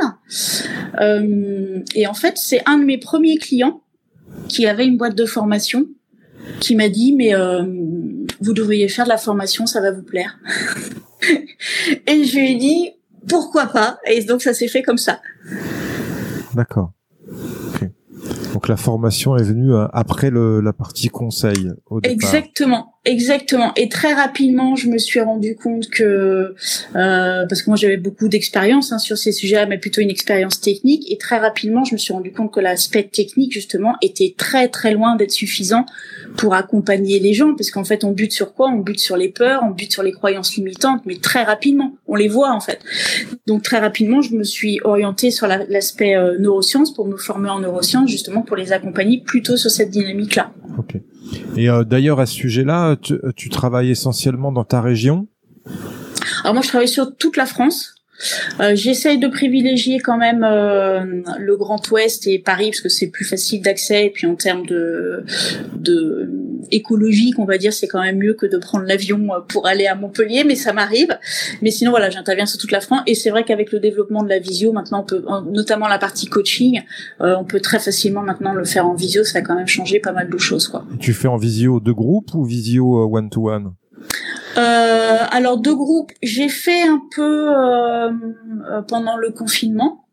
et 0.99 2.07
en 2.07 2.13
fait 2.13 2.38
c'est 2.38 2.62
un 2.67 2.77
de 2.77 2.86
mes 2.86 2.99
premiers 2.99 3.38
clients 3.38 3.81
qui 4.47 4.67
avait 4.67 4.86
une 4.86 4.97
boîte 4.97 5.15
de 5.15 5.25
formation 5.25 5.88
qui 6.59 6.75
m'a 6.75 6.89
dit 6.89 7.15
mais 7.15 7.33
vous 8.39 8.53
devriez 8.53 8.88
faire 8.88 9.05
de 9.05 9.09
la 9.09 9.17
formation, 9.17 9.65
ça 9.65 9.81
va 9.81 9.91
vous 9.91 10.03
plaire. 10.03 10.38
et 12.07 12.23
je 12.23 12.38
lui 12.38 12.51
ai 12.51 12.55
dit 12.55 12.91
pourquoi 13.27 13.67
pas? 13.67 13.99
Et 14.05 14.23
donc 14.23 14.41
ça 14.41 14.53
s'est 14.53 14.67
fait 14.67 14.81
comme 14.81 14.97
ça. 14.97 15.21
D'accord. 16.53 16.91
Donc 18.53 18.67
la 18.67 18.77
formation 18.77 19.36
est 19.36 19.43
venue 19.43 19.73
euh, 19.73 19.88
après 19.91 20.29
le, 20.29 20.62
la 20.62 20.73
partie 20.73 21.09
conseil 21.09 21.71
au 21.88 21.99
départ. 21.99 22.13
Exactement. 22.13 22.92
Exactement. 23.05 23.73
Et 23.75 23.89
très 23.89 24.13
rapidement, 24.13 24.77
je 24.77 24.87
me 24.87 24.97
suis 24.97 25.19
rendu 25.19 25.57
compte 25.57 25.89
que, 25.89 26.55
euh, 26.95 27.45
parce 27.45 27.61
que 27.61 27.69
moi 27.69 27.75
j'avais 27.75 27.97
beaucoup 27.97 28.29
d'expérience 28.29 28.93
hein, 28.93 28.97
sur 28.97 29.17
ces 29.17 29.33
sujets 29.33 29.65
mais 29.65 29.77
plutôt 29.77 29.99
une 29.99 30.09
expérience 30.09 30.61
technique. 30.61 31.11
Et 31.11 31.17
très 31.17 31.37
rapidement, 31.37 31.83
je 31.83 31.95
me 31.95 31.97
suis 31.97 32.13
rendu 32.13 32.31
compte 32.31 32.53
que 32.53 32.61
l'aspect 32.61 33.03
technique 33.03 33.51
justement 33.51 33.95
était 34.01 34.33
très 34.37 34.69
très 34.69 34.93
loin 34.93 35.17
d'être 35.17 35.31
suffisant 35.31 35.85
pour 36.37 36.53
accompagner 36.53 37.19
les 37.19 37.33
gens, 37.33 37.53
parce 37.55 37.71
qu'en 37.71 37.83
fait, 37.83 38.05
on 38.05 38.11
bute 38.11 38.31
sur 38.31 38.53
quoi? 38.53 38.69
On 38.69 38.79
bute 38.79 39.01
sur 39.01 39.17
les 39.17 39.29
peurs, 39.29 39.63
on 39.63 39.71
bute 39.71 39.91
sur 39.91 40.01
les 40.01 40.13
croyances 40.13 40.55
limitantes, 40.55 41.01
mais 41.05 41.17
très 41.17 41.43
rapidement, 41.43 41.97
on 42.07 42.15
les 42.15 42.29
voit 42.29 42.51
en 42.51 42.61
fait. 42.61 42.79
Donc 43.47 43.63
très 43.63 43.79
rapidement, 43.79 44.21
je 44.21 44.33
me 44.33 44.45
suis 44.45 44.79
orientée 44.85 45.29
sur 45.29 45.47
l'aspect 45.47 46.15
euh, 46.15 46.37
neurosciences 46.39 46.93
pour 46.93 47.05
me 47.05 47.17
former 47.17 47.49
en 47.49 47.59
neurosciences, 47.59 48.09
justement 48.09 48.43
pour 48.43 48.55
les 48.55 48.71
accompagner 48.71 49.21
plutôt 49.21 49.57
sur 49.57 49.71
cette 49.71 49.89
dynamique-là. 49.89 50.53
Et 51.55 51.69
euh, 51.69 51.84
d'ailleurs, 51.84 52.19
à 52.19 52.26
ce 52.26 52.34
sujet-là, 52.34 52.95
tu, 52.95 53.15
tu, 53.36 53.49
travailles 53.49 53.91
essentiellement 53.91 54.51
dans 54.51 54.63
ta 54.63 54.82
région? 54.82 55.28
Alors 56.43 56.53
moi, 56.53 56.63
je 56.63 56.67
travaille 56.67 56.88
sur 56.88 57.15
toute 57.15 57.38
la 57.38 57.45
France. 57.45 57.95
Euh, 58.59 58.76
J'essaye 58.76 59.17
de 59.17 59.28
privilégier 59.28 59.99
quand 59.99 60.17
même 60.17 60.43
euh, 60.43 61.21
le 61.39 61.57
Grand 61.57 61.89
Ouest 61.91 62.28
et 62.28 62.39
Paris 62.39 62.71
parce 62.71 62.82
que 62.82 62.89
c'est 62.89 63.07
plus 63.07 63.26
facile 63.26 63.61
d'accès 63.61 64.05
et 64.05 64.09
puis 64.09 64.28
en 64.28 64.36
termes 64.36 64.65
de, 64.65 65.24
de 65.76 66.30
écologique, 66.71 67.38
on 67.39 67.45
va 67.45 67.57
dire, 67.57 67.74
c'est 67.74 67.88
quand 67.88 68.01
même 68.01 68.17
mieux 68.17 68.34
que 68.34 68.45
de 68.45 68.57
prendre 68.57 68.86
l'avion 68.86 69.34
euh, 69.34 69.39
pour 69.47 69.67
aller 69.67 69.88
à 69.88 69.95
Montpellier, 69.95 70.43
mais 70.43 70.55
ça 70.55 70.74
m'arrive. 70.74 71.17
Mais 71.61 71.71
sinon, 71.71 71.91
voilà, 71.91 72.09
j'interviens 72.09 72.45
sur 72.45 72.59
toute 72.59 72.71
la 72.71 72.82
France 72.82 73.01
et 73.07 73.15
c'est 73.15 73.30
vrai 73.30 73.43
qu'avec 73.43 73.71
le 73.71 73.80
développement 73.80 74.24
de 74.24 74.30
la 74.30 74.39
visio, 74.39 74.71
maintenant, 74.71 75.01
on 75.01 75.05
peut, 75.05 75.24
notamment 75.51 75.88
la 75.88 75.99
partie 75.99 76.28
coaching, 76.28 76.82
euh, 77.21 77.36
on 77.38 77.43
peut 77.43 77.59
très 77.59 77.80
facilement 77.80 78.21
maintenant 78.21 78.53
le 78.53 78.65
faire 78.65 78.88
en 78.88 78.95
visio. 78.95 79.24
Ça 79.24 79.39
a 79.39 79.41
quand 79.41 79.55
même 79.55 79.67
changé 79.67 79.99
pas 79.99 80.11
mal 80.11 80.30
de 80.30 80.38
choses, 80.38 80.67
quoi. 80.67 80.86
Tu 80.99 81.13
fais 81.13 81.28
en 81.28 81.38
visio 81.38 81.80
de 81.80 81.91
groupe 81.91 82.34
ou 82.34 82.43
visio 82.43 83.05
one 83.11 83.30
to 83.30 83.49
one 83.49 83.74
euh, 84.58 85.18
alors 85.32 85.58
deux 85.58 85.76
groupes, 85.76 86.12
j'ai 86.22 86.49
fait 86.49 86.84
un 86.84 87.01
peu 87.16 87.49
euh, 87.51 88.12
pendant 88.88 89.18
le 89.18 89.32
confinement. 89.32 90.06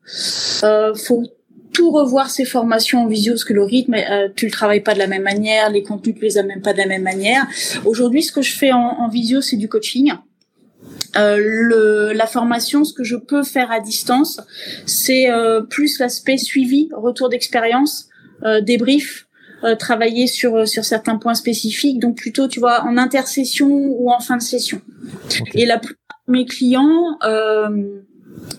Euh, 0.62 0.94
faut 0.94 1.24
tout 1.72 1.90
revoir 1.90 2.30
ces 2.30 2.44
formations 2.44 3.04
en 3.04 3.06
visio 3.06 3.32
parce 3.34 3.44
que 3.44 3.52
le 3.52 3.62
rythme, 3.62 3.94
euh, 3.94 4.28
tu 4.34 4.46
le 4.46 4.50
travailles 4.50 4.80
pas 4.80 4.94
de 4.94 4.98
la 4.98 5.06
même 5.06 5.22
manière, 5.22 5.70
les 5.70 5.82
contenus 5.82 6.16
tu 6.16 6.22
les 6.22 6.38
amènes 6.38 6.62
pas 6.62 6.72
de 6.72 6.78
la 6.78 6.86
même 6.86 7.02
manière. 7.02 7.46
Aujourd'hui, 7.84 8.22
ce 8.22 8.32
que 8.32 8.42
je 8.42 8.52
fais 8.56 8.72
en, 8.72 8.78
en 8.78 9.08
visio, 9.08 9.40
c'est 9.40 9.56
du 9.56 9.68
coaching. 9.68 10.12
Euh, 11.16 11.36
le, 11.38 12.12
la 12.12 12.26
formation, 12.26 12.84
ce 12.84 12.92
que 12.92 13.04
je 13.04 13.16
peux 13.16 13.42
faire 13.42 13.70
à 13.70 13.80
distance, 13.80 14.40
c'est 14.86 15.30
euh, 15.30 15.60
plus 15.62 15.98
l'aspect 15.98 16.36
suivi, 16.36 16.88
retour 16.92 17.28
d'expérience, 17.28 18.08
euh, 18.44 18.60
débrief, 18.60 19.26
euh, 19.64 19.76
travailler 19.76 20.26
sur 20.26 20.56
euh, 20.56 20.66
sur 20.66 20.84
certains 20.84 21.16
points 21.16 21.34
spécifiques. 21.34 22.00
Donc 22.00 22.16
plutôt, 22.16 22.48
tu 22.48 22.60
vois, 22.60 22.82
en 22.84 22.96
intercession 22.96 23.68
ou 23.68 24.10
en 24.10 24.20
fin 24.20 24.36
de 24.36 24.42
session. 24.42 24.80
Et 25.54 25.66
la 25.66 25.78
plupart 25.78 26.20
de 26.26 26.32
mes 26.32 26.46
clients 26.46 27.18
euh, 27.24 28.00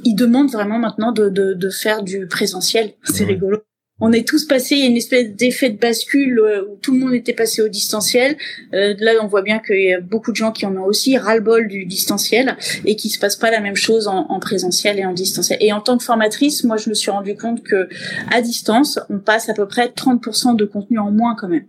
ils 0.04 0.16
demandent 0.16 0.52
vraiment 0.52 0.80
maintenant 0.80 1.12
de, 1.12 1.30
de, 1.30 1.54
de 1.54 1.70
faire 1.70 2.04
du 2.04 2.28
présentiel. 2.28 2.94
C'est 3.04 3.26
rigolo. 3.26 3.60
On 4.02 4.12
est 4.12 4.28
tous 4.28 4.46
passés, 4.46 4.76
il 4.76 4.82
y 4.82 4.84
a 4.84 4.88
une 4.88 4.98
espèce 4.98 5.30
d'effet 5.30 5.70
de 5.70 5.78
bascule 5.78 6.40
euh, 6.40 6.64
où 6.64 6.76
tout 6.82 6.94
le 6.94 7.00
monde 7.00 7.14
était 7.14 7.34
passé 7.34 7.62
au 7.62 7.68
distanciel. 7.68 8.36
Euh, 8.74 8.96
là, 9.00 9.12
on 9.22 9.28
voit 9.28 9.44
bien 9.44 9.60
qu'il 9.60 9.82
y 9.82 9.94
a 9.94 10.02
beaucoup 10.02 10.32
de 10.32 10.36
gens 10.36 10.52
qui 10.52 10.66
en 10.66 10.76
ont 10.76 10.86
aussi 10.86 11.18
ras-le-bol 11.18 11.68
du 11.68 11.86
distanciel 11.86 12.58
et 12.86 12.96
qui 12.96 13.10
se 13.10 13.20
passe 13.20 13.36
pas 13.36 13.52
la 13.52 13.60
même 13.60 13.76
chose 13.76 14.08
en, 14.08 14.26
en, 14.30 14.40
présentiel 14.40 15.00
et 15.00 15.06
en 15.06 15.14
distanciel. 15.14 15.60
Et 15.62 15.72
en 15.72 15.82
tant 15.82 15.98
que 15.98 16.04
formatrice, 16.04 16.64
moi, 16.64 16.78
je 16.78 16.90
me 16.90 16.96
suis 16.96 17.12
rendu 17.12 17.36
compte 17.36 17.64
que 17.64 17.88
à 18.32 18.42
distance, 18.42 19.00
on 19.10 19.20
passe 19.20 19.50
à 19.50 19.54
peu 19.54 19.68
près 19.68 19.88
30% 19.88 20.56
de 20.56 20.66
contenu 20.66 20.98
en 21.00 21.12
moins 21.12 21.36
quand 21.36 21.48
même. 21.48 21.66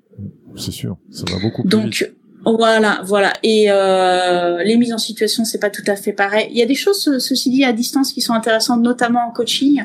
C'est 0.57 0.73
sûr, 0.73 0.97
ça 1.11 1.25
va 1.31 1.39
beaucoup. 1.39 1.63
Plus 1.63 1.71
Donc, 1.71 1.95
vite. 1.95 2.15
Voilà, 2.45 3.01
voilà. 3.05 3.33
Et 3.43 3.67
euh, 3.71 4.63
les 4.65 4.77
mises 4.77 4.93
en 4.93 4.99
situation, 4.99 5.45
c'est 5.45 5.59
pas 5.59 5.71
tout 5.71 5.85
à 5.87 5.95
fait 5.95 6.13
pareil. 6.13 6.49
Il 6.51 6.59
y 6.59 6.63
a 6.63 6.67
des 6.67 6.75
choses, 6.75 7.19
ceci 7.19 7.51
dit, 7.51 7.65
à 7.65 7.73
distance 7.73 8.13
qui 8.13 8.21
sont 8.21 8.33
intéressantes, 8.33 8.83
notamment 8.83 9.29
en 9.29 9.31
coaching, 9.31 9.85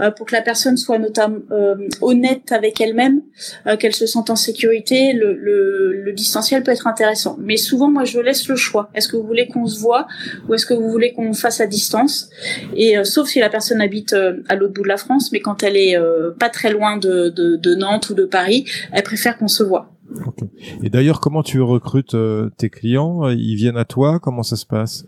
euh, 0.00 0.10
pour 0.10 0.26
que 0.26 0.34
la 0.34 0.40
personne 0.40 0.76
soit 0.76 0.98
notamment 0.98 1.38
euh, 1.50 1.74
honnête 2.00 2.50
avec 2.50 2.80
elle-même, 2.80 3.20
euh, 3.66 3.76
qu'elle 3.76 3.94
se 3.94 4.06
sente 4.06 4.30
en 4.30 4.36
sécurité. 4.36 5.12
Le, 5.12 5.34
le, 5.34 6.02
le, 6.02 6.12
distanciel 6.12 6.62
peut 6.62 6.70
être 6.70 6.86
intéressant, 6.86 7.36
mais 7.38 7.58
souvent, 7.58 7.90
moi, 7.90 8.04
je 8.04 8.18
laisse 8.20 8.48
le 8.48 8.56
choix. 8.56 8.88
Est-ce 8.94 9.08
que 9.08 9.16
vous 9.16 9.26
voulez 9.26 9.46
qu'on 9.46 9.66
se 9.66 9.78
voit 9.78 10.06
ou 10.48 10.54
est-ce 10.54 10.64
que 10.64 10.74
vous 10.74 10.90
voulez 10.90 11.12
qu'on 11.12 11.34
fasse 11.34 11.60
à 11.60 11.66
distance? 11.66 12.30
Et 12.74 12.96
euh, 12.96 13.04
sauf 13.04 13.28
si 13.28 13.38
la 13.38 13.50
personne 13.50 13.82
habite 13.82 14.14
euh, 14.14 14.38
à 14.48 14.56
l'autre 14.56 14.72
bout 14.72 14.82
de 14.82 14.88
la 14.88 14.96
France, 14.96 15.30
mais 15.30 15.40
quand 15.40 15.62
elle 15.62 15.76
est 15.76 15.96
pas 16.38 16.48
très 16.48 16.70
loin 16.70 16.96
de, 16.96 17.28
de, 17.28 17.56
de 17.56 17.74
Nantes 17.74 18.10
ou 18.10 18.14
de 18.14 18.24
Paris, 18.24 18.64
elle 18.92 19.02
préfère 19.02 19.36
qu'on 19.36 19.48
se 19.48 19.62
voit. 19.62 19.90
Okay. 20.26 20.46
Et 20.82 20.90
d'ailleurs, 20.90 21.20
comment 21.20 21.42
tu 21.42 21.60
recrutes 21.60 22.14
euh, 22.14 22.50
tes 22.56 22.70
clients? 22.70 23.28
Ils 23.28 23.56
viennent 23.56 23.76
à 23.76 23.84
toi? 23.84 24.18
Comment 24.18 24.42
ça 24.42 24.56
se 24.56 24.66
passe? 24.66 25.06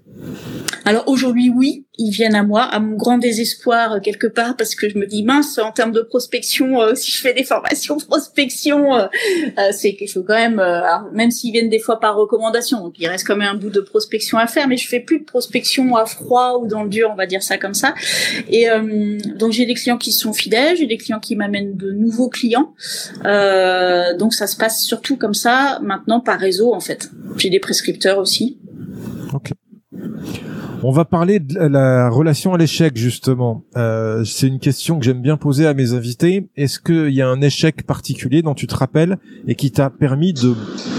Alors 0.85 1.05
aujourd'hui, 1.07 1.53
oui, 1.55 1.87
ils 1.99 2.11
viennent 2.11 2.35
à 2.35 2.43
moi, 2.43 2.63
à 2.63 2.81
mon 2.81 2.97
grand 2.97 3.19
désespoir 3.19 3.93
euh, 3.93 4.01
quelque 4.01 4.27
part, 4.27 4.57
parce 4.57 4.75
que 4.75 4.89
je 4.89 4.99
me 4.99 5.07
dis 5.07 5.23
mince, 5.23 5.59
en 5.59 5.73
termes 5.73 5.93
de 5.93 6.01
prospection, 6.01 6.81
euh, 6.81 6.95
si 6.97 7.11
je 7.11 7.21
fais 7.21 7.35
des 7.35 7.45
formations 7.45 7.99
prospection, 7.99 8.95
euh, 8.95 9.07
euh 9.59 9.69
c'est 9.73 9.95
quelque 9.95 10.09
chose 10.09 10.25
quand 10.27 10.35
même, 10.35 10.59
alors, 10.59 11.11
même 11.13 11.31
s'ils 11.31 11.53
viennent 11.53 11.69
des 11.69 11.79
fois 11.79 12.01
par 12.01 12.17
recommandation, 12.17 12.81
donc 12.81 12.95
il 12.99 13.07
reste 13.07 13.27
quand 13.27 13.37
même 13.37 13.55
un 13.55 13.55
bout 13.55 13.71
de 13.71 13.81
prospection 13.81 14.39
à 14.39 14.47
faire, 14.47 14.69
mais 14.69 14.77
je 14.77 14.89
fais 14.89 15.01
plus 15.01 15.21
de 15.21 15.25
prospection 15.25 15.97
à 15.97 16.07
froid 16.07 16.59
ou 16.61 16.67
dans 16.67 16.83
le 16.83 16.89
dur, 16.89 17.11
on 17.13 17.17
va 17.17 17.27
dire 17.27 17.43
ça 17.43 17.59
comme 17.59 17.75
ça. 17.75 17.95
Et 18.49 18.67
donc 19.37 19.53
j'ai 19.53 19.67
des 19.67 19.75
clients 19.75 19.99
qui 19.99 20.13
sont 20.13 20.33
fidèles, 20.33 20.77
j'ai 20.77 20.87
des 20.87 20.97
clients 20.97 21.21
qui 21.21 21.37
m'amènent 21.37 21.77
de 21.77 21.93
nouveaux 21.93 22.29
clients, 22.29 22.75
donc 24.19 24.35
ça 24.35 24.47
se 24.47 24.57
passe 24.57 24.83
surtout 24.83 25.17
comme 25.17 25.35
ça 25.35 25.79
maintenant 25.83 26.21
par 26.21 26.39
réseau 26.39 26.75
en 26.75 26.81
fait. 26.81 27.11
J'ai 27.37 27.51
des 27.51 27.61
prescripteurs 27.61 28.19
aussi. 28.19 28.59
Ok. 29.33 29.53
On 30.83 30.93
va 30.93 31.05
parler 31.05 31.41
de 31.41 31.59
la 31.59 32.09
relation 32.09 32.55
à 32.55 32.59
l'échec 32.59 32.97
justement. 32.97 33.65
Euh, 33.77 34.25
c'est 34.25 34.47
une 34.47 34.59
question 34.59 34.99
que 34.99 35.05
j'aime 35.05 35.21
bien 35.21 35.37
poser 35.37 35.67
à 35.67 35.75
mes 35.75 35.93
invités. 35.93 36.49
Est-ce 36.57 36.81
qu'il 36.81 37.15
y 37.15 37.21
a 37.21 37.29
un 37.29 37.43
échec 37.43 37.87
particulier 37.87 38.41
dont 38.41 38.55
tu 38.55 38.67
te 38.67 38.75
rappelles 38.75 39.19
et 39.47 39.55
qui 39.57 39.71
t'a 39.73 39.91
permis 39.91 40.33
de 40.33 40.55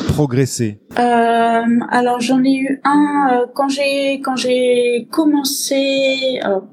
progresser? 0.08 0.80
Euh, 1.00 1.64
Alors 1.90 2.20
j'en 2.20 2.44
ai 2.44 2.54
eu 2.54 2.80
un 2.84 3.30
euh, 3.32 3.46
quand 3.56 3.70
j'ai 3.70 4.22
quand 4.22 4.36
j'ai 4.36 5.08
commencé. 5.10 6.40
Alors, 6.44 6.68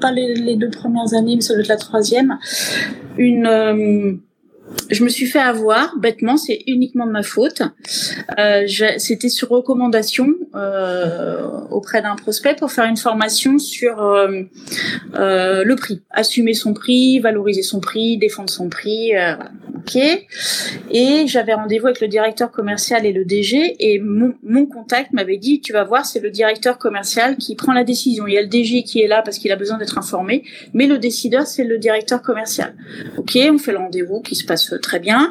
pas, 0.00 0.10
les, 0.10 0.56
deux 0.56 0.70
premières 0.70 1.14
années, 1.14 1.36
mais 1.36 1.42
ça 1.42 1.54
doit 1.54 1.62
être 1.62 1.68
la 1.68 1.76
troisième. 1.76 2.38
Une 3.18 3.46
euh, 3.46 4.14
je 4.90 5.04
me 5.04 5.08
suis 5.08 5.26
fait 5.26 5.40
avoir 5.40 5.96
bêtement, 5.98 6.36
c'est 6.36 6.62
uniquement 6.66 7.06
de 7.06 7.12
ma 7.12 7.22
faute. 7.22 7.62
Euh, 8.38 8.66
C'était 8.98 9.28
sur 9.28 9.48
recommandation 9.48 10.28
euh, 10.54 11.46
auprès 11.70 12.02
d'un 12.02 12.16
prospect 12.16 12.56
pour 12.56 12.72
faire 12.72 12.84
une 12.84 12.96
formation 12.96 13.58
sur 13.58 14.00
euh, 14.02 14.44
le 15.12 15.74
prix, 15.74 16.02
assumer 16.10 16.54
son 16.54 16.74
prix, 16.74 17.20
valoriser 17.20 17.62
son 17.62 17.80
prix, 17.80 18.18
défendre 18.18 18.50
son 18.50 18.68
prix. 18.68 19.12
Ok. 19.78 19.96
Et 20.90 21.26
j'avais 21.26 21.54
rendez-vous 21.54 21.86
avec 21.86 22.00
le 22.00 22.08
directeur 22.08 22.50
commercial 22.50 23.06
et 23.06 23.12
le 23.12 23.24
DG 23.24 23.76
et 23.78 23.98
mon, 23.98 24.34
mon 24.42 24.66
contact 24.66 25.12
m'avait 25.12 25.38
dit 25.38 25.60
tu 25.60 25.72
vas 25.72 25.84
voir 25.84 26.04
c'est 26.04 26.20
le 26.20 26.30
directeur 26.30 26.78
commercial 26.78 27.36
qui 27.36 27.54
prend 27.54 27.72
la 27.72 27.84
décision. 27.84 28.26
Il 28.26 28.34
y 28.34 28.38
a 28.38 28.42
le 28.42 28.48
DG 28.48 28.82
qui 28.82 29.00
est 29.00 29.08
là 29.08 29.22
parce 29.22 29.38
qu'il 29.38 29.50
a 29.52 29.56
besoin 29.56 29.78
d'être 29.78 29.96
informé, 29.98 30.44
mais 30.74 30.86
le 30.86 30.98
décideur 30.98 31.46
c'est 31.46 31.64
le 31.64 31.78
directeur 31.78 32.22
commercial. 32.22 32.74
Ok, 33.16 33.38
on 33.50 33.58
fait 33.58 33.72
le 33.72 33.78
rendez-vous 33.78 34.20
qui 34.20 34.34
se 34.34 34.44
passe 34.44 34.59
très 34.82 35.00
bien. 35.00 35.30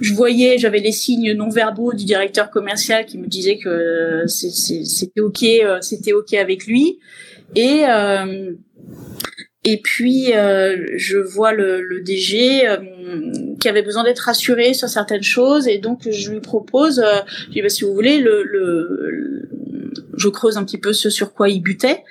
Je 0.00 0.14
voyais, 0.14 0.58
j'avais 0.58 0.80
les 0.80 0.92
signes 0.92 1.32
non 1.32 1.48
verbaux 1.48 1.92
du 1.92 2.04
directeur 2.04 2.50
commercial 2.50 3.04
qui 3.06 3.18
me 3.18 3.26
disait 3.26 3.58
que 3.58 4.24
c'était 4.26 5.20
ok, 5.20 5.42
euh, 5.42 5.80
c'était 5.80 6.12
ok 6.12 6.34
avec 6.34 6.66
lui. 6.66 6.98
Et 7.54 7.84
euh, 7.86 8.52
et 9.64 9.80
puis 9.80 10.34
euh, 10.34 10.76
je 10.96 11.18
vois 11.18 11.52
le, 11.52 11.82
le 11.82 12.00
DG 12.00 12.66
euh, 12.66 12.78
qui 13.60 13.68
avait 13.68 13.82
besoin 13.82 14.02
d'être 14.02 14.20
rassuré 14.20 14.74
sur 14.74 14.88
certaines 14.88 15.22
choses 15.22 15.68
et 15.68 15.78
donc 15.78 16.08
je 16.10 16.30
lui 16.32 16.40
propose, 16.40 16.98
euh, 16.98 17.20
je 17.46 17.52
dis 17.52 17.62
bah, 17.62 17.68
si 17.68 17.84
vous 17.84 17.94
voulez 17.94 18.18
le, 18.18 18.42
le, 18.42 19.48
je 20.16 20.28
creuse 20.28 20.56
un 20.56 20.64
petit 20.64 20.78
peu 20.78 20.92
ce 20.92 21.10
sur 21.10 21.32
quoi 21.32 21.48
il 21.48 21.60
butait 21.60 22.02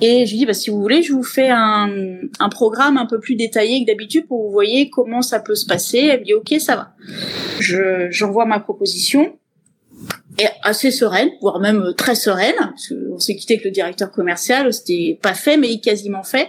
et 0.00 0.24
je 0.24 0.30
lui 0.30 0.38
dis 0.38 0.46
bah 0.46 0.54
si 0.54 0.70
vous 0.70 0.80
voulez 0.80 1.02
je 1.02 1.12
vous 1.12 1.24
fais 1.24 1.50
un, 1.50 1.90
un 2.38 2.48
programme 2.48 2.96
un 2.96 3.06
peu 3.06 3.18
plus 3.18 3.34
détaillé 3.34 3.80
que 3.82 3.90
d'habitude 3.90 4.28
pour 4.28 4.44
vous 4.44 4.52
voyez 4.52 4.88
comment 4.88 5.22
ça 5.22 5.40
peut 5.40 5.56
se 5.56 5.66
passer. 5.66 5.98
Elle 5.98 6.20
me 6.20 6.24
dit 6.24 6.34
ok 6.34 6.54
ça 6.60 6.76
va. 6.76 6.92
Je 7.58 8.06
j'envoie 8.10 8.44
ma 8.44 8.60
proposition 8.60 9.36
et 10.38 10.46
assez 10.62 10.90
sereine, 10.90 11.30
voire 11.40 11.60
même 11.60 11.94
très 11.96 12.14
sereine, 12.14 12.54
parce 12.58 12.88
qu'on 12.88 13.18
s'est 13.18 13.36
quitté 13.36 13.54
avec 13.54 13.64
le 13.64 13.70
directeur 13.70 14.10
commercial, 14.10 14.72
c'était 14.72 15.18
pas 15.22 15.34
fait, 15.34 15.56
mais 15.56 15.78
quasiment 15.80 16.22
fait. 16.22 16.48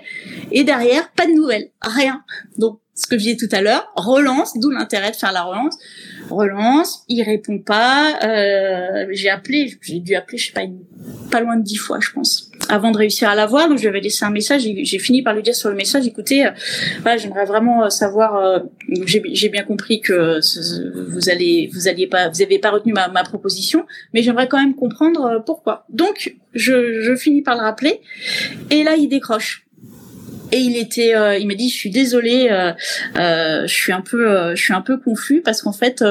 Et 0.51 0.63
derrière, 0.63 1.11
pas 1.11 1.27
de 1.27 1.33
nouvelles, 1.33 1.69
rien. 1.81 2.23
Donc, 2.57 2.79
ce 2.95 3.07
que 3.07 3.17
je 3.17 3.23
disais 3.23 3.35
tout 3.35 3.53
à 3.53 3.61
l'heure, 3.61 3.91
relance, 3.95 4.57
d'où 4.57 4.71
l'intérêt 4.71 5.11
de 5.11 5.15
faire 5.17 5.33
la 5.33 5.43
relance. 5.43 5.77
Relance, 6.29 7.03
il 7.09 7.23
répond 7.23 7.59
pas. 7.59 8.17
Euh, 8.23 9.07
j'ai 9.11 9.29
appelé, 9.29 9.77
j'ai 9.81 9.99
dû 9.99 10.15
appeler, 10.15 10.37
je 10.37 10.47
sais 10.47 10.53
pas, 10.53 10.65
pas 11.29 11.41
loin 11.41 11.57
de 11.57 11.63
dix 11.63 11.75
fois, 11.75 11.99
je 11.99 12.11
pense. 12.11 12.51
Avant 12.69 12.91
de 12.91 12.97
réussir 12.97 13.29
à 13.29 13.35
l'avoir. 13.35 13.69
Donc 13.69 13.77
je 13.77 13.83
lui 13.83 13.89
avais 13.89 14.01
laissé 14.01 14.25
un 14.25 14.31
message. 14.31 14.63
J'ai 14.63 14.99
fini 14.99 15.21
par 15.21 15.33
lui 15.33 15.43
dire 15.43 15.55
sur 15.55 15.69
le 15.69 15.75
message, 15.75 16.05
écoutez, 16.07 16.45
voilà, 17.01 17.17
j'aimerais 17.17 17.45
vraiment 17.45 17.89
savoir. 17.89 18.63
J'ai 19.05 19.49
bien 19.49 19.63
compris 19.63 20.01
que 20.01 20.39
vous 21.09 21.29
allez, 21.29 21.69
vous 21.73 21.87
alliez 21.87 22.07
pas, 22.07 22.29
vous 22.29 22.41
avez 22.41 22.59
pas 22.59 22.71
retenu 22.71 22.93
ma, 22.93 23.07
ma 23.09 23.23
proposition, 23.23 23.85
mais 24.13 24.21
j'aimerais 24.23 24.47
quand 24.47 24.59
même 24.59 24.75
comprendre 24.75 25.43
pourquoi. 25.45 25.85
Donc 25.89 26.35
je, 26.53 27.01
je 27.01 27.15
finis 27.15 27.41
par 27.41 27.55
le 27.55 27.61
rappeler, 27.61 28.01
et 28.71 28.83
là 28.83 28.95
il 28.95 29.07
décroche 29.07 29.64
et 30.51 30.59
il 30.59 30.77
était 30.77 31.15
euh, 31.15 31.37
il 31.37 31.47
m'a 31.47 31.55
dit 31.55 31.69
je 31.69 31.75
suis 31.75 31.89
désolée 31.89 32.47
euh, 32.51 32.71
euh, 33.17 33.67
je 33.67 33.73
suis 33.73 33.91
un 33.91 34.01
peu 34.01 34.55
je 34.55 34.61
suis 34.61 34.73
un 34.73 34.81
peu 34.81 34.97
confus 34.97 35.41
parce 35.41 35.61
qu'en 35.61 35.71
fait 35.71 36.03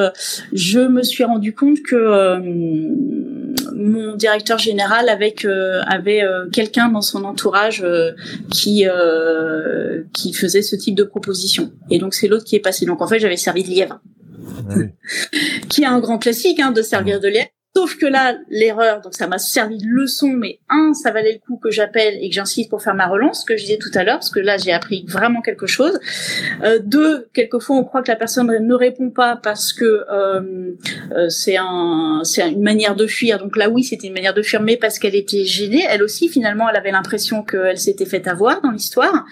je 0.53 0.81
me 0.81 1.03
suis 1.03 1.25
rendu 1.25 1.55
compte 1.55 1.83
que 1.83 2.39
mon 3.75 4.15
directeur 4.17 4.59
général 4.59 5.09
avec 5.09 5.47
avait 5.87 6.23
quelqu'un 6.53 6.89
dans 6.89 7.03
son 7.03 7.25
entourage 7.25 7.85
qui 8.53 8.85
qui 10.13 10.33
faisait 10.33 10.63
ce 10.63 10.77
type 10.77 10.95
de 10.95 11.05
proposition. 11.05 11.73
Et 11.91 11.99
donc 11.99 12.15
c'est 12.15 12.29
l'autre 12.29 12.45
qui 12.45 12.57
est 12.57 12.61
passé. 12.61 12.87
Donc 12.87 13.03
en 13.03 13.07
fait 13.07 13.19
j'avais 13.19 13.37
servi 13.37 13.63
de 13.63 13.71
lièvre. 13.71 14.01
Ah 14.71 14.75
qui 15.69 15.83
est 15.83 15.87
un 15.87 16.01
grand 16.01 16.19
classique 16.19 16.61
hein, 16.61 16.71
de 16.71 16.83
servir 16.83 17.21
de 17.21 17.29
lièvre 17.29 17.49
Sauf 17.77 17.97
que 17.97 18.07
là, 18.07 18.37
l'erreur, 18.51 19.01
donc 19.01 19.15
ça 19.15 19.27
m'a 19.27 19.39
servi 19.39 19.79
de 19.79 19.87
leçon, 19.87 20.29
mais 20.29 20.61
un, 20.71 20.95
ça 20.95 21.11
valait 21.11 21.33
le 21.33 21.39
coup 21.39 21.57
que 21.57 21.71
j'appelle 21.73 22.17
et 22.21 22.29
que 22.29 22.35
j'insiste 22.35 22.71
pour 22.71 22.83
faire 22.83 22.95
ma 22.95 23.07
relance, 23.07 23.41
ce 23.41 23.45
que 23.45 23.57
je 23.57 23.65
disais 23.65 23.79
tout 23.79 23.91
à 23.95 24.05
l'heure, 24.05 24.17
parce 24.17 24.31
que 24.31 24.39
là, 24.39 24.57
j'ai 24.59 24.73
appris 24.73 25.05
vraiment 25.09 25.43
quelque 25.43 25.67
chose. 25.67 25.99
Euh, 26.63 26.79
deux, 26.79 27.29
quelquefois, 27.33 27.77
on 27.77 27.83
croit 27.83 28.03
que 28.03 28.11
la 28.13 28.17
personne 28.17 28.47
ne 28.47 28.75
répond 28.75 29.11
pas 29.11 29.37
parce 29.43 29.73
que 29.73 29.85
euh, 29.85 30.73
euh, 31.17 31.29
c'est 31.29 31.57
un, 31.57 32.21
c'est 32.23 32.49
une 32.49 32.63
manière 32.63 32.95
de 32.95 33.09
fuir. 33.09 33.39
Donc 33.39 33.57
là, 33.57 33.69
oui, 33.69 33.83
c'était 33.83 34.07
une 34.07 34.15
manière 34.15 34.35
de 34.35 34.43
fuir, 34.43 34.63
mais 34.63 34.77
parce 34.77 35.01
qu'elle 35.01 35.17
était 35.17 35.45
gênée. 35.45 35.85
Elle 35.89 36.05
aussi, 36.05 36.29
finalement, 36.29 36.69
elle 36.69 36.77
avait 36.77 36.93
l'impression 36.93 37.43
qu'elle 37.43 37.79
s'était 37.79 38.07
faite 38.07 38.29
avoir 38.29 38.61
dans 38.63 38.71
l'histoire. 38.71 39.25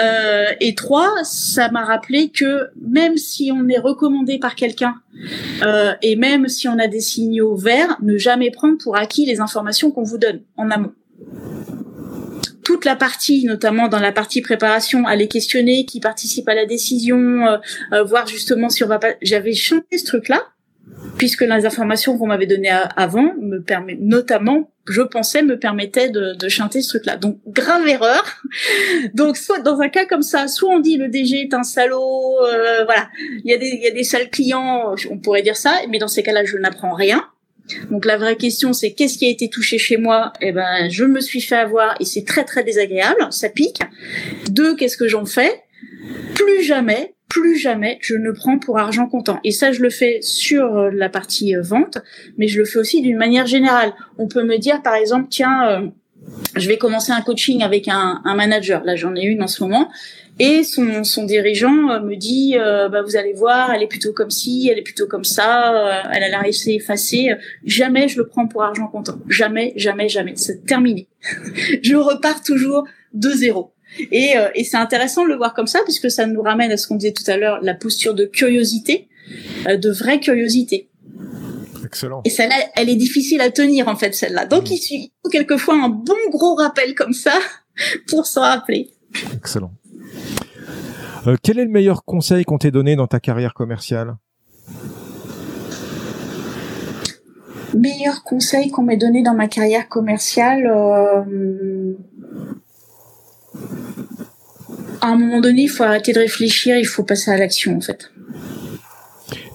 Euh, 0.00 0.46
et 0.60 0.74
trois, 0.74 1.12
ça 1.22 1.70
m'a 1.70 1.84
rappelé 1.84 2.30
que 2.30 2.68
même 2.80 3.16
si 3.16 3.52
on 3.54 3.68
est 3.68 3.78
recommandé 3.78 4.38
par 4.38 4.56
quelqu'un 4.56 4.96
euh, 5.62 5.94
et 6.02 6.16
même 6.16 6.48
si 6.48 6.68
on 6.68 6.78
a 6.78 6.86
des 6.86 7.00
signaux 7.00 7.56
verts, 7.56 7.96
ne 8.02 8.16
jamais 8.16 8.50
prendre 8.50 8.78
pour 8.78 8.96
acquis 8.96 9.26
les 9.26 9.40
informations 9.40 9.90
qu'on 9.90 10.02
vous 10.02 10.18
donne 10.18 10.42
en 10.56 10.70
amont. 10.70 10.92
Toute 12.64 12.84
la 12.84 12.96
partie, 12.96 13.44
notamment 13.44 13.88
dans 13.88 13.98
la 13.98 14.12
partie 14.12 14.42
préparation, 14.42 15.06
aller 15.06 15.26
questionner 15.26 15.86
qui 15.86 16.00
participe 16.00 16.48
à 16.48 16.54
la 16.54 16.66
décision, 16.66 17.46
euh, 17.46 17.56
euh, 17.92 18.04
voir 18.04 18.26
justement 18.26 18.68
si 18.68 18.84
on 18.84 18.88
va 18.88 18.98
pas. 18.98 19.14
J'avais 19.22 19.54
chanté 19.54 19.96
ce 19.96 20.04
truc-là 20.04 20.42
puisque 21.16 21.42
les 21.42 21.66
informations 21.66 22.16
qu'on 22.18 22.26
m'avait 22.26 22.46
données 22.46 22.76
avant 22.96 23.34
me 23.40 23.58
permet 23.60 23.96
notamment 24.00 24.70
je 24.88 25.02
pensais 25.02 25.42
me 25.42 25.58
permettaient 25.58 26.10
de, 26.10 26.34
de 26.34 26.48
chanter 26.48 26.80
ce 26.82 26.88
truc-là. 26.88 27.16
Donc 27.16 27.38
grave 27.46 27.86
erreur. 27.86 28.42
Donc 29.14 29.36
soit 29.36 29.60
dans 29.60 29.80
un 29.80 29.88
cas 29.88 30.06
comme 30.06 30.22
ça, 30.22 30.48
soit 30.48 30.70
on 30.70 30.80
dit 30.80 30.96
le 30.96 31.08
DG 31.08 31.42
est 31.42 31.54
un 31.54 31.62
salaud, 31.62 32.38
euh, 32.44 32.84
voilà, 32.84 33.08
il 33.44 33.50
y 33.50 33.52
a 33.52 33.58
des 33.58 33.68
il 33.68 33.82
y 33.82 33.86
a 33.86 33.90
des 33.90 34.04
sales 34.04 34.30
clients, 34.30 34.94
on 35.10 35.18
pourrait 35.18 35.42
dire 35.42 35.56
ça, 35.56 35.78
mais 35.88 35.98
dans 35.98 36.08
ces 36.08 36.22
cas-là, 36.22 36.44
je 36.44 36.56
n'apprends 36.56 36.94
rien. 36.94 37.24
Donc 37.90 38.06
la 38.06 38.16
vraie 38.16 38.36
question 38.36 38.72
c'est 38.72 38.92
qu'est-ce 38.92 39.18
qui 39.18 39.26
a 39.26 39.28
été 39.28 39.50
touché 39.50 39.76
chez 39.76 39.98
moi? 39.98 40.32
Eh 40.40 40.52
ben 40.52 40.88
je 40.88 41.04
me 41.04 41.20
suis 41.20 41.42
fait 41.42 41.56
avoir 41.56 41.94
et 42.00 42.04
c'est 42.04 42.24
très 42.24 42.44
très 42.44 42.64
désagréable, 42.64 43.26
ça 43.30 43.50
pique. 43.50 43.80
Deux, 44.48 44.74
qu'est-ce 44.74 44.96
que 44.96 45.08
j'en 45.08 45.26
fais? 45.26 45.62
Plus 46.34 46.62
jamais 46.62 47.14
plus 47.28 47.56
jamais 47.56 47.98
je 48.00 48.16
ne 48.16 48.30
prends 48.30 48.58
pour 48.58 48.78
argent 48.78 49.06
comptant. 49.06 49.38
Et 49.44 49.52
ça, 49.52 49.72
je 49.72 49.82
le 49.82 49.90
fais 49.90 50.20
sur 50.22 50.76
euh, 50.76 50.90
la 50.90 51.08
partie 51.08 51.54
euh, 51.54 51.62
vente, 51.62 51.98
mais 52.36 52.48
je 52.48 52.58
le 52.58 52.64
fais 52.64 52.78
aussi 52.78 53.02
d'une 53.02 53.16
manière 53.16 53.46
générale. 53.46 53.92
On 54.18 54.28
peut 54.28 54.44
me 54.44 54.56
dire, 54.58 54.82
par 54.82 54.94
exemple, 54.94 55.28
tiens, 55.30 55.68
euh, 55.68 55.86
je 56.56 56.68
vais 56.68 56.78
commencer 56.78 57.12
un 57.12 57.20
coaching 57.20 57.62
avec 57.62 57.88
un, 57.88 58.22
un 58.24 58.34
manager. 58.34 58.82
Là, 58.84 58.96
j'en 58.96 59.14
ai 59.14 59.22
une 59.22 59.42
en 59.42 59.46
ce 59.46 59.62
moment. 59.62 59.88
Et 60.40 60.62
son, 60.62 61.02
son 61.04 61.24
dirigeant 61.24 62.00
me 62.00 62.14
dit, 62.14 62.54
bah, 62.56 63.02
vous 63.02 63.16
allez 63.16 63.32
voir, 63.32 63.72
elle 63.72 63.82
est 63.82 63.88
plutôt 63.88 64.12
comme 64.12 64.30
ci, 64.30 64.68
elle 64.70 64.78
est 64.78 64.82
plutôt 64.82 65.08
comme 65.08 65.24
ça, 65.24 66.04
elle 66.12 66.22
a 66.22 66.28
l'air 66.28 66.44
assez 66.46 66.74
effacée. 66.74 67.30
Jamais 67.64 68.06
je 68.06 68.18
le 68.18 68.28
prends 68.28 68.46
pour 68.46 68.62
argent 68.62 68.86
comptant. 68.86 69.18
Jamais, 69.28 69.72
jamais, 69.74 70.08
jamais. 70.08 70.34
C'est 70.36 70.64
terminé. 70.64 71.08
je 71.82 71.96
repars 71.96 72.40
toujours 72.44 72.86
de 73.14 73.30
zéro. 73.30 73.72
Et, 74.10 74.36
euh, 74.36 74.48
et 74.54 74.64
c'est 74.64 74.76
intéressant 74.76 75.24
de 75.24 75.28
le 75.28 75.36
voir 75.36 75.54
comme 75.54 75.66
ça, 75.66 75.80
puisque 75.84 76.10
ça 76.10 76.26
nous 76.26 76.42
ramène 76.42 76.70
à 76.70 76.76
ce 76.76 76.86
qu'on 76.86 76.96
disait 76.96 77.12
tout 77.12 77.28
à 77.28 77.36
l'heure, 77.36 77.58
la 77.62 77.74
posture 77.74 78.14
de 78.14 78.24
curiosité, 78.24 79.08
euh, 79.68 79.76
de 79.76 79.90
vraie 79.90 80.20
curiosité. 80.20 80.88
Excellent. 81.84 82.22
Et 82.24 82.30
celle-là, 82.30 82.56
elle 82.76 82.88
est 82.88 82.96
difficile 82.96 83.40
à 83.40 83.50
tenir 83.50 83.88
en 83.88 83.96
fait, 83.96 84.14
celle-là. 84.14 84.46
Donc 84.46 84.70
mmh. 84.70 84.74
il 84.90 85.10
faut 85.22 85.30
quelquefois 85.30 85.74
un 85.74 85.88
bon 85.88 86.14
gros 86.30 86.54
rappel 86.54 86.94
comme 86.94 87.12
ça 87.12 87.32
pour 88.08 88.26
s'en 88.26 88.42
rappeler. 88.42 88.90
Excellent. 89.34 89.72
Euh, 91.26 91.36
quel 91.42 91.58
est 91.58 91.64
le 91.64 91.70
meilleur 91.70 92.04
conseil 92.04 92.44
qu'on 92.44 92.58
t'ait 92.58 92.70
donné 92.70 92.96
dans 92.96 93.06
ta 93.06 93.20
carrière 93.20 93.54
commerciale? 93.54 94.16
Meilleur 97.74 98.22
conseil 98.22 98.70
qu'on 98.70 98.82
m'ait 98.82 98.96
donné 98.96 99.22
dans 99.22 99.34
ma 99.34 99.46
carrière 99.46 99.88
commerciale, 99.88 100.66
euh, 100.66 101.92
à 105.00 105.08
un 105.08 105.16
moment 105.16 105.40
donné, 105.40 105.62
il 105.62 105.68
faut 105.68 105.84
arrêter 105.84 106.12
de 106.12 106.18
réfléchir, 106.18 106.76
il 106.76 106.86
faut 106.86 107.04
passer 107.04 107.30
à 107.30 107.38
l'action 107.38 107.76
en 107.76 107.80
fait. 107.80 108.10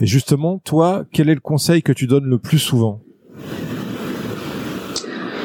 Et 0.01 0.05
justement, 0.05 0.59
toi, 0.59 1.05
quel 1.11 1.29
est 1.29 1.35
le 1.35 1.39
conseil 1.39 1.81
que 1.81 1.91
tu 1.91 2.07
donnes 2.07 2.25
le 2.25 2.37
plus 2.37 2.59
souvent? 2.59 3.01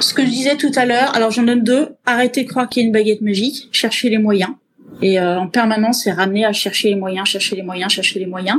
Ce 0.01 0.15
que 0.15 0.25
je 0.25 0.31
disais 0.31 0.57
tout 0.57 0.73
à 0.77 0.87
l'heure, 0.87 1.15
alors 1.15 1.31
j'en 1.31 1.43
donne 1.43 1.63
deux. 1.63 1.89
Arrêtez 2.07 2.45
de 2.45 2.49
croire 2.49 2.69
qu'il 2.69 2.83
y 2.83 2.85
a 2.85 2.87
une 2.87 2.93
baguette 2.93 3.21
magique, 3.21 3.69
cherchez 3.73 4.11
les 4.11 4.19
moyens. 4.19 4.51
Et 5.03 5.21
euh, 5.21 5.39
en 5.39 5.49
permanence, 5.49 6.03
c'est 6.05 6.13
ramener 6.13 6.45
à 6.45 6.53
chercher 6.53 6.89
les 6.89 6.97
moyens, 6.97 7.29
chercher 7.29 7.57
les 7.57 7.63
moyens, 7.63 7.93
chercher 7.93 8.19
les 8.19 8.27
moyens. 8.27 8.59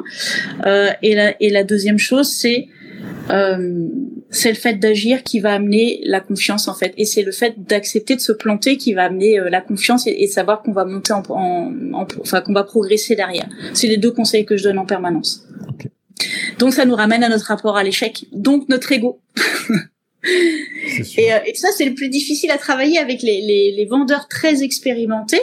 Euh, 0.66 0.89
et, 1.02 1.16
la, 1.16 1.41
et 1.41 1.50
la 1.50 1.64
deuxième 1.64 1.97
chose, 1.97 2.30
c'est 2.30 2.68
euh, 3.30 3.88
c'est 4.32 4.49
le 4.49 4.55
fait 4.55 4.75
d'agir 4.75 5.23
qui 5.23 5.39
va 5.39 5.53
amener 5.53 6.01
la 6.03 6.19
confiance 6.19 6.67
en 6.67 6.73
fait, 6.73 6.93
et 6.97 7.05
c'est 7.05 7.23
le 7.23 7.32
fait 7.32 7.55
d'accepter 7.57 8.15
de 8.15 8.21
se 8.21 8.32
planter 8.32 8.77
qui 8.77 8.93
va 8.93 9.05
amener 9.05 9.39
euh, 9.39 9.49
la 9.49 9.61
confiance 9.61 10.05
et, 10.05 10.27
savoir 10.27 10.61
qu'on 10.61 10.71
va 10.71 10.86
monter 10.86 11.13
en, 11.13 11.23
en, 11.30 12.07
enfin 12.21 12.41
qu'on 12.41 12.53
va 12.53 12.63
progresser 12.63 13.15
derrière. 13.15 13.47
C'est 13.73 13.88
les 13.88 13.97
deux 13.97 14.11
conseils 14.11 14.45
que 14.45 14.57
je 14.57 14.63
donne 14.63 14.77
en 14.77 14.86
permanence. 14.86 15.47
Donc 16.59 16.73
ça 16.73 16.86
nous 16.86 16.95
ramène 16.95 17.23
à 17.23 17.30
notre 17.30 17.45
rapport 17.45 17.77
à 17.77 17.84
l'échec, 17.84 18.25
donc 18.32 18.69
notre 18.69 18.91
ego. 18.91 19.19
et, 21.17 21.34
euh, 21.34 21.39
et, 21.45 21.55
ça 21.55 21.69
c'est 21.75 21.86
le 21.86 21.95
plus 21.95 22.09
difficile 22.09 22.51
à 22.51 22.57
travailler 22.57 22.99
avec 22.99 23.21
les, 23.21 23.41
les, 23.41 23.73
les 23.75 23.86
vendeurs 23.86 24.27
très 24.27 24.63
expérimentés 24.63 25.41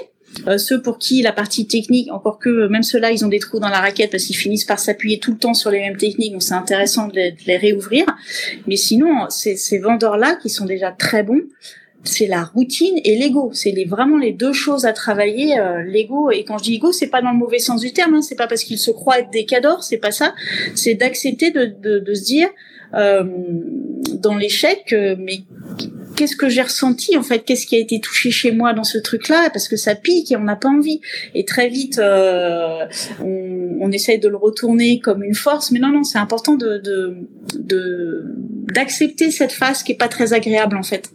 ceux 0.59 0.81
pour 0.81 0.99
qui 0.99 1.23
la 1.23 1.33
partie 1.33 1.67
technique, 1.67 2.13
encore 2.13 2.39
que 2.39 2.49
euh, 2.49 2.69
même 2.69 2.83
ceux-là, 2.83 3.11
ils 3.11 3.25
ont 3.25 3.29
des 3.29 3.39
trous 3.39 3.59
dans 3.59 3.69
la 3.69 3.81
raquette 3.81 4.11
parce 4.11 4.25
qu'ils 4.25 4.37
finissent 4.37 4.65
par 4.65 4.79
s'appuyer 4.79 5.19
tout 5.19 5.33
le 5.33 5.39
temps 5.39 5.55
sur 5.55 5.71
les 5.71 5.81
mêmes 5.81 5.97
techniques, 5.97 6.33
donc 6.33 6.43
c'est 6.43 6.55
intéressant 6.55 7.09
de 7.09 7.15
les, 7.47 7.57
réouvrir. 7.57 8.05
Mais 8.67 8.77
sinon, 8.77 9.29
ces, 9.31 9.57
ces 9.57 9.79
vendeurs-là, 9.79 10.37
qui 10.37 10.49
sont 10.49 10.67
déjà 10.67 10.93
très 10.93 11.23
bons, 11.23 11.43
c'est 12.05 12.27
la 12.27 12.45
routine 12.45 13.01
et 13.05 13.19
l'ego. 13.19 13.51
C'est 13.53 13.73
les, 13.73 13.85
vraiment 13.85 14.19
les 14.19 14.33
deux 14.33 14.53
choses 14.53 14.87
à 14.87 14.93
travailler. 14.93 15.59
Euh, 15.59 15.83
l'ego 15.83 16.31
et 16.31 16.45
quand 16.45 16.59
je 16.59 16.65
dis 16.65 16.75
ego, 16.77 16.93
c'est 16.93 17.09
pas 17.09 17.21
dans 17.21 17.33
le 17.33 17.37
mauvais 17.37 17.59
sens 17.59 17.81
du 17.81 17.93
terme. 17.93 18.15
Hein, 18.15 18.23
c'est 18.23 18.37
pas 18.37 18.47
parce 18.47 18.63
qu'ils 18.63 18.79
se 18.79 18.91
croient 18.91 19.19
être 19.19 19.31
des 19.31 19.45
cadors, 19.45 19.83
c'est 19.83 19.99
pas 19.99 20.13
ça. 20.13 20.35
C'est 20.75 20.95
d'accepter 20.95 21.51
de, 21.51 21.65
de, 21.65 21.99
de, 21.99 22.15
se 22.15 22.25
dire 22.25 22.49
euh, 22.95 23.25
dans 24.15 24.37
l'échec, 24.37 24.95
mais 25.19 25.41
qu'est-ce 26.17 26.37
que 26.37 26.49
j'ai 26.49 26.63
ressenti 26.63 27.17
en 27.17 27.23
fait? 27.23 27.41
Qu'est-ce 27.41 27.67
qui 27.67 27.77
a 27.77 27.79
été 27.79 28.01
touché 28.01 28.31
chez 28.31 28.51
moi 28.51 28.73
dans 28.73 28.85
ce 28.85 28.99
truc-là? 28.99 29.51
Parce 29.51 29.69
que 29.69 29.77
ça 29.77 29.95
pique 29.95 30.33
et 30.33 30.37
on 30.37 30.45
n'a 30.45 30.57
pas 30.57 30.69
envie. 30.69 31.01
Et 31.35 31.45
très 31.45 31.69
vite, 31.69 31.99
euh, 31.99 32.87
on, 33.21 33.79
on, 33.81 33.93
essaye 33.93 34.19
de 34.19 34.29
le 34.29 34.37
retourner 34.37 34.99
comme 34.99 35.23
une 35.23 35.35
force, 35.35 35.71
mais 35.71 35.79
non, 35.79 35.89
non, 35.89 36.03
c'est 36.03 36.19
important 36.19 36.55
de 36.55 36.83
d'accepter 38.73 39.29
de, 39.29 39.33
cette 39.33 39.53
phase 39.53 39.83
qui 39.83 39.93
est 39.93 39.97
pas 39.97 40.09
très 40.09 40.33
agréable 40.33 40.77
en 40.77 40.83
fait 40.83 41.11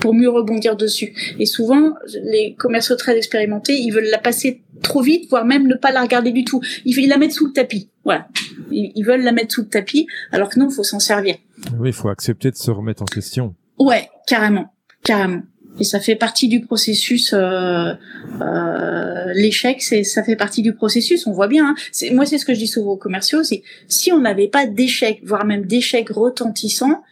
pour 0.00 0.14
mieux 0.14 0.28
rebondir 0.28 0.76
dessus. 0.76 1.12
Et 1.38 1.46
souvent, 1.46 1.94
les 2.24 2.54
commerciaux 2.58 2.96
très 2.96 3.16
expérimentés, 3.16 3.76
ils 3.78 3.90
veulent 3.90 4.10
la 4.10 4.18
passer 4.18 4.62
trop 4.82 5.02
vite, 5.02 5.28
voire 5.28 5.44
même 5.44 5.66
ne 5.66 5.74
pas 5.74 5.90
la 5.90 6.02
regarder 6.02 6.32
du 6.32 6.44
tout. 6.44 6.60
Ils 6.84 6.94
veulent 6.94 7.08
la 7.08 7.18
mettre 7.18 7.34
sous 7.34 7.46
le 7.46 7.52
tapis. 7.52 7.90
Voilà. 8.04 8.28
Ils 8.70 9.04
veulent 9.04 9.22
la 9.22 9.32
mettre 9.32 9.54
sous 9.54 9.62
le 9.62 9.68
tapis, 9.68 10.06
alors 10.32 10.48
que 10.48 10.58
non, 10.58 10.70
faut 10.70 10.84
s'en 10.84 11.00
servir. 11.00 11.36
Oui, 11.78 11.90
il 11.90 11.92
faut 11.92 12.08
accepter 12.08 12.50
de 12.50 12.56
se 12.56 12.70
remettre 12.70 13.02
en 13.02 13.06
question. 13.06 13.54
Ouais, 13.78 14.08
carrément, 14.26 14.72
carrément. 15.04 15.42
Et 15.80 15.84
ça 15.84 16.00
fait 16.00 16.16
partie 16.16 16.48
du 16.48 16.60
processus. 16.60 17.32
Euh, 17.32 17.92
euh, 18.40 19.32
L'échec, 19.34 19.80
c'est 19.82 20.02
ça 20.02 20.24
fait 20.24 20.36
partie 20.36 20.62
du 20.62 20.74
processus. 20.74 21.26
On 21.26 21.32
voit 21.32 21.46
bien. 21.46 21.68
Hein. 21.68 21.74
Moi, 22.12 22.26
c'est 22.26 22.38
ce 22.38 22.44
que 22.44 22.54
je 22.54 22.58
dis 22.58 22.66
souvent 22.66 22.92
aux 22.92 22.96
commerciaux. 22.96 23.44
C'est 23.44 23.62
si 23.86 24.12
on 24.12 24.18
n'avait 24.20 24.48
pas 24.48 24.66
d'échec, 24.66 25.20
voire 25.24 25.44
même 25.44 25.66
d'échec 25.66 26.08
retentissant, 26.10 27.02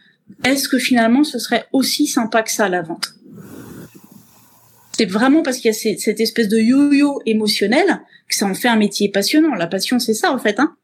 est-ce 0.43 0.67
que 0.67 0.77
finalement 0.77 1.23
ce 1.23 1.39
serait 1.39 1.65
aussi 1.71 2.07
sympa 2.07 2.43
que 2.43 2.51
ça 2.51 2.67
la 2.67 2.81
vente? 2.81 3.13
C'est 4.97 5.05
vraiment 5.05 5.43
parce 5.43 5.57
qu'il 5.57 5.71
y 5.71 5.73
a 5.73 5.97
cette 5.97 6.19
espèce 6.19 6.47
de 6.49 6.57
yo-yo 6.57 7.21
émotionnel 7.25 7.85
que 8.27 8.35
ça 8.35 8.47
en 8.47 8.55
fait 8.55 8.67
un 8.67 8.75
métier 8.75 9.09
passionnant. 9.09 9.53
La 9.53 9.67
passion, 9.67 9.99
c'est 9.99 10.15
ça 10.15 10.33
en 10.33 10.39
fait. 10.39 10.59
Hein 10.59 10.75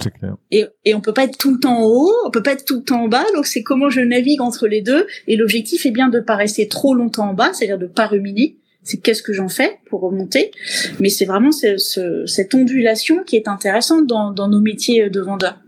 C'est 0.00 0.12
clair. 0.12 0.36
Et, 0.50 0.66
et 0.84 0.94
on 0.94 1.00
peut 1.00 1.12
pas 1.12 1.24
être 1.24 1.38
tout 1.38 1.52
le 1.52 1.58
temps 1.58 1.78
en 1.78 1.84
haut, 1.84 2.12
on 2.26 2.30
peut 2.30 2.42
pas 2.42 2.52
être 2.52 2.64
tout 2.64 2.76
le 2.76 2.82
temps 2.82 3.04
en 3.04 3.08
bas. 3.08 3.24
Donc 3.34 3.46
c'est 3.46 3.62
comment 3.62 3.90
je 3.90 4.00
navigue 4.00 4.40
entre 4.40 4.66
les 4.66 4.82
deux. 4.82 5.06
Et 5.26 5.36
l'objectif 5.36 5.86
est 5.86 5.90
bien 5.90 6.08
de 6.08 6.20
pas 6.20 6.36
rester 6.36 6.68
trop 6.68 6.94
longtemps 6.94 7.30
en 7.30 7.34
bas, 7.34 7.52
c'est-à-dire 7.52 7.78
de 7.78 7.86
pas 7.86 8.06
ruminer. 8.06 8.58
C'est 8.82 8.98
qu'est-ce 8.98 9.22
que 9.22 9.32
j'en 9.32 9.48
fais 9.48 9.78
pour 9.90 10.00
remonter. 10.00 10.50
Mais 11.00 11.08
c'est 11.08 11.24
vraiment 11.24 11.52
ce, 11.52 12.24
cette 12.26 12.54
ondulation 12.54 13.22
qui 13.24 13.36
est 13.36 13.48
intéressante 13.48 14.06
dans, 14.06 14.30
dans 14.30 14.48
nos 14.48 14.60
métiers 14.60 15.10
de 15.10 15.20
vendeur. 15.20 15.58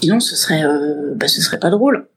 Sinon, 0.00 0.20
ce 0.20 0.34
serait, 0.34 0.64
euh, 0.64 1.14
bah, 1.14 1.28
ce 1.28 1.40
serait 1.42 1.60
pas 1.60 1.70
drôle. 1.70 2.08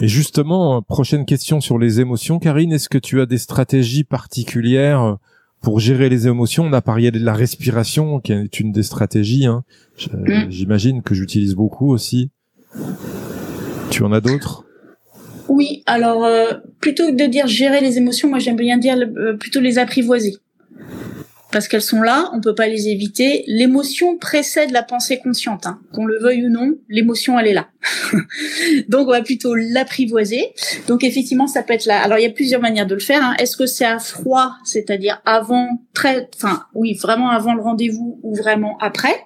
Et 0.00 0.08
justement, 0.08 0.80
prochaine 0.82 1.26
question 1.26 1.60
sur 1.60 1.78
les 1.78 2.00
émotions, 2.00 2.38
Karine. 2.38 2.72
Est-ce 2.72 2.88
que 2.88 2.98
tu 2.98 3.20
as 3.20 3.26
des 3.26 3.38
stratégies 3.38 4.04
particulières 4.04 5.18
pour 5.60 5.80
gérer 5.80 6.08
les 6.08 6.26
émotions, 6.28 6.64
on 6.64 6.72
a 6.72 6.80
parlé 6.80 7.10
de 7.10 7.18
la 7.18 7.34
respiration, 7.34 8.20
qui 8.20 8.32
est 8.32 8.60
une 8.60 8.72
des 8.72 8.82
stratégies. 8.82 9.46
Hein. 9.46 9.64
Mm. 10.12 10.50
J'imagine 10.50 11.02
que 11.02 11.14
j'utilise 11.14 11.54
beaucoup 11.54 11.92
aussi. 11.92 12.30
Tu 13.90 14.02
en 14.02 14.12
as 14.12 14.20
d'autres? 14.20 14.64
Oui, 15.48 15.82
alors 15.86 16.24
euh, 16.24 16.52
plutôt 16.80 17.10
que 17.10 17.16
de 17.16 17.26
dire 17.26 17.46
gérer 17.46 17.80
les 17.80 17.96
émotions, 17.96 18.28
moi 18.28 18.38
j'aime 18.38 18.56
bien 18.56 18.76
dire 18.76 18.96
euh, 18.98 19.34
plutôt 19.34 19.60
les 19.60 19.78
apprivoiser 19.78 20.36
parce 21.50 21.68
qu'elles 21.68 21.82
sont 21.82 22.02
là, 22.02 22.30
on 22.34 22.40
peut 22.40 22.54
pas 22.54 22.66
les 22.66 22.88
éviter. 22.88 23.44
L'émotion 23.46 24.18
précède 24.18 24.70
la 24.70 24.82
pensée 24.82 25.18
consciente, 25.18 25.66
hein. 25.66 25.80
qu'on 25.92 26.04
le 26.04 26.18
veuille 26.18 26.46
ou 26.46 26.50
non, 26.50 26.74
l'émotion 26.88 27.38
elle 27.38 27.48
est 27.48 27.54
là. 27.54 27.68
Donc 28.88 29.08
on 29.08 29.12
va 29.12 29.22
plutôt 29.22 29.54
l'apprivoiser. 29.54 30.52
Donc 30.86 31.04
effectivement, 31.04 31.46
ça 31.46 31.62
peut 31.62 31.74
être 31.74 31.86
là. 31.86 32.00
Alors 32.02 32.18
il 32.18 32.22
y 32.22 32.26
a 32.26 32.30
plusieurs 32.30 32.60
manières 32.60 32.86
de 32.86 32.94
le 32.94 33.00
faire. 33.00 33.22
Hein. 33.22 33.34
Est-ce 33.38 33.56
que 33.56 33.66
c'est 33.66 33.84
à 33.86 33.98
froid, 33.98 34.52
c'est-à-dire 34.64 35.22
avant, 35.24 35.68
très, 35.94 36.28
enfin 36.36 36.64
oui, 36.74 36.94
vraiment 36.94 37.30
avant 37.30 37.54
le 37.54 37.62
rendez-vous 37.62 38.20
ou 38.22 38.34
vraiment 38.34 38.76
après, 38.80 39.24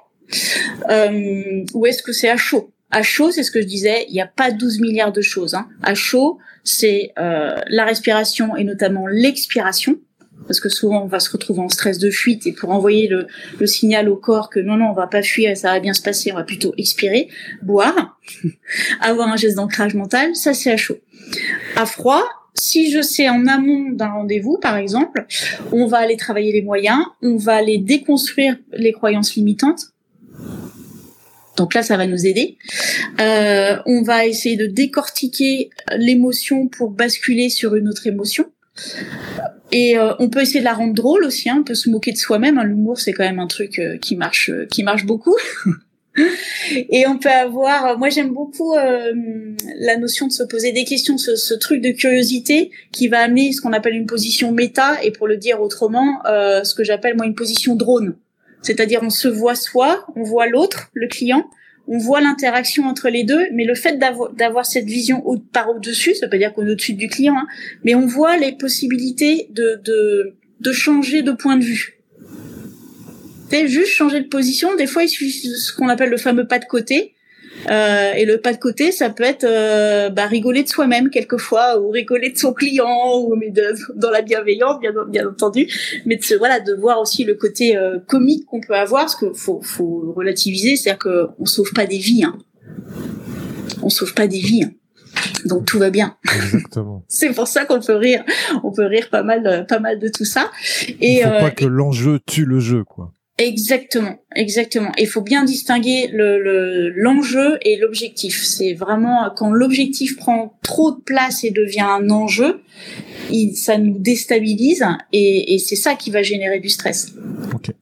euh, 0.90 1.64
ou 1.74 1.86
est-ce 1.86 2.02
que 2.02 2.12
c'est 2.12 2.30
à 2.30 2.36
chaud? 2.36 2.72
À 2.90 3.02
chaud, 3.02 3.30
c'est 3.30 3.42
ce 3.42 3.50
que 3.50 3.60
je 3.60 3.66
disais, 3.66 4.04
il 4.08 4.12
n'y 4.12 4.20
a 4.20 4.26
pas 4.26 4.50
12 4.50 4.80
milliards 4.80 5.12
de 5.12 5.22
choses. 5.22 5.54
Hein. 5.54 5.66
À 5.82 5.94
chaud, 5.94 6.38
c'est 6.62 7.12
euh, 7.18 7.56
la 7.68 7.84
respiration 7.86 8.54
et 8.54 8.64
notamment 8.64 9.06
l'expiration 9.06 9.98
parce 10.46 10.60
que 10.60 10.68
souvent 10.68 11.02
on 11.02 11.06
va 11.06 11.20
se 11.20 11.30
retrouver 11.30 11.60
en 11.60 11.68
stress 11.68 11.98
de 11.98 12.10
fuite 12.10 12.46
et 12.46 12.52
pour 12.52 12.70
envoyer 12.70 13.08
le, 13.08 13.26
signal 13.66 14.08
au 14.08 14.16
corps 14.16 14.50
que 14.50 14.60
non 14.60 14.76
non 14.76 14.90
on 14.90 14.92
va 14.92 15.06
pas 15.06 15.22
fuir 15.22 15.56
ça 15.56 15.72
va 15.72 15.80
bien 15.80 15.94
se 15.94 16.02
passer 16.02 16.32
on 16.32 16.36
va 16.36 16.44
plutôt 16.44 16.74
expirer 16.76 17.28
boire 17.62 18.18
avoir 19.00 19.28
un 19.28 19.36
geste 19.36 19.56
d'ancrage 19.56 19.94
mental 19.94 20.34
ça 20.34 20.52
c'est 20.52 20.70
à 20.70 20.76
chaud 20.76 20.98
à 21.76 21.86
froid 21.86 22.24
si 22.54 22.90
je 22.90 23.00
sais 23.00 23.28
en 23.28 23.46
amont 23.46 23.90
d'un 23.90 24.10
rendez-vous, 24.10 24.58
par 24.58 24.76
exemple, 24.76 25.26
on 25.72 25.86
va 25.86 25.98
aller 25.98 26.16
travailler 26.16 26.52
les 26.52 26.62
moyens, 26.62 27.02
on 27.22 27.36
va 27.36 27.54
aller 27.54 27.78
déconstruire 27.78 28.56
les 28.72 28.92
croyances 28.92 29.34
limitantes. 29.36 29.86
Donc 31.56 31.74
là, 31.74 31.82
ça 31.82 31.96
va 31.96 32.06
nous 32.06 32.26
aider. 32.26 32.56
Euh, 33.20 33.76
on 33.86 34.02
va 34.02 34.26
essayer 34.26 34.56
de 34.56 34.66
décortiquer 34.66 35.70
l'émotion 35.96 36.68
pour 36.68 36.90
basculer 36.90 37.48
sur 37.48 37.74
une 37.74 37.88
autre 37.88 38.06
émotion. 38.06 38.46
Et 39.70 39.96
euh, 39.96 40.12
on 40.18 40.28
peut 40.28 40.40
essayer 40.40 40.60
de 40.60 40.64
la 40.64 40.74
rendre 40.74 40.94
drôle 40.94 41.24
aussi, 41.24 41.48
hein, 41.48 41.58
on 41.60 41.64
peut 41.64 41.74
se 41.74 41.88
moquer 41.88 42.12
de 42.12 42.18
soi-même. 42.18 42.58
Hein. 42.58 42.64
L'humour, 42.64 42.98
c'est 42.98 43.12
quand 43.12 43.24
même 43.24 43.38
un 43.38 43.46
truc 43.46 43.78
euh, 43.78 43.96
qui 43.98 44.16
marche, 44.16 44.50
euh, 44.50 44.66
qui 44.66 44.82
marche 44.82 45.06
beaucoup. 45.06 45.36
et 46.74 47.06
on 47.06 47.18
peut 47.18 47.30
avoir, 47.30 47.98
moi 47.98 48.10
j'aime 48.10 48.34
beaucoup 48.34 48.74
la 48.74 49.96
notion 49.96 50.26
de 50.26 50.32
se 50.32 50.42
poser 50.42 50.70
des 50.72 50.84
questions, 50.84 51.16
ce, 51.16 51.36
ce, 51.36 51.54
truc 51.54 51.80
de 51.80 51.90
curiosité 51.90 52.70
qui 52.92 53.08
va 53.08 53.20
amener 53.20 53.52
ce 53.52 53.62
qu'on 53.62 53.72
appelle 53.72 53.94
une 53.94 54.04
position 54.04 54.52
méta, 54.52 55.02
et 55.02 55.10
pour 55.10 55.26
le 55.26 55.38
dire 55.38 55.62
autrement, 55.62 56.20
ce 56.26 56.74
que 56.74 56.84
j'appelle 56.84 57.16
moi 57.16 57.24
une 57.24 57.34
position 57.34 57.76
drone. 57.76 58.14
C'est-à-dire 58.60 59.00
on 59.02 59.08
se 59.08 59.26
voit 59.26 59.54
soi, 59.54 60.04
on 60.14 60.22
voit 60.22 60.46
l'autre, 60.46 60.90
le 60.92 61.08
client, 61.08 61.48
on 61.88 61.98
voit 61.98 62.20
l'interaction 62.20 62.84
entre 62.84 63.08
les 63.08 63.24
deux, 63.24 63.46
mais 63.52 63.64
le 63.64 63.74
fait 63.74 63.98
d'avoir 63.98 64.66
cette 64.66 64.86
vision 64.86 65.22
par 65.52 65.70
au-dessus, 65.70 66.14
ça 66.14 66.26
veut 66.26 66.30
pas 66.30 66.38
dire 66.38 66.52
qu'on 66.52 66.66
est 66.66 66.70
au-dessus 66.70 66.94
du 66.94 67.08
client, 67.08 67.36
hein, 67.36 67.46
mais 67.84 67.94
on 67.94 68.06
voit 68.06 68.36
les 68.36 68.52
possibilités 68.52 69.48
de, 69.50 69.80
de, 69.84 70.34
de 70.60 70.72
changer 70.72 71.22
de 71.22 71.32
point 71.32 71.56
de 71.56 71.64
vue. 71.64 71.98
Juste 73.66 73.92
changer 73.92 74.20
de 74.20 74.28
position. 74.28 74.74
Des 74.76 74.86
fois, 74.86 75.04
il 75.04 75.08
suffit 75.08 75.30
ce 75.30 75.72
qu'on 75.74 75.88
appelle 75.88 76.08
le 76.08 76.16
fameux 76.16 76.46
pas 76.46 76.58
de 76.58 76.64
côté. 76.64 77.12
Euh, 77.70 78.12
et 78.14 78.24
le 78.24 78.38
pas 78.38 78.52
de 78.52 78.58
côté, 78.58 78.92
ça 78.92 79.10
peut 79.10 79.24
être 79.24 79.44
euh, 79.44 80.08
bah, 80.10 80.26
rigoler 80.26 80.62
de 80.62 80.68
soi-même 80.68 81.10
quelquefois, 81.10 81.80
ou 81.80 81.90
rigoler 81.90 82.30
de 82.30 82.38
son 82.38 82.52
client, 82.52 83.18
ou 83.20 83.36
mais 83.36 83.50
de, 83.50 83.74
dans 83.94 84.10
la 84.10 84.22
bienveillance, 84.22 84.80
bien, 84.80 84.92
bien 85.08 85.28
entendu, 85.28 85.68
mais 86.06 86.16
de 86.16 86.36
voilà 86.36 86.60
de 86.60 86.74
voir 86.74 87.00
aussi 87.00 87.24
le 87.24 87.34
côté 87.34 87.76
euh, 87.76 87.98
comique 88.06 88.46
qu'on 88.46 88.60
peut 88.60 88.74
avoir, 88.74 89.02
parce 89.02 89.16
que 89.16 89.32
faut, 89.32 89.60
faut 89.62 90.12
relativiser, 90.16 90.76
c'est-à-dire 90.76 90.98
qu'on 91.38 91.46
sauve 91.46 91.72
pas 91.72 91.86
des 91.86 91.98
vies, 91.98 92.24
hein. 92.24 92.38
on 93.82 93.88
sauve 93.88 94.14
pas 94.14 94.26
des 94.26 94.40
vies. 94.40 94.64
Hein. 94.64 94.72
Donc 95.44 95.66
tout 95.66 95.78
va 95.78 95.90
bien. 95.90 96.16
Exactement. 96.34 97.04
c'est 97.08 97.30
pour 97.30 97.46
ça 97.46 97.64
qu'on 97.64 97.80
peut 97.80 97.96
rire. 97.96 98.24
On 98.64 98.72
peut 98.72 98.86
rire 98.86 99.08
pas 99.10 99.22
mal, 99.22 99.66
pas 99.68 99.78
mal 99.78 99.98
de 99.98 100.08
tout 100.08 100.24
ça. 100.24 100.50
Et 101.00 101.22
faut 101.22 101.28
pas 101.28 101.50
que 101.50 101.66
l'enjeu 101.66 102.18
tue 102.26 102.44
le 102.44 102.60
jeu, 102.60 102.82
quoi. 102.82 103.12
Exactement, 103.38 104.16
exactement. 104.36 104.92
Il 104.98 105.06
faut 105.06 105.22
bien 105.22 105.44
distinguer 105.44 106.08
le 106.12 106.90
l'enjeu 106.90 107.58
et 107.62 107.76
l'objectif. 107.78 108.44
C'est 108.44 108.74
vraiment 108.74 109.30
quand 109.34 109.50
l'objectif 109.50 110.16
prend 110.16 110.58
trop 110.62 110.92
de 110.92 111.00
place 111.00 111.42
et 111.42 111.50
devient 111.50 111.80
un 111.80 112.10
enjeu, 112.10 112.60
il, 113.30 113.56
ça 113.56 113.78
nous 113.78 113.98
déstabilise 113.98 114.84
et, 115.12 115.54
et 115.54 115.58
c'est 115.58 115.76
ça 115.76 115.94
qui 115.94 116.10
va 116.10 116.22
générer 116.22 116.60
du 116.60 116.68
stress. 116.68 117.14
Ok. 117.54 117.72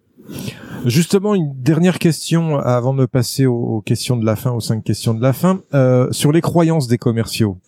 Justement, 0.87 1.35
une 1.35 1.53
dernière 1.57 1.99
question 1.99 2.59
avant 2.59 2.95
de 2.95 3.05
passer 3.05 3.47
aux, 3.47 3.83
questions 3.85 4.17
de 4.17 4.25
la 4.25 4.37
fin, 4.37 4.53
aux 4.53 4.61
cinq 4.61 4.83
questions 4.83 5.15
de 5.15 5.21
la 5.21 5.33
fin, 5.33 5.61
euh, 5.75 6.11
sur 6.11 6.33
les 6.33 6.41
croyances 6.41 6.87
des 6.89 6.97
commerciaux. 6.97 7.59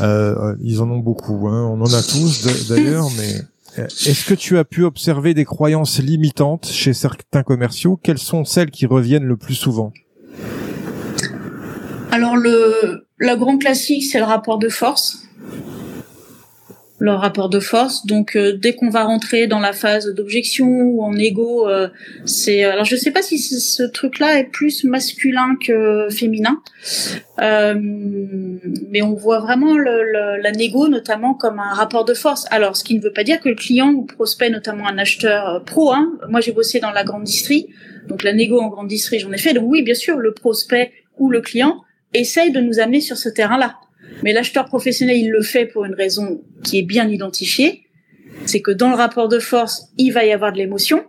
Euh, 0.00 0.54
ils 0.62 0.80
en 0.80 0.90
ont 0.90 0.98
beaucoup, 0.98 1.48
hein. 1.48 1.68
on 1.70 1.80
en 1.80 1.92
a 1.92 2.02
tous 2.02 2.68
d'ailleurs, 2.68 3.08
mais 3.18 3.42
est-ce 3.76 4.24
que 4.26 4.34
tu 4.34 4.58
as 4.58 4.64
pu 4.64 4.84
observer 4.84 5.34
des 5.34 5.44
croyances 5.44 6.00
limitantes 6.00 6.66
chez 6.66 6.92
certains 6.92 7.42
commerciaux? 7.42 7.98
Quelles 8.02 8.18
sont 8.18 8.44
celles 8.44 8.70
qui 8.70 8.86
reviennent 8.86 9.24
le 9.24 9.36
plus 9.36 9.54
souvent? 9.54 9.92
Alors 12.10 12.36
le, 12.36 13.06
la 13.18 13.36
grand 13.36 13.58
classique, 13.58 14.04
c'est 14.04 14.18
le 14.18 14.24
rapport 14.24 14.58
de 14.58 14.68
force 14.68 15.24
leur 17.00 17.20
rapport 17.20 17.48
de 17.48 17.58
force. 17.58 18.06
Donc 18.06 18.36
euh, 18.36 18.52
dès 18.52 18.74
qu'on 18.74 18.88
va 18.88 19.04
rentrer 19.04 19.46
dans 19.46 19.58
la 19.58 19.72
phase 19.72 20.14
d'objection 20.14 20.66
ou 20.66 21.02
en 21.02 21.16
ego, 21.16 21.68
euh, 21.68 21.88
c'est 22.24 22.64
alors 22.64 22.84
je 22.84 22.94
sais 22.94 23.10
pas 23.10 23.22
si 23.22 23.38
ce 23.38 23.82
truc-là 23.82 24.38
est 24.38 24.44
plus 24.44 24.84
masculin 24.84 25.56
que 25.60 26.08
féminin, 26.10 26.62
euh, 27.40 27.74
mais 28.90 29.02
on 29.02 29.14
voit 29.14 29.40
vraiment 29.40 29.76
le, 29.76 30.40
la 30.40 30.52
négo 30.52 30.88
notamment 30.88 31.34
comme 31.34 31.58
un 31.58 31.74
rapport 31.74 32.04
de 32.04 32.14
force. 32.14 32.46
Alors 32.50 32.76
ce 32.76 32.84
qui 32.84 32.94
ne 32.94 33.00
veut 33.00 33.12
pas 33.12 33.24
dire 33.24 33.40
que 33.40 33.48
le 33.48 33.56
client 33.56 33.90
ou 33.90 34.02
prospect, 34.04 34.50
notamment 34.50 34.86
un 34.86 34.98
acheteur 34.98 35.64
pro, 35.64 35.92
hein, 35.92 36.12
moi 36.28 36.40
j'ai 36.40 36.52
bossé 36.52 36.78
dans 36.78 36.92
la 36.92 37.02
grande 37.02 37.24
distrie, 37.24 37.66
donc 38.08 38.22
la 38.22 38.32
négo 38.32 38.60
en 38.60 38.68
grande 38.68 38.88
distrie 38.88 39.18
j'en 39.18 39.32
ai 39.32 39.38
fait. 39.38 39.52
Donc 39.52 39.64
oui 39.66 39.82
bien 39.82 39.94
sûr 39.94 40.16
le 40.16 40.32
prospect 40.32 40.92
ou 41.18 41.28
le 41.28 41.40
client 41.40 41.80
essaye 42.12 42.52
de 42.52 42.60
nous 42.60 42.78
amener 42.78 43.00
sur 43.00 43.16
ce 43.16 43.28
terrain-là. 43.28 43.74
Mais 44.22 44.32
l'acheteur 44.32 44.66
professionnel, 44.66 45.16
il 45.16 45.30
le 45.30 45.42
fait 45.42 45.66
pour 45.66 45.84
une 45.84 45.94
raison 45.94 46.42
qui 46.62 46.78
est 46.78 46.82
bien 46.82 47.08
identifiée. 47.08 47.82
C'est 48.46 48.60
que 48.60 48.70
dans 48.70 48.90
le 48.90 48.96
rapport 48.96 49.28
de 49.28 49.38
force, 49.38 49.88
il 49.96 50.10
va 50.10 50.24
y 50.24 50.32
avoir 50.32 50.52
de 50.52 50.58
l'émotion, 50.58 51.04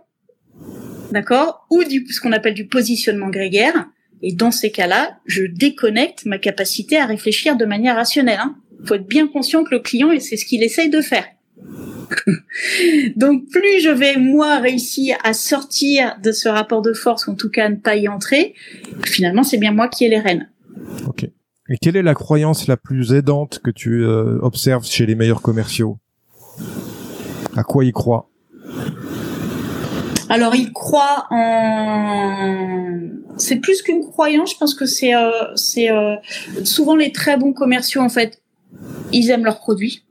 d'accord, 1.10 1.66
ou 1.70 1.82
du 1.84 2.06
ce 2.08 2.20
qu'on 2.20 2.32
appelle 2.32 2.54
du 2.54 2.66
positionnement 2.66 3.30
grégaire. 3.30 3.86
Et 4.22 4.32
dans 4.32 4.50
ces 4.50 4.70
cas-là, 4.70 5.18
je 5.26 5.44
déconnecte 5.44 6.24
ma 6.24 6.38
capacité 6.38 6.96
à 6.96 7.06
réfléchir 7.06 7.56
de 7.56 7.64
manière 7.64 7.96
rationnelle. 7.96 8.38
Hein. 8.40 8.56
Faut 8.84 8.94
être 8.94 9.06
bien 9.06 9.26
conscient 9.26 9.64
que 9.64 9.74
le 9.74 9.80
client, 9.80 10.10
c'est 10.20 10.36
ce 10.36 10.46
qu'il 10.46 10.62
essaye 10.62 10.88
de 10.88 11.00
faire. 11.00 11.26
Donc 13.16 13.48
plus 13.50 13.80
je 13.80 13.90
vais 13.90 14.16
moi 14.16 14.58
réussir 14.58 15.16
à 15.24 15.32
sortir 15.32 16.16
de 16.22 16.32
ce 16.32 16.48
rapport 16.48 16.82
de 16.82 16.92
force, 16.92 17.26
ou 17.26 17.32
en 17.32 17.34
tout 17.34 17.50
cas 17.50 17.68
ne 17.68 17.76
pas 17.76 17.96
y 17.96 18.08
entrer, 18.08 18.54
finalement 19.04 19.42
c'est 19.42 19.58
bien 19.58 19.72
moi 19.72 19.88
qui 19.88 20.04
ai 20.04 20.08
les 20.08 20.20
rênes. 20.20 20.48
Ok. 21.06 21.26
Et 21.68 21.78
quelle 21.78 21.96
est 21.96 22.02
la 22.02 22.14
croyance 22.14 22.68
la 22.68 22.76
plus 22.76 23.12
aidante 23.12 23.58
que 23.58 23.70
tu 23.70 24.04
euh, 24.04 24.38
observes 24.40 24.86
chez 24.86 25.04
les 25.04 25.16
meilleurs 25.16 25.42
commerciaux? 25.42 25.98
À 27.56 27.64
quoi 27.64 27.84
ils 27.84 27.92
croient? 27.92 28.28
Alors 30.28 30.54
ils 30.54 30.72
croient 30.72 31.26
en. 31.30 33.00
C'est 33.36 33.56
plus 33.56 33.82
qu'une 33.82 34.02
croyance. 34.02 34.52
Je 34.52 34.58
pense 34.58 34.74
que 34.74 34.86
c'est 34.86 35.14
euh, 35.14 35.30
euh, 35.78 36.16
souvent 36.64 36.94
les 36.94 37.10
très 37.10 37.36
bons 37.36 37.52
commerciaux 37.52 38.00
en 38.00 38.08
fait. 38.08 38.42
Ils 39.12 39.30
aiment 39.30 39.44
leurs 39.44 39.58
produits, 39.58 40.04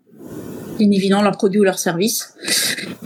bien 0.78 0.92
évidemment 0.92 1.22
leurs 1.22 1.38
produits 1.38 1.60
ou 1.62 1.64
leurs 1.64 1.80
services. 1.80 2.34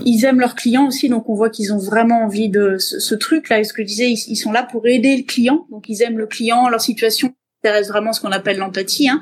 Ils 0.05 0.25
aiment 0.25 0.39
leurs 0.39 0.55
clients 0.55 0.87
aussi, 0.87 1.09
donc 1.09 1.29
on 1.29 1.35
voit 1.35 1.49
qu'ils 1.49 1.73
ont 1.73 1.77
vraiment 1.77 2.23
envie 2.23 2.49
de 2.49 2.77
ce, 2.77 3.15
truc 3.15 3.49
là. 3.49 3.59
Et 3.59 3.63
ce 3.63 3.73
que 3.73 3.81
je 3.81 3.87
disais, 3.87 4.11
ils 4.11 4.35
sont 4.35 4.51
là 4.51 4.63
pour 4.63 4.87
aider 4.87 5.17
le 5.17 5.23
client, 5.23 5.67
donc 5.69 5.89
ils 5.89 6.01
aiment 6.01 6.17
le 6.17 6.27
client, 6.27 6.69
leur 6.69 6.81
situation 6.81 7.33
intéresse 7.63 7.89
vraiment 7.89 8.13
ce 8.13 8.21
qu'on 8.21 8.31
appelle 8.31 8.57
l'empathie. 8.57 9.09
Hein. 9.09 9.19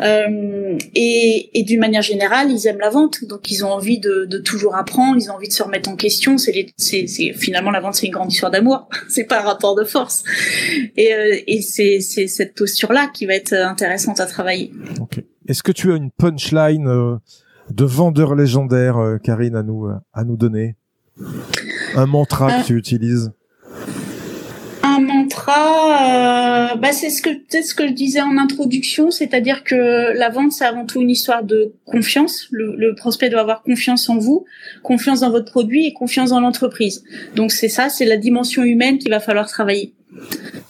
Euh, 0.00 0.76
et, 0.94 1.58
et 1.58 1.62
d'une 1.62 1.80
manière 1.80 2.02
générale, 2.02 2.50
ils 2.50 2.66
aiment 2.66 2.80
la 2.80 2.90
vente, 2.90 3.24
donc 3.24 3.50
ils 3.50 3.64
ont 3.64 3.70
envie 3.70 3.98
de, 3.98 4.24
de 4.24 4.38
toujours 4.38 4.74
apprendre, 4.74 5.16
ils 5.16 5.30
ont 5.30 5.34
envie 5.34 5.48
de 5.48 5.52
se 5.52 5.62
remettre 5.62 5.88
en 5.88 5.96
question. 5.96 6.38
C'est, 6.38 6.66
c'est, 6.76 7.06
c'est 7.06 7.32
finalement 7.32 7.70
la 7.70 7.80
vente, 7.80 7.94
c'est 7.94 8.06
une 8.06 8.12
grande 8.12 8.32
histoire 8.32 8.50
d'amour, 8.50 8.88
c'est 9.08 9.24
pas 9.24 9.40
un 9.40 9.44
rapport 9.44 9.76
de 9.76 9.84
force. 9.84 10.24
Et, 10.96 11.14
euh, 11.14 11.38
et 11.46 11.62
c'est, 11.62 12.00
c'est 12.00 12.26
cette 12.26 12.54
posture-là 12.54 13.10
qui 13.14 13.26
va 13.26 13.34
être 13.34 13.52
intéressante 13.52 14.18
à 14.18 14.26
travailler. 14.26 14.72
Okay. 15.00 15.26
Est-ce 15.46 15.62
que 15.62 15.72
tu 15.72 15.92
as 15.92 15.96
une 15.96 16.10
punchline 16.10 16.88
euh, 16.88 17.16
de 17.70 17.84
vendeur 17.84 18.34
légendaire, 18.34 18.98
euh, 18.98 19.18
Karine, 19.18 19.54
à 19.54 19.62
nous 19.62 19.88
à 20.12 20.24
nous 20.24 20.36
donner? 20.36 20.76
Un 21.94 22.06
mantra 22.06 22.60
que 22.60 22.66
tu 22.66 22.76
utilises? 22.76 23.32
Un 24.98 25.00
mantra, 25.00 26.72
euh, 26.72 26.76
bah 26.76 26.92
c'est 26.92 27.10
ce 27.10 27.22
que 27.22 27.30
peut-être 27.30 27.64
ce 27.64 27.74
que 27.74 27.86
je 27.86 27.92
disais 27.92 28.20
en 28.20 28.36
introduction, 28.36 29.10
c'est-à-dire 29.10 29.64
que 29.64 30.16
la 30.16 30.28
vente 30.28 30.52
c'est 30.52 30.64
avant 30.64 30.86
tout 30.86 31.00
une 31.00 31.10
histoire 31.10 31.42
de 31.44 31.72
confiance. 31.84 32.46
Le, 32.50 32.74
le, 32.76 32.94
prospect 32.94 33.30
doit 33.30 33.40
avoir 33.40 33.62
confiance 33.62 34.08
en 34.08 34.18
vous, 34.18 34.44
confiance 34.82 35.20
dans 35.20 35.30
votre 35.30 35.50
produit 35.50 35.86
et 35.86 35.92
confiance 35.92 36.30
dans 36.30 36.40
l'entreprise. 36.40 37.04
Donc 37.36 37.52
c'est 37.52 37.68
ça, 37.68 37.88
c'est 37.88 38.04
la 38.04 38.16
dimension 38.16 38.62
humaine 38.62 38.98
qu'il 38.98 39.10
va 39.10 39.20
falloir 39.20 39.48
travailler. 39.48 39.92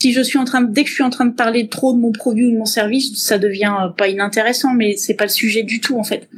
Si 0.01 0.13
je 0.13 0.21
suis 0.21 0.39
en 0.39 0.45
train 0.45 0.61
de, 0.61 0.73
dès 0.73 0.85
que 0.85 0.89
je 0.89 0.95
suis 0.95 1.03
en 1.03 1.11
train 1.11 1.25
de 1.25 1.35
parler 1.35 1.69
trop 1.69 1.93
de 1.93 1.99
mon 1.99 2.13
produit 2.13 2.47
ou 2.47 2.53
de 2.53 2.57
mon 2.57 2.67
service, 2.67 3.17
ça 3.17 3.39
devient 3.39 3.75
euh, 3.83 3.89
pas 3.89 4.09
inintéressant, 4.09 4.73
mais 4.73 4.97
c'est 4.97 5.15
pas 5.15 5.25
le 5.25 5.31
sujet 5.31 5.65
du 5.65 5.81
tout 5.81 5.99
en 5.99 6.05
fait. 6.05 6.29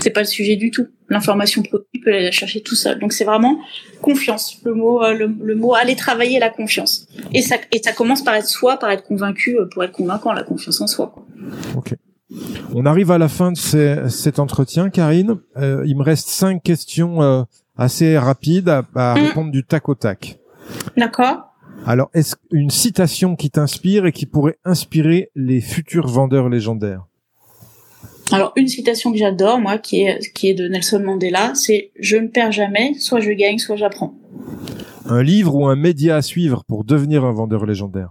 C'est 0.00 0.10
pas 0.10 0.20
le 0.20 0.26
sujet 0.26 0.56
du 0.56 0.70
tout. 0.70 0.86
L'information 1.08 1.62
produit 1.62 2.00
peut 2.04 2.12
aller 2.12 2.24
la 2.24 2.30
chercher 2.30 2.60
tout 2.60 2.76
seul. 2.76 2.98
Donc 3.00 3.12
c'est 3.12 3.24
vraiment 3.24 3.58
confiance. 4.02 4.60
Le 4.64 4.74
mot, 4.74 5.02
euh, 5.02 5.14
le, 5.14 5.54
mot 5.56 5.74
aller 5.74 5.96
travailler 5.96 6.38
la 6.38 6.50
confiance. 6.50 7.06
Et 7.34 7.42
ça, 7.42 7.56
et 7.72 7.82
ça 7.82 7.92
commence 7.92 8.22
par 8.22 8.34
être 8.34 8.48
soi, 8.48 8.78
par 8.78 8.90
être 8.90 9.02
convaincu, 9.02 9.58
euh, 9.58 9.66
pour 9.66 9.82
être 9.82 9.92
convaincant, 9.92 10.32
la 10.32 10.44
confiance 10.44 10.80
en 10.80 10.86
soi. 10.86 11.10
Quoi. 11.12 11.26
Ok. 11.76 11.94
On 12.74 12.86
arrive 12.86 13.10
à 13.10 13.18
la 13.18 13.28
fin 13.28 13.52
de 13.52 14.08
cet 14.08 14.38
entretien, 14.38 14.90
Karine. 14.90 15.36
il 15.56 15.96
me 15.96 16.02
reste 16.02 16.28
cinq 16.28 16.62
questions 16.62 17.46
assez 17.74 18.18
rapides 18.18 18.68
à, 18.68 18.84
à 18.94 19.14
mmh. 19.14 19.24
répondre 19.24 19.50
du 19.50 19.64
tac 19.64 19.88
au 19.88 19.94
tac. 19.94 20.38
D'accord. 20.98 21.47
Alors, 21.90 22.10
est-ce 22.12 22.36
une 22.52 22.68
citation 22.68 23.34
qui 23.34 23.48
t'inspire 23.48 24.04
et 24.04 24.12
qui 24.12 24.26
pourrait 24.26 24.58
inspirer 24.66 25.30
les 25.34 25.62
futurs 25.62 26.06
vendeurs 26.06 26.50
légendaires? 26.50 27.06
Alors 28.30 28.52
une 28.56 28.68
citation 28.68 29.10
que 29.10 29.16
j'adore 29.16 29.58
moi 29.58 29.78
qui 29.78 30.02
est 30.02 30.18
qui 30.34 30.50
est 30.50 30.54
de 30.54 30.68
Nelson 30.68 31.00
Mandela, 31.02 31.54
c'est 31.54 31.92
je 31.98 32.18
ne 32.18 32.28
perds 32.28 32.52
jamais, 32.52 32.92
soit 33.00 33.20
je 33.20 33.30
gagne, 33.30 33.56
soit 33.56 33.76
j'apprends. 33.76 34.14
Un 35.06 35.22
livre 35.22 35.54
ou 35.54 35.64
un 35.66 35.76
média 35.76 36.16
à 36.16 36.20
suivre 36.20 36.62
pour 36.68 36.84
devenir 36.84 37.24
un 37.24 37.32
vendeur 37.32 37.64
légendaire? 37.64 38.10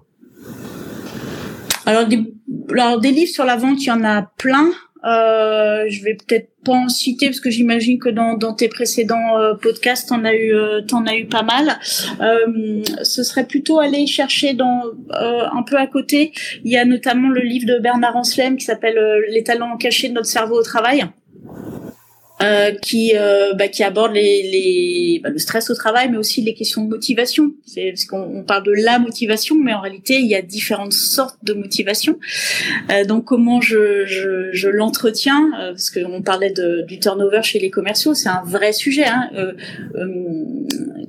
Alors 1.85 2.07
des, 2.07 2.33
alors 2.71 2.99
des 2.99 3.11
livres 3.11 3.31
sur 3.31 3.45
la 3.45 3.57
vente, 3.57 3.79
il 3.83 3.89
y 3.89 3.91
en 3.91 4.03
a 4.03 4.23
plein. 4.23 4.71
Euh, 5.03 5.85
je 5.89 6.03
vais 6.03 6.15
peut-être 6.15 6.49
pas 6.63 6.73
en 6.73 6.89
citer 6.89 7.27
parce 7.27 7.39
que 7.39 7.49
j'imagine 7.49 7.99
que 7.99 8.09
dans, 8.09 8.35
dans 8.35 8.53
tes 8.53 8.67
précédents 8.67 9.37
euh, 9.37 9.53
podcasts 9.53 10.09
t'en 10.09 10.25
as 10.25 10.33
eu 10.33 10.53
euh, 10.53 10.81
t'en 10.81 11.05
as 11.05 11.15
eu 11.15 11.25
pas 11.25 11.43
mal. 11.43 11.79
Euh, 12.21 12.83
ce 13.03 13.23
serait 13.23 13.45
plutôt 13.45 13.79
aller 13.79 14.07
chercher 14.07 14.53
dans 14.53 14.83
un 15.11 15.63
peu 15.63 15.77
à 15.77 15.87
côté. 15.87 16.31
Il 16.63 16.71
y 16.71 16.77
a 16.77 16.85
notamment 16.85 17.29
le 17.29 17.41
livre 17.41 17.65
de 17.67 17.79
Bernard 17.79 18.15
Anselme 18.15 18.57
qui 18.57 18.65
s'appelle 18.65 18.99
Les 19.29 19.43
talents 19.43 19.77
cachés 19.77 20.09
de 20.09 20.13
notre 20.13 20.27
cerveau 20.27 20.59
au 20.59 20.63
travail. 20.63 21.05
Euh, 22.43 22.69
qui 22.69 23.13
euh, 23.15 23.55
bah, 23.55 23.67
qui 23.67 23.81
aborde 23.81 24.13
les, 24.13 24.43
les 24.43 25.19
bah, 25.23 25.29
le 25.29 25.39
stress 25.39 25.71
au 25.71 25.73
travail, 25.73 26.07
mais 26.11 26.17
aussi 26.17 26.43
les 26.43 26.53
questions 26.53 26.83
de 26.83 26.89
motivation. 26.89 27.53
C'est 27.65 27.89
parce 27.89 28.05
qu'on 28.05 28.21
on 28.21 28.43
parle 28.43 28.63
de 28.63 28.73
la 28.73 28.99
motivation, 28.99 29.55
mais 29.55 29.73
en 29.73 29.81
réalité 29.81 30.19
il 30.19 30.27
y 30.27 30.35
a 30.35 30.43
différentes 30.43 30.93
sortes 30.93 31.39
de 31.41 31.53
motivation. 31.53 32.19
Euh, 32.91 33.05
donc 33.05 33.25
comment 33.25 33.59
je, 33.59 34.05
je, 34.05 34.51
je 34.51 34.69
l'entretiens 34.69 35.49
euh, 35.59 35.71
Parce 35.71 35.89
qu'on 35.89 36.21
parlait 36.21 36.51
de, 36.51 36.85
du 36.85 36.99
turnover 36.99 37.41
chez 37.41 37.57
les 37.57 37.71
commerciaux, 37.71 38.13
c'est 38.13 38.29
un 38.29 38.43
vrai 38.45 38.71
sujet. 38.71 39.05
Hein. 39.07 39.31
Euh, 39.33 39.53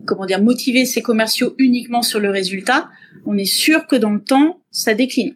comment 0.07 0.25
dire 0.25 0.41
motiver 0.41 0.87
ces 0.87 1.03
commerciaux 1.03 1.55
uniquement 1.59 2.01
sur 2.01 2.21
le 2.21 2.31
résultat 2.31 2.89
On 3.27 3.37
est 3.37 3.45
sûr 3.45 3.87
que 3.87 3.97
dans 3.97 4.13
le 4.13 4.23
temps 4.23 4.63
ça 4.71 4.95
décline. 4.95 5.35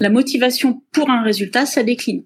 La 0.00 0.10
motivation 0.10 0.82
pour 0.92 1.08
un 1.08 1.22
résultat, 1.22 1.64
ça 1.64 1.82
décline 1.82 2.24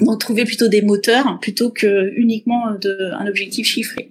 donc 0.00 0.20
trouver 0.20 0.44
plutôt 0.44 0.68
des 0.68 0.82
moteurs 0.82 1.38
plutôt 1.40 1.70
que 1.70 2.12
uniquement 2.16 2.72
de, 2.80 3.12
un 3.12 3.26
objectif 3.26 3.66
chiffré. 3.66 4.10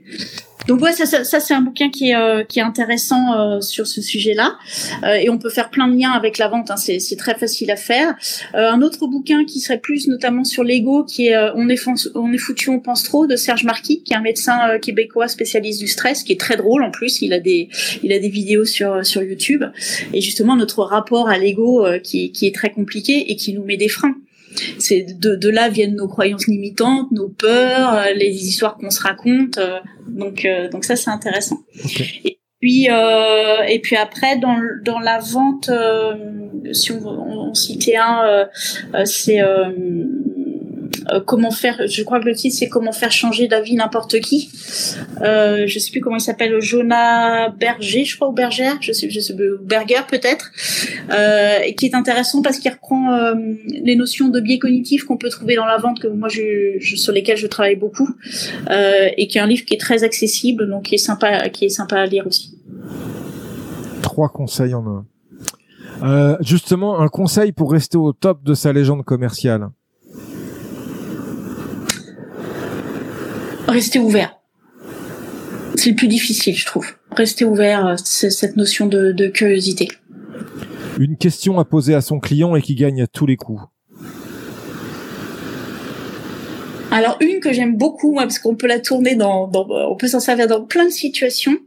Donc 0.68 0.82
ouais, 0.82 0.94
ça, 0.94 1.06
ça, 1.06 1.24
ça 1.24 1.40
c'est 1.40 1.54
un 1.54 1.62
bouquin 1.62 1.90
qui 1.90 2.10
est, 2.10 2.16
euh, 2.16 2.44
qui 2.44 2.60
est 2.60 2.62
intéressant 2.62 3.34
euh, 3.34 3.62
sur 3.62 3.88
ce 3.88 4.02
sujet-là, 4.02 4.58
euh, 5.04 5.14
et 5.14 5.30
on 5.30 5.38
peut 5.38 5.50
faire 5.50 5.70
plein 5.70 5.88
de 5.88 5.98
liens 6.00 6.12
avec 6.12 6.38
la 6.38 6.48
vente. 6.48 6.70
Hein, 6.70 6.78
c'est, 6.78 7.00
très 7.18 7.36
facile 7.36 7.70
à 7.72 7.76
faire. 7.76 8.16
un 8.54 8.82
autre 8.82 9.06
bouquin 9.06 9.44
qui 9.46 9.60
serait 9.60 9.80
plus 9.80 10.08
notamment 10.08 10.44
sur 10.44 10.64
l'ego, 10.64 11.04
qui 11.04 11.28
est 11.28 11.38
On 11.56 11.68
est 11.70 11.80
on 12.16 12.32
est 12.32 12.38
foutu, 12.38 12.70
on 12.70 12.80
pense 12.80 13.04
trop 13.04 13.28
de 13.28 13.36
Serge 13.36 13.64
Marquis, 13.64 14.02
qui 14.04 14.14
est 14.14 14.16
un 14.16 14.22
médecin 14.22 14.80
québécois 14.80 15.28
spécialiste 15.28 15.80
du 15.80 15.88
stress, 15.88 16.24
qui 16.24 16.32
est 16.34 16.40
très 16.40 16.58
drôle 16.58 16.84
en 16.84 16.92
plus. 16.92 17.22
Il 17.22 17.34
a 17.34 17.40
des 17.40 17.70
il 18.02 18.14
a 18.14 18.20
des 18.20 18.30
vidéos 18.30 18.66
sur 18.66 19.06
sur 19.06 19.22
YouTube, 19.22 19.64
et 20.14 20.22
justement 20.22 20.56
notre 20.56 20.84
rapport 20.84 21.28
à 21.28 21.38
l'ego 21.38 21.86
qui 22.04 22.32
qui 22.32 22.48
est 22.48 22.56
très 22.56 22.72
compliqué 22.72 23.32
et 23.32 23.36
qui 23.36 23.54
nous 23.54 23.64
met 23.64 23.78
des 23.78 23.90
freins 23.90 24.16
c'est 24.80 25.06
de, 25.20 25.36
de, 25.36 25.50
là 25.50 25.70
viennent 25.70 25.96
nos 25.96 26.08
croyances 26.08 26.48
limitantes, 26.48 27.12
nos 27.12 27.30
peurs, 27.30 27.94
euh, 27.94 28.14
les 28.16 28.48
histoires 28.48 28.78
qu'on 28.78 28.90
se 28.90 29.02
raconte. 29.02 29.58
Euh, 29.58 29.80
donc, 30.08 30.46
euh, 30.46 30.70
donc 30.70 30.86
ça 30.86 30.96
c'est 30.96 31.10
intéressant. 31.10 31.58
Et 32.24 32.40
puis, 32.60 32.90
euh, 32.90 33.64
et 33.68 33.80
puis 33.80 33.96
après 33.96 34.38
dans 34.38 34.58
dans 34.84 35.00
la 35.00 35.20
vente, 35.20 35.70
si 36.74 36.92
on, 36.92 37.08
on, 37.08 37.54
citait 37.54 37.98
un, 37.98 38.48
c'est 39.06 39.40
comment 41.26 41.52
faire, 41.52 41.82
je 41.88 42.04
crois 42.04 42.20
que 42.20 42.26
le 42.26 42.36
titre 42.36 42.56
c'est 42.58 42.70
comment 42.70 42.92
faire 42.92 43.12
changer 43.12 43.48
d'avis 43.48 43.76
n'importe 43.76 44.20
qui. 44.20 44.50
Euh, 45.22 45.66
je 45.68 45.80
sais 45.80 45.92
plus 45.92 46.02
comment 46.02 46.18
il 46.18 46.22
s'appelle, 46.22 46.60
Jonah 46.62 47.50
Berger, 47.50 48.06
je 48.06 48.16
crois, 48.16 48.30
ou 48.30 48.34
Berger, 48.34 48.72
je 48.82 48.92
sais, 48.92 49.10
je 49.10 49.20
sais, 49.20 49.36
Berger 49.62 50.02
peut-être, 50.08 50.52
euh, 51.12 51.60
et 51.66 51.76
qui 51.76 51.86
est 51.86 51.96
intéressant 51.96 52.42
parce 52.42 52.60
qu'il 52.60 52.72
reprend 52.72 53.14
euh, 53.14 53.34
les 53.68 53.96
notions 53.96 54.30
de 54.30 54.40
biais 54.40 54.60
cognitifs 54.60 55.04
qu'on 55.04 55.18
peut 55.18 55.30
trouver 55.30 55.56
dans 55.56 55.66
la 55.66 55.78
vente, 55.78 56.00
que 56.00 56.08
moi 56.08 56.30
je, 56.30 56.78
je 56.80 56.96
sur 56.96 57.14
lesquels 57.14 57.38
je 57.38 57.48
travaille 57.48 57.76
beaucoup, 57.76 58.10
euh, 58.70 59.10
et 59.18 59.28
qui 59.28 59.38
est 59.38 59.42
un 59.42 59.48
livre 59.48 59.66
qui 59.66 59.74
est 59.74 59.80
très 59.80 60.04
accessible, 60.04 60.70
donc 60.70 60.84
qui 60.84 60.96
est 60.96 61.00
sympa, 61.00 61.50
qui 61.50 61.66
est 61.66 61.70
sympa 61.70 61.98
à 61.98 62.06
lire 62.06 62.26
aussi. 62.28 62.58
Trois 64.02 64.30
conseils 64.30 64.74
en 64.74 64.86
un. 64.88 65.06
Euh, 66.04 66.36
justement, 66.42 67.00
un 67.00 67.08
conseil 67.08 67.52
pour 67.52 67.72
rester 67.72 67.98
au 67.98 68.12
top 68.12 68.44
de 68.44 68.54
sa 68.54 68.74
légende 68.74 69.04
commerciale. 69.04 69.70
Rester 73.68 74.00
ouvert. 74.00 74.38
C'est 75.76 75.92
le 75.92 75.96
plus 75.96 76.08
difficile, 76.08 76.56
je 76.56 76.66
trouve. 76.66 76.88
Rester 77.12 77.46
ouvert, 77.46 77.86
euh, 77.88 77.96
c'est 78.04 78.30
cette 78.30 78.58
notion 78.58 78.86
de, 78.86 79.28
curiosité. 79.28 79.88
Une 81.00 81.18
question 81.18 81.60
à 81.60 81.66
poser 81.66 81.96
à 81.96 82.02
son 82.02 82.20
client 82.20 82.56
et 82.56 82.62
qui 82.62 82.76
gagne 82.76 83.02
à 83.02 83.08
tous 83.08 83.26
les 83.26 83.38
coups. 83.38 83.62
Alors 86.92 87.18
une 87.22 87.40
que 87.40 87.54
j'aime 87.54 87.78
beaucoup, 87.78 88.16
parce 88.16 88.38
qu'on 88.38 88.56
peut 88.56 88.68
la 88.68 88.80
tourner 88.80 89.16
dans, 89.16 89.50
on 89.54 89.96
peut 89.96 90.08
s'en 90.08 90.20
servir 90.20 90.48
dans 90.48 90.66
plein 90.66 90.86
de 90.86 90.92
situations. 90.92 91.58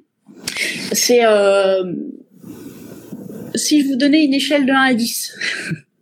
C'est 0.93 1.25
euh, 1.25 1.83
si 3.55 3.83
je 3.83 3.89
vous 3.89 3.97
donnais 3.97 4.25
une 4.25 4.35
échelle 4.35 4.67
de 4.67 4.73
1 4.73 4.77
à 4.77 4.95
10. 4.95 5.33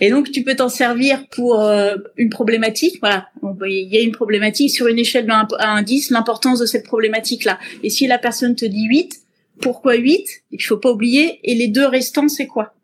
Et 0.00 0.10
donc 0.10 0.30
tu 0.30 0.42
peux 0.42 0.54
t'en 0.54 0.68
servir 0.68 1.26
pour 1.30 1.60
euh, 1.60 1.96
une 2.16 2.30
problématique. 2.30 2.98
Voilà, 3.00 3.28
il 3.66 3.88
y 3.92 3.96
a 3.96 4.00
une 4.00 4.12
problématique 4.12 4.70
sur 4.70 4.86
une 4.86 4.98
échelle 4.98 5.30
1 5.30 5.48
à 5.58 5.70
1 5.76 5.82
10, 5.82 6.10
l'importance 6.10 6.58
de 6.58 6.66
cette 6.66 6.84
problématique-là. 6.84 7.58
Et 7.82 7.90
si 7.90 8.06
la 8.06 8.18
personne 8.18 8.54
te 8.54 8.64
dit 8.64 8.86
8, 8.86 9.20
pourquoi 9.60 9.94
8 9.94 10.26
Il 10.52 10.62
faut 10.62 10.76
pas 10.76 10.90
oublier. 10.90 11.40
Et 11.44 11.54
les 11.54 11.68
deux 11.68 11.86
restants, 11.86 12.28
c'est 12.28 12.46
quoi? 12.46 12.74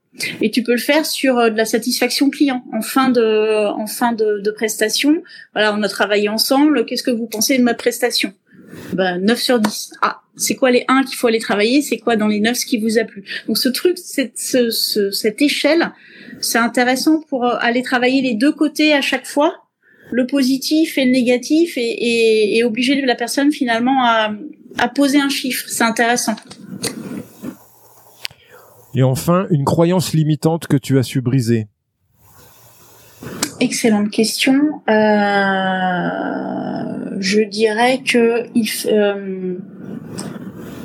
Et 0.40 0.50
tu 0.50 0.62
peux 0.62 0.72
le 0.72 0.78
faire 0.78 1.06
sur 1.06 1.38
euh, 1.38 1.50
de 1.50 1.56
la 1.56 1.64
satisfaction 1.64 2.30
client 2.30 2.64
en 2.72 2.82
fin 2.82 3.10
de 3.10 3.66
en 3.66 3.86
fin 3.86 4.12
de 4.12 4.50
prestation. 4.50 5.22
Voilà, 5.54 5.74
on 5.74 5.82
a 5.82 5.88
travaillé 5.88 6.28
ensemble. 6.28 6.84
Qu'est-ce 6.84 7.02
que 7.02 7.10
vous 7.10 7.26
pensez 7.26 7.56
de 7.58 7.62
ma 7.62 7.74
prestation? 7.74 8.32
Ben, 8.92 9.18
9 9.18 9.38
sur 9.40 9.60
10. 9.60 9.92
Ah, 10.02 10.20
c'est 10.36 10.54
quoi 10.54 10.70
les 10.70 10.84
1 10.88 11.04
qu'il 11.04 11.16
faut 11.16 11.26
aller 11.26 11.38
travailler? 11.38 11.82
C'est 11.82 11.98
quoi 11.98 12.16
dans 12.16 12.28
les 12.28 12.40
9 12.40 12.56
ce 12.56 12.66
qui 12.66 12.78
vous 12.78 12.98
a 12.98 13.04
plu? 13.04 13.24
Donc 13.46 13.58
ce 13.58 13.68
truc, 13.68 13.98
cette, 13.98 14.38
ce, 14.38 15.10
cette 15.10 15.42
échelle, 15.42 15.92
c'est 16.40 16.58
intéressant 16.58 17.20
pour 17.28 17.44
euh, 17.44 17.56
aller 17.60 17.82
travailler 17.82 18.22
les 18.22 18.34
deux 18.34 18.52
côtés 18.52 18.92
à 18.92 19.00
chaque 19.00 19.26
fois, 19.26 19.54
le 20.10 20.26
positif 20.26 20.98
et 20.98 21.04
le 21.04 21.12
négatif, 21.12 21.76
et, 21.76 21.82
et, 21.82 22.58
et 22.58 22.64
obliger 22.64 23.00
la 23.02 23.14
personne 23.14 23.52
finalement 23.52 24.04
à, 24.04 24.32
à 24.78 24.88
poser 24.88 25.20
un 25.20 25.28
chiffre. 25.28 25.68
C'est 25.68 25.84
intéressant. 25.84 26.36
Et 28.94 29.02
enfin, 29.02 29.46
une 29.50 29.64
croyance 29.64 30.12
limitante 30.12 30.66
que 30.66 30.76
tu 30.76 30.98
as 30.98 31.04
su 31.04 31.20
briser. 31.20 31.68
Excellente 33.60 34.10
question. 34.10 34.80
Euh, 34.88 34.92
je 37.18 37.42
dirais 37.42 38.00
que 38.02 38.46
euh, 38.86 39.58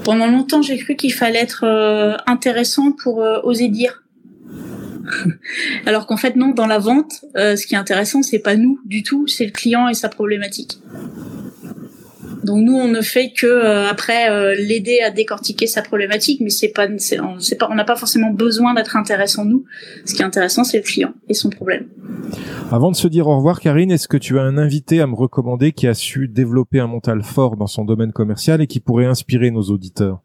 pendant 0.03 0.27
longtemps 0.27 0.61
j'ai 0.61 0.77
cru 0.77 0.97
qu'il 0.97 1.13
fallait 1.13 1.39
être 1.39 1.63
euh, 1.63 2.17
intéressant 2.27 2.91
pour 2.91 3.19
oser 3.43 3.69
dire. 3.69 4.03
Alors 5.85 6.05
qu'en 6.05 6.17
fait 6.17 6.35
non, 6.35 6.49
dans 6.49 6.67
la 6.67 6.79
vente, 6.79 7.23
ce 7.35 7.65
qui 7.65 7.75
est 7.75 7.77
intéressant, 7.77 8.21
c'est 8.21 8.39
pas 8.39 8.57
nous 8.57 8.81
du 8.85 9.03
tout, 9.03 9.25
c'est 9.27 9.45
le 9.45 9.51
client 9.51 9.87
et 9.87 9.93
sa 9.93 10.09
problématique. 10.09 10.79
Donc 12.45 12.63
nous, 12.63 12.75
on 12.75 12.87
ne 12.87 13.01
fait 13.01 13.31
que 13.31 13.47
euh, 13.47 13.87
après 13.87 14.29
euh, 14.29 14.55
l'aider 14.55 14.99
à 15.01 15.09
décortiquer 15.09 15.65
sa 15.65 15.81
problématique, 15.81 16.41
mais 16.41 16.51
c'est 16.51 16.69
pas, 16.69 16.87
c'est, 16.97 17.19
on 17.19 17.37
pas, 17.57 17.67
on 17.71 17.75
n'a 17.75 17.83
pas 17.83 17.95
forcément 17.95 18.29
besoin 18.29 18.75
d'être 18.75 18.95
intéressant 18.95 19.45
nous. 19.45 19.65
Ce 20.05 20.13
qui 20.13 20.21
est 20.21 20.25
intéressant, 20.25 20.63
c'est 20.63 20.77
le 20.77 20.83
client 20.83 21.13
et 21.27 21.33
son 21.33 21.49
problème. 21.49 21.87
Avant 22.71 22.91
de 22.91 22.95
se 22.95 23.07
dire 23.07 23.27
au 23.27 23.35
revoir, 23.35 23.59
Karine, 23.59 23.89
est-ce 23.91 24.07
que 24.07 24.17
tu 24.17 24.37
as 24.37 24.43
un 24.43 24.59
invité 24.59 25.01
à 25.01 25.07
me 25.07 25.15
recommander 25.15 25.71
qui 25.71 25.87
a 25.87 25.95
su 25.95 26.27
développer 26.27 26.79
un 26.79 26.87
mental 26.87 27.23
fort 27.23 27.57
dans 27.57 27.67
son 27.67 27.83
domaine 27.83 28.11
commercial 28.11 28.61
et 28.61 28.67
qui 28.67 28.79
pourrait 28.79 29.05
inspirer 29.05 29.49
nos 29.49 29.63
auditeurs? 29.63 30.21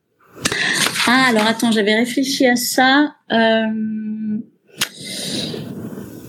Ah, 1.06 1.28
alors 1.30 1.46
attends, 1.46 1.72
j'avais 1.72 1.94
réfléchi 1.94 2.46
à 2.46 2.56
ça. 2.56 3.14
Euh... 3.32 3.64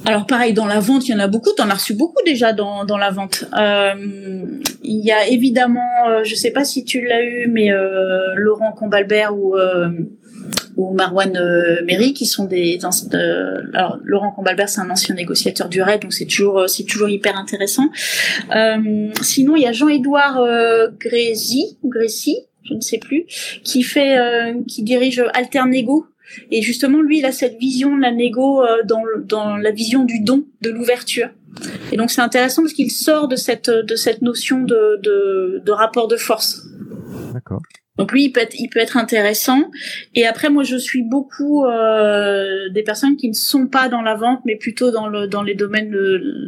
Alors 0.06 0.26
pareil, 0.26 0.54
dans 0.54 0.66
la 0.66 0.80
vente, 0.80 1.08
il 1.08 1.12
y 1.12 1.16
en 1.16 1.20
a 1.20 1.28
beaucoup. 1.28 1.52
T'en 1.56 1.70
as 1.70 1.76
reçu 1.76 1.94
beaucoup 1.94 2.22
déjà 2.26 2.54
dans, 2.54 2.86
dans 2.86 2.98
la 2.98 3.12
vente. 3.12 3.46
Euh, 3.58 3.94
il 4.84 5.06
y 5.06 5.12
a 5.12 5.28
évidemment, 5.28 6.08
euh, 6.10 6.24
je 6.24 6.36
sais 6.36 6.52
pas 6.52 6.64
si 6.64 6.84
tu 6.84 7.06
l'as 7.06 7.24
eu, 7.24 7.48
mais 7.48 7.72
euh, 7.72 8.34
Laurent 8.36 8.72
Combalbert 8.72 9.38
ou 9.38 9.56
euh, 9.56 9.90
ou 10.76 10.94
Marwan 10.94 11.38
euh, 11.38 11.84
Méry 11.86 12.14
qui 12.14 12.26
sont 12.26 12.46
des. 12.46 12.80
alors 13.74 14.00
Laurent 14.04 14.32
Combalbert, 14.32 14.70
c'est 14.70 14.82
un 14.82 14.90
ancien 14.90 15.14
négociateur 15.14 15.70
du 15.70 15.82
RAID, 15.82 16.02
donc 16.02 16.14
c'est 16.14 16.26
toujours 16.26 16.68
c'est 16.68 16.86
toujours 16.86 17.10
hyper 17.10 17.38
intéressant. 17.38 17.90
sinon, 19.22 19.56
il 19.56 19.62
y 19.62 19.68
a 19.68 19.72
Jean-Édouard 19.72 20.42
Grécy, 21.00 21.78
Grécy, 21.84 22.38
je 22.64 22.74
ne 22.74 22.82
sais 22.82 22.98
plus, 22.98 23.26
qui 23.64 23.84
fait, 23.84 24.18
qui 24.68 24.82
dirige 24.82 25.24
Alternego 25.34 26.08
et 26.52 26.62
justement, 26.62 27.02
lui, 27.02 27.20
il 27.20 27.26
a 27.26 27.32
cette 27.32 27.58
vision 27.58 27.96
de 27.96 28.02
la 28.02 28.12
négo 28.12 28.64
euh, 28.64 28.84
dans, 28.86 29.04
dans 29.24 29.58
la 29.58 29.72
vision 29.72 30.04
du 30.04 30.20
don, 30.20 30.46
de 30.62 30.70
l'ouverture. 30.70 31.30
Et 31.92 31.98
donc, 31.98 32.12
c'est 32.12 32.22
intéressant 32.22 32.62
parce 32.62 32.74
qu'il 32.74 32.92
sort 32.92 33.28
de 33.28 33.36
cette, 33.36 33.70
de 33.70 33.96
cette 33.96 34.22
notion 34.22 34.62
de, 34.62 35.00
de, 35.02 35.62
de 35.66 35.72
rapport 35.72 36.08
de 36.08 36.16
force. 36.16 36.66
D'accord. 37.34 37.62
Donc 38.02 38.12
lui, 38.14 38.26
il 38.26 38.32
peut 38.32 38.42
être, 38.42 38.56
il 38.58 38.68
peut 38.68 38.80
être 38.80 38.98
intéressant. 38.98 39.70
Et 40.16 40.26
après, 40.26 40.50
moi, 40.50 40.64
je 40.64 40.76
suis 40.76 41.04
beaucoup 41.04 41.66
euh, 41.66 42.68
des 42.70 42.82
personnes 42.82 43.16
qui 43.16 43.30
ne 43.30 43.34
sont 43.34 43.68
pas 43.68 43.90
dans 43.90 44.02
la 44.02 44.16
vente, 44.16 44.40
mais 44.46 44.56
plutôt 44.56 44.90
dans 44.90 45.08
le 45.08 45.28
dans 45.28 45.44
les 45.44 45.54
domaines 45.54 45.96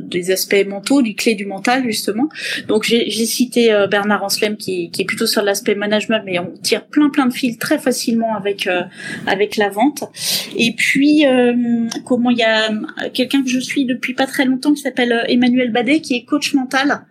des 0.08 0.32
aspects 0.32 0.66
mentaux, 0.68 1.04
du 1.04 1.14
clé 1.14 1.36
du 1.36 1.46
mental 1.46 1.84
justement. 1.84 2.28
Donc 2.68 2.84
j'ai 2.86 3.26
cité 3.26 3.72
euh, 3.72 3.86
Bernard 3.86 4.24
Anslem 4.24 4.58
qui, 4.58 4.90
qui 4.90 5.04
est 5.04 5.06
plutôt 5.06 5.28
sur 5.28 5.44
l'aspect 5.44 5.76
management, 5.76 6.24
mais 6.26 6.40
on 6.40 6.52
tire 6.62 6.86
plein 6.86 7.10
plein 7.10 7.28
de 7.28 7.34
fils 7.34 7.60
très 7.60 7.78
facilement 7.78 8.36
avec 8.36 8.66
euh, 8.66 8.82
avec 9.28 9.58
la 9.58 9.70
vente. 9.70 10.04
Et 10.58 10.74
puis 10.74 11.28
euh, 11.28 11.88
comment 12.04 12.32
il 12.32 12.38
y 12.38 12.44
a 12.44 12.72
quelqu'un 13.14 13.44
que 13.44 13.50
je 13.50 13.60
suis 13.60 13.86
depuis 13.86 14.16
pas 14.16 14.26
très 14.26 14.46
longtemps 14.46 14.74
qui 14.74 14.82
s'appelle 14.82 15.24
Emmanuel 15.28 15.72
Badet, 15.72 16.00
qui 16.00 16.16
est 16.16 16.26
coach 16.26 16.56
mental. 16.56 17.06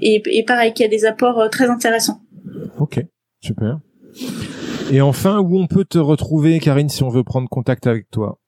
et, 0.00 0.22
et 0.26 0.44
pareil, 0.44 0.72
qui 0.72 0.82
a 0.84 0.88
des 0.88 1.04
apports 1.04 1.50
très 1.50 1.68
intéressants. 1.68 2.21
Ok, 2.78 3.00
super. 3.40 3.78
Et 4.90 5.00
enfin, 5.00 5.38
où 5.40 5.58
on 5.58 5.66
peut 5.66 5.84
te 5.84 5.98
retrouver, 5.98 6.58
Karine, 6.60 6.88
si 6.88 7.02
on 7.02 7.08
veut 7.08 7.24
prendre 7.24 7.48
contact 7.48 7.86
avec 7.86 8.10
toi? 8.10 8.38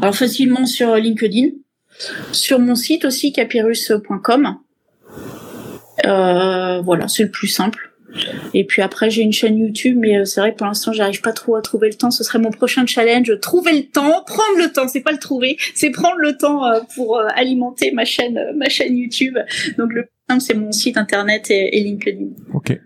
Alors 0.00 0.14
facilement 0.14 0.64
sur 0.66 0.94
LinkedIn, 0.94 1.48
sur 2.32 2.58
mon 2.58 2.74
site 2.74 3.04
aussi, 3.04 3.32
capirus.com. 3.32 4.58
Euh, 6.06 6.80
voilà, 6.82 7.08
c'est 7.08 7.24
le 7.24 7.30
plus 7.30 7.48
simple. 7.48 7.92
Et 8.54 8.64
puis 8.64 8.80
après, 8.80 9.10
j'ai 9.10 9.22
une 9.22 9.32
chaîne 9.32 9.58
YouTube, 9.58 9.98
mais 10.00 10.18
euh, 10.18 10.24
c'est 10.24 10.40
vrai 10.40 10.52
que 10.52 10.58
pour 10.58 10.66
l'instant, 10.66 10.92
j'arrive 10.92 11.20
pas 11.20 11.32
trop 11.32 11.56
à 11.56 11.62
trouver 11.62 11.88
le 11.88 11.94
temps. 11.94 12.10
Ce 12.10 12.24
serait 12.24 12.38
mon 12.38 12.50
prochain 12.50 12.86
challenge, 12.86 13.32
trouver 13.40 13.72
le 13.72 13.84
temps, 13.84 14.22
prendre 14.24 14.58
le 14.58 14.72
temps. 14.72 14.88
C'est 14.88 15.02
pas 15.02 15.12
le 15.12 15.18
trouver, 15.18 15.58
c'est 15.74 15.90
prendre 15.90 16.18
le 16.18 16.36
temps 16.36 16.64
euh, 16.64 16.80
pour 16.94 17.20
alimenter 17.34 17.90
ma 17.92 18.04
chaîne, 18.04 18.40
ma 18.56 18.68
chaîne 18.68 18.96
YouTube. 18.96 19.36
Donc 19.76 19.92
le 19.92 20.08
c'est 20.38 20.54
mon 20.54 20.72
site 20.72 20.96
internet 20.96 21.50
et, 21.50 21.78
et 21.78 21.82
LinkedIn. 21.82 22.26
Ok. 22.52 22.78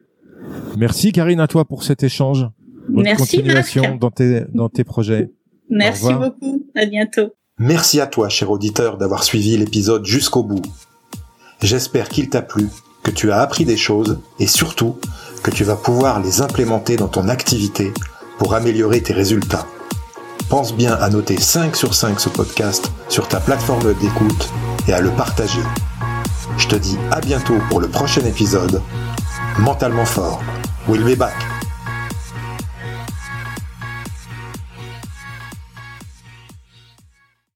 Merci 0.77 1.13
Karine 1.13 1.41
à 1.41 1.47
toi 1.47 1.65
pour 1.65 1.83
cet 1.83 2.03
échange. 2.03 2.47
Bonne 2.89 3.05
Merci 3.05 3.37
continuation 3.37 3.97
dans 3.97 4.11
tes, 4.11 4.43
dans 4.55 4.69
tes 4.69 4.85
projets. 4.85 5.31
Merci 5.71 6.13
beaucoup. 6.13 6.67
À 6.75 6.87
bientôt. 6.87 7.33
Merci 7.59 8.01
à 8.01 8.07
toi, 8.07 8.29
cher 8.29 8.51
auditeur, 8.51 8.99
d'avoir 8.99 9.25
suivi 9.25 9.57
l'épisode 9.57 10.05
jusqu'au 10.05 10.43
bout. 10.43 10.63
J'espère 11.63 12.09
qu'il 12.09 12.29
t'a 12.29 12.43
plu, 12.43 12.69
que 13.03 13.11
tu 13.11 13.31
as 13.31 13.41
appris 13.41 13.65
des 13.65 13.77
choses 13.77 14.19
et 14.41 14.47
surtout 14.47 14.97
que 15.43 15.51
tu 15.51 15.65
vas 15.65 15.77
pouvoir 15.77 16.23
les 16.23 16.41
implémenter 16.41 16.97
dans 16.97 17.09
ton 17.09 17.29
activité 17.29 17.93
pour 18.39 18.55
améliorer 18.55 19.01
tes 19.01 19.13
résultats. 19.13 19.67
Pense 20.49 20.75
bien 20.75 20.95
à 20.95 21.09
noter 21.09 21.39
5 21.39 21.77
sur 21.77 21.95
5 21.95 22.21
ce 22.21 22.29
podcast 22.29 22.91
sur 23.09 23.29
ta 23.29 23.41
plateforme 23.41 23.95
d'écoute 23.95 24.51
et 24.89 24.93
à 24.93 25.01
le 25.01 25.11
partager. 25.11 25.63
Je 26.59 26.69
te 26.69 26.77
dis 26.77 26.99
à 27.11 27.21
bientôt 27.21 27.59
pour 27.69 27.81
le 27.81 27.89
prochain 27.89 28.25
épisode 28.25 28.81
mentalement 29.59 30.05
fort. 30.05 30.43
We'll 30.89 31.05
be 31.05 31.17
back. 31.17 31.35